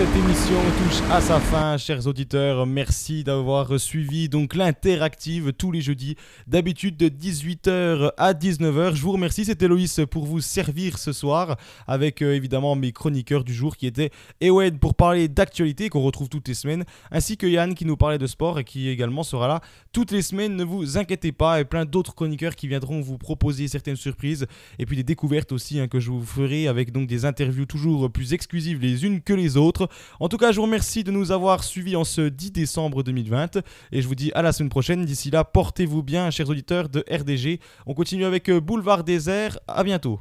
cette 0.00 0.16
émission 0.16 0.56
touche 0.78 1.02
à 1.10 1.20
sa 1.20 1.38
fin, 1.38 1.76
chers 1.76 2.06
auditeurs. 2.06 2.64
Merci 2.64 3.22
d'avoir 3.22 3.78
suivi 3.78 4.30
donc 4.30 4.54
l'interactive 4.54 5.52
tous 5.52 5.72
les 5.72 5.82
jeudis, 5.82 6.16
d'habitude 6.46 6.96
de 6.96 7.10
18h 7.10 8.12
à 8.16 8.32
19h. 8.32 8.94
Je 8.94 9.02
vous 9.02 9.12
remercie, 9.12 9.44
c'était 9.44 9.68
Loïs 9.68 10.00
pour 10.10 10.24
vous 10.24 10.40
servir 10.40 10.96
ce 10.96 11.12
soir 11.12 11.58
avec 11.86 12.22
euh, 12.22 12.34
évidemment 12.34 12.76
mes 12.76 12.92
chroniqueurs 12.92 13.44
du 13.44 13.52
jour 13.52 13.76
qui 13.76 13.86
étaient 13.86 14.10
Ewen 14.40 14.78
pour 14.78 14.94
parler 14.94 15.28
d'actualité 15.28 15.90
qu'on 15.90 16.00
retrouve 16.00 16.30
toutes 16.30 16.48
les 16.48 16.54
semaines, 16.54 16.84
ainsi 17.10 17.36
que 17.36 17.46
Yann 17.46 17.74
qui 17.74 17.84
nous 17.84 17.98
parlait 17.98 18.16
de 18.16 18.26
sport 18.26 18.58
et 18.58 18.64
qui 18.64 18.88
également 18.88 19.22
sera 19.22 19.48
là 19.48 19.60
toutes 19.92 20.12
les 20.12 20.22
semaines. 20.22 20.56
Ne 20.56 20.64
vous 20.64 20.96
inquiétez 20.96 21.32
pas, 21.32 21.60
et 21.60 21.66
plein 21.66 21.84
d'autres 21.84 22.14
chroniqueurs 22.14 22.56
qui 22.56 22.68
viendront 22.68 23.02
vous 23.02 23.18
proposer 23.18 23.68
certaines 23.68 23.96
surprises 23.96 24.46
et 24.78 24.86
puis 24.86 24.96
des 24.96 25.04
découvertes 25.04 25.52
aussi 25.52 25.78
hein, 25.78 25.88
que 25.88 26.00
je 26.00 26.10
vous 26.10 26.24
ferai 26.24 26.68
avec 26.68 26.90
donc 26.90 27.06
des 27.06 27.26
interviews 27.26 27.66
toujours 27.66 28.10
plus 28.10 28.32
exclusives 28.32 28.80
les 28.80 29.04
unes 29.04 29.20
que 29.20 29.34
les 29.34 29.58
autres. 29.58 29.89
En 30.20 30.28
tout 30.28 30.36
cas, 30.36 30.52
je 30.52 30.56
vous 30.56 30.62
remercie 30.62 31.04
de 31.04 31.10
nous 31.10 31.32
avoir 31.32 31.64
suivis 31.64 31.96
en 31.96 32.04
ce 32.04 32.22
10 32.22 32.52
décembre 32.52 33.02
2020 33.02 33.58
et 33.92 34.02
je 34.02 34.08
vous 34.08 34.14
dis 34.14 34.30
à 34.34 34.42
la 34.42 34.52
semaine 34.52 34.70
prochaine. 34.70 35.04
D'ici 35.04 35.30
là, 35.30 35.44
portez-vous 35.44 36.02
bien, 36.02 36.30
chers 36.30 36.48
auditeurs 36.48 36.88
de 36.88 37.04
RDG. 37.10 37.60
On 37.86 37.94
continue 37.94 38.24
avec 38.24 38.48
euh, 38.48 38.60
Boulevard 38.60 39.04
Désert. 39.04 39.58
À 39.66 39.84
bientôt. 39.84 40.20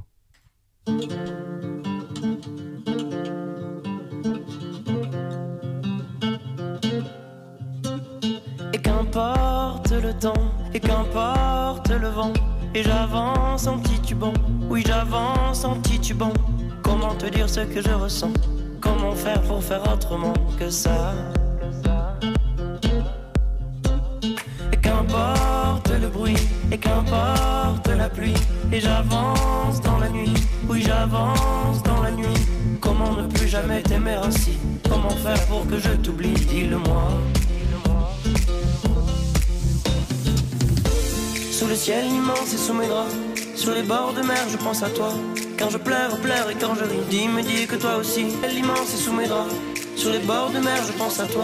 Et 8.74 8.78
qu'importe 8.82 9.92
le 9.92 10.14
temps, 10.20 10.34
et 10.74 10.80
qu'importe 10.80 11.90
le 11.90 12.08
vent, 12.10 12.34
et 12.74 12.84
j'avance 12.84 13.68
en 13.68 13.80
titubant, 13.80 14.34
oui 14.70 14.84
j'avance 14.86 15.66
en 15.66 15.80
titubant. 15.82 16.34
Comment 16.84 17.16
te 17.16 17.28
dire 17.28 17.50
ce 17.50 17.62
que 17.62 17.82
je 17.82 17.92
ressens? 17.92 18.34
Comment 18.82 19.16
faire 19.16 19.42
pour 19.42 19.64
faire 19.64 19.82
autrement 19.92 20.34
que 20.58 20.70
ça 20.70 21.14
Et 24.72 24.78
qu'importe 24.78 25.90
le 26.02 26.08
bruit, 26.08 26.36
et 26.72 26.78
qu'importe 26.78 27.88
la 27.88 28.10
pluie, 28.10 28.34
et 28.72 28.80
j'avance 28.80 29.82
dans 29.82 29.98
la 29.98 30.10
nuit, 30.10 30.34
oui 30.68 30.84
j'avance 30.86 31.84
dans 31.84 32.02
la 32.02 32.12
nuit. 32.12 32.28
Comment 32.80 33.12
ne 33.14 33.28
plus 33.28 33.48
jamais 33.48 33.82
t'aimer 33.82 34.18
ainsi? 34.24 34.58
Comment 34.90 35.10
faire 35.10 35.46
pour 35.48 35.68
que 35.68 35.78
je 35.78 35.92
t'oublie? 35.92 36.34
Dis-le-moi. 36.34 37.04
Sous 41.52 41.68
le 41.68 41.76
ciel 41.76 42.06
immense 42.06 42.54
et 42.54 42.58
sous 42.58 42.74
mes 42.74 42.88
draps, 42.88 43.14
sur 43.56 43.74
les 43.74 43.84
bords 43.84 44.14
de 44.14 44.22
mer, 44.22 44.48
je 44.50 44.58
pense 44.58 44.82
à 44.82 44.90
toi. 44.90 45.14
Quand 45.60 45.70
je 45.70 45.78
pleure, 45.78 46.16
pleure 46.22 46.50
et 46.50 46.56
quand 46.56 46.74
je 46.74 46.86
ris, 46.86 47.04
dis, 47.10 47.28
me 47.28 47.42
dis 47.42 47.68
que 47.68 47.76
toi 47.76 47.98
aussi. 47.98 48.28
L'immense 48.50 48.94
est 48.94 49.04
sous 49.06 49.12
mes 49.12 49.28
draps, 49.28 49.54
sur 49.98 50.10
les 50.10 50.20
bords 50.20 50.52
de 50.52 50.60
mer, 50.60 50.82
je 50.88 50.94
pense 50.94 51.20
à 51.20 51.26
toi. 51.26 51.44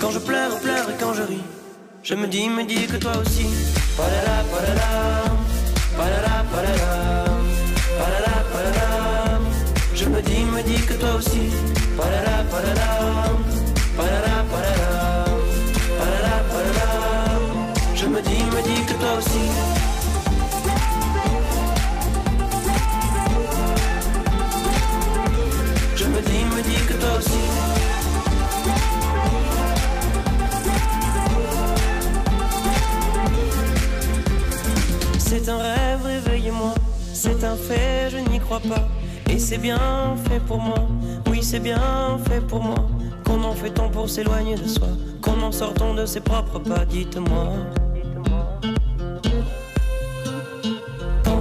Quand 0.00 0.10
je 0.10 0.18
pleure, 0.18 0.58
pleure 0.60 0.88
et 0.88 0.96
quand 0.98 1.12
je 1.12 1.22
ris, 1.22 1.44
je 2.02 2.14
me 2.14 2.26
dis, 2.26 2.48
me 2.48 2.64
dis 2.64 2.86
que 2.86 2.96
toi 2.96 3.12
aussi. 3.20 3.46
Palala, 3.98 4.36
palala, 4.50 4.90
palala, 5.94 6.44
palala, 6.52 6.92
palala, 7.98 8.34
palala. 8.50 9.40
Je 9.94 10.06
me 10.06 10.22
dis, 10.22 10.42
me 10.54 10.62
dis 10.62 10.82
que 10.86 10.94
toi 10.94 11.16
aussi. 11.18 11.44
Palala, 11.98 12.36
palala, 12.50 12.88
palala, 13.94 14.34
palala, 14.52 15.24
palala, 15.98 16.34
palala. 16.50 16.88
Je 17.94 18.06
me 18.06 18.22
dis, 18.22 18.42
me 18.54 18.62
dis 18.62 18.82
que 18.86 18.94
toi 18.94 19.18
aussi. 19.18 19.79
C'est 35.18 35.48
un 35.48 35.58
rêve, 35.58 36.04
réveillez-moi. 36.04 36.74
C'est 37.12 37.44
un 37.44 37.54
fait, 37.56 38.10
je 38.10 38.18
n'y 38.30 38.40
crois 38.40 38.60
pas. 38.60 38.88
Et 39.30 39.38
c'est 39.38 39.58
bien 39.58 39.78
fait 40.28 40.40
pour 40.40 40.58
moi. 40.58 40.88
Oui, 41.30 41.42
c'est 41.42 41.60
bien 41.60 42.18
fait 42.28 42.40
pour 42.40 42.62
moi. 42.62 42.88
Comment 43.24 43.54
fait-on 43.54 43.88
pour 43.90 44.08
s'éloigner 44.08 44.56
de 44.56 44.66
soi 44.66 44.88
Comment 45.20 45.52
sort-on 45.52 45.94
de 45.94 46.04
ses 46.04 46.20
propres 46.20 46.58
pas 46.58 46.84
Dites-moi. 46.84 47.52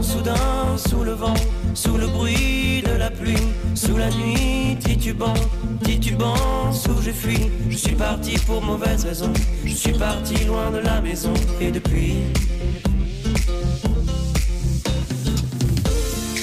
Soudain, 0.10 0.78
sous 0.78 1.04
le 1.04 1.14
vent, 1.14 1.42
sous 1.76 1.96
le 1.98 2.08
bruit 2.08 2.82
de 2.82 2.98
la 2.98 3.12
pluie, 3.12 3.48
sous 3.76 3.96
la 3.96 4.10
nuit, 4.10 4.76
titubant, 4.80 5.36
titubant, 5.84 6.72
sous 6.74 7.00
je 7.02 7.12
fuis, 7.12 7.52
je 7.70 7.78
suis 7.78 7.96
parti 7.96 8.34
pour 8.48 8.62
mauvaise 8.64 9.06
raison, 9.06 9.32
je 9.66 9.74
suis 9.74 9.94
parti 9.94 10.36
loin 10.46 10.72
de 10.72 10.80
la 10.80 11.00
maison, 11.02 11.34
et 11.62 11.70
depuis. 11.70 12.16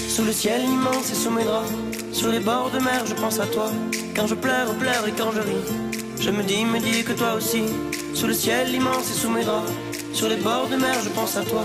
Sous 0.09 0.25
le 0.25 0.33
ciel 0.33 0.63
immense 0.63 1.11
et 1.11 1.15
sous 1.15 1.31
mes 1.31 1.45
draps, 1.45 1.73
sur 2.13 2.29
les 2.29 2.41
bords 2.41 2.71
de 2.71 2.79
mer, 2.79 3.05
je 3.05 3.15
pense 3.15 3.41
à 3.41 3.47
toi. 3.47 3.71
Quand 4.15 4.29
je 4.29 4.37
pleure, 4.37 4.73
pleure 4.77 5.07
et 5.09 5.13
quand 5.13 5.33
je 5.33 5.41
ris, 5.41 5.65
je 6.21 6.31
me 6.31 6.43
dis, 6.45 6.65
me 6.65 6.79
dis 6.79 7.03
que 7.03 7.13
toi 7.13 7.35
aussi. 7.35 7.63
Sous 8.15 8.29
le 8.29 8.33
ciel 8.33 8.73
immense 8.73 9.11
et 9.11 9.19
sous 9.21 9.31
mes 9.31 9.45
draps, 9.45 9.73
sur 10.13 10.29
les 10.29 10.37
bords 10.37 10.69
de 10.71 10.77
mer, 10.77 10.97
je 11.05 11.11
pense 11.11 11.37
à 11.37 11.43
toi. 11.43 11.65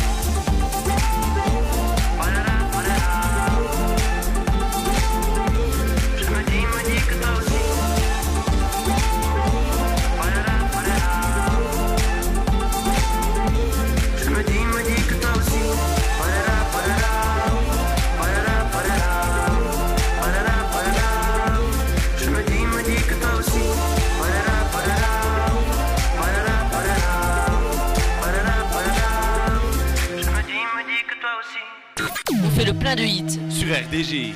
sur 32.91 33.73
RDG. 33.73 34.33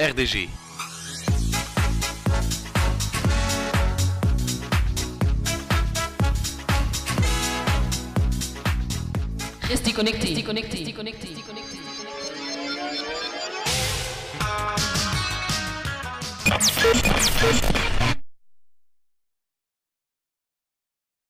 RDG. 0.00 0.48
Restez 9.62 9.92
connectés. 9.92 10.26
Restez 10.26 10.42
connectés. 10.42 10.84
Restez 16.50 17.77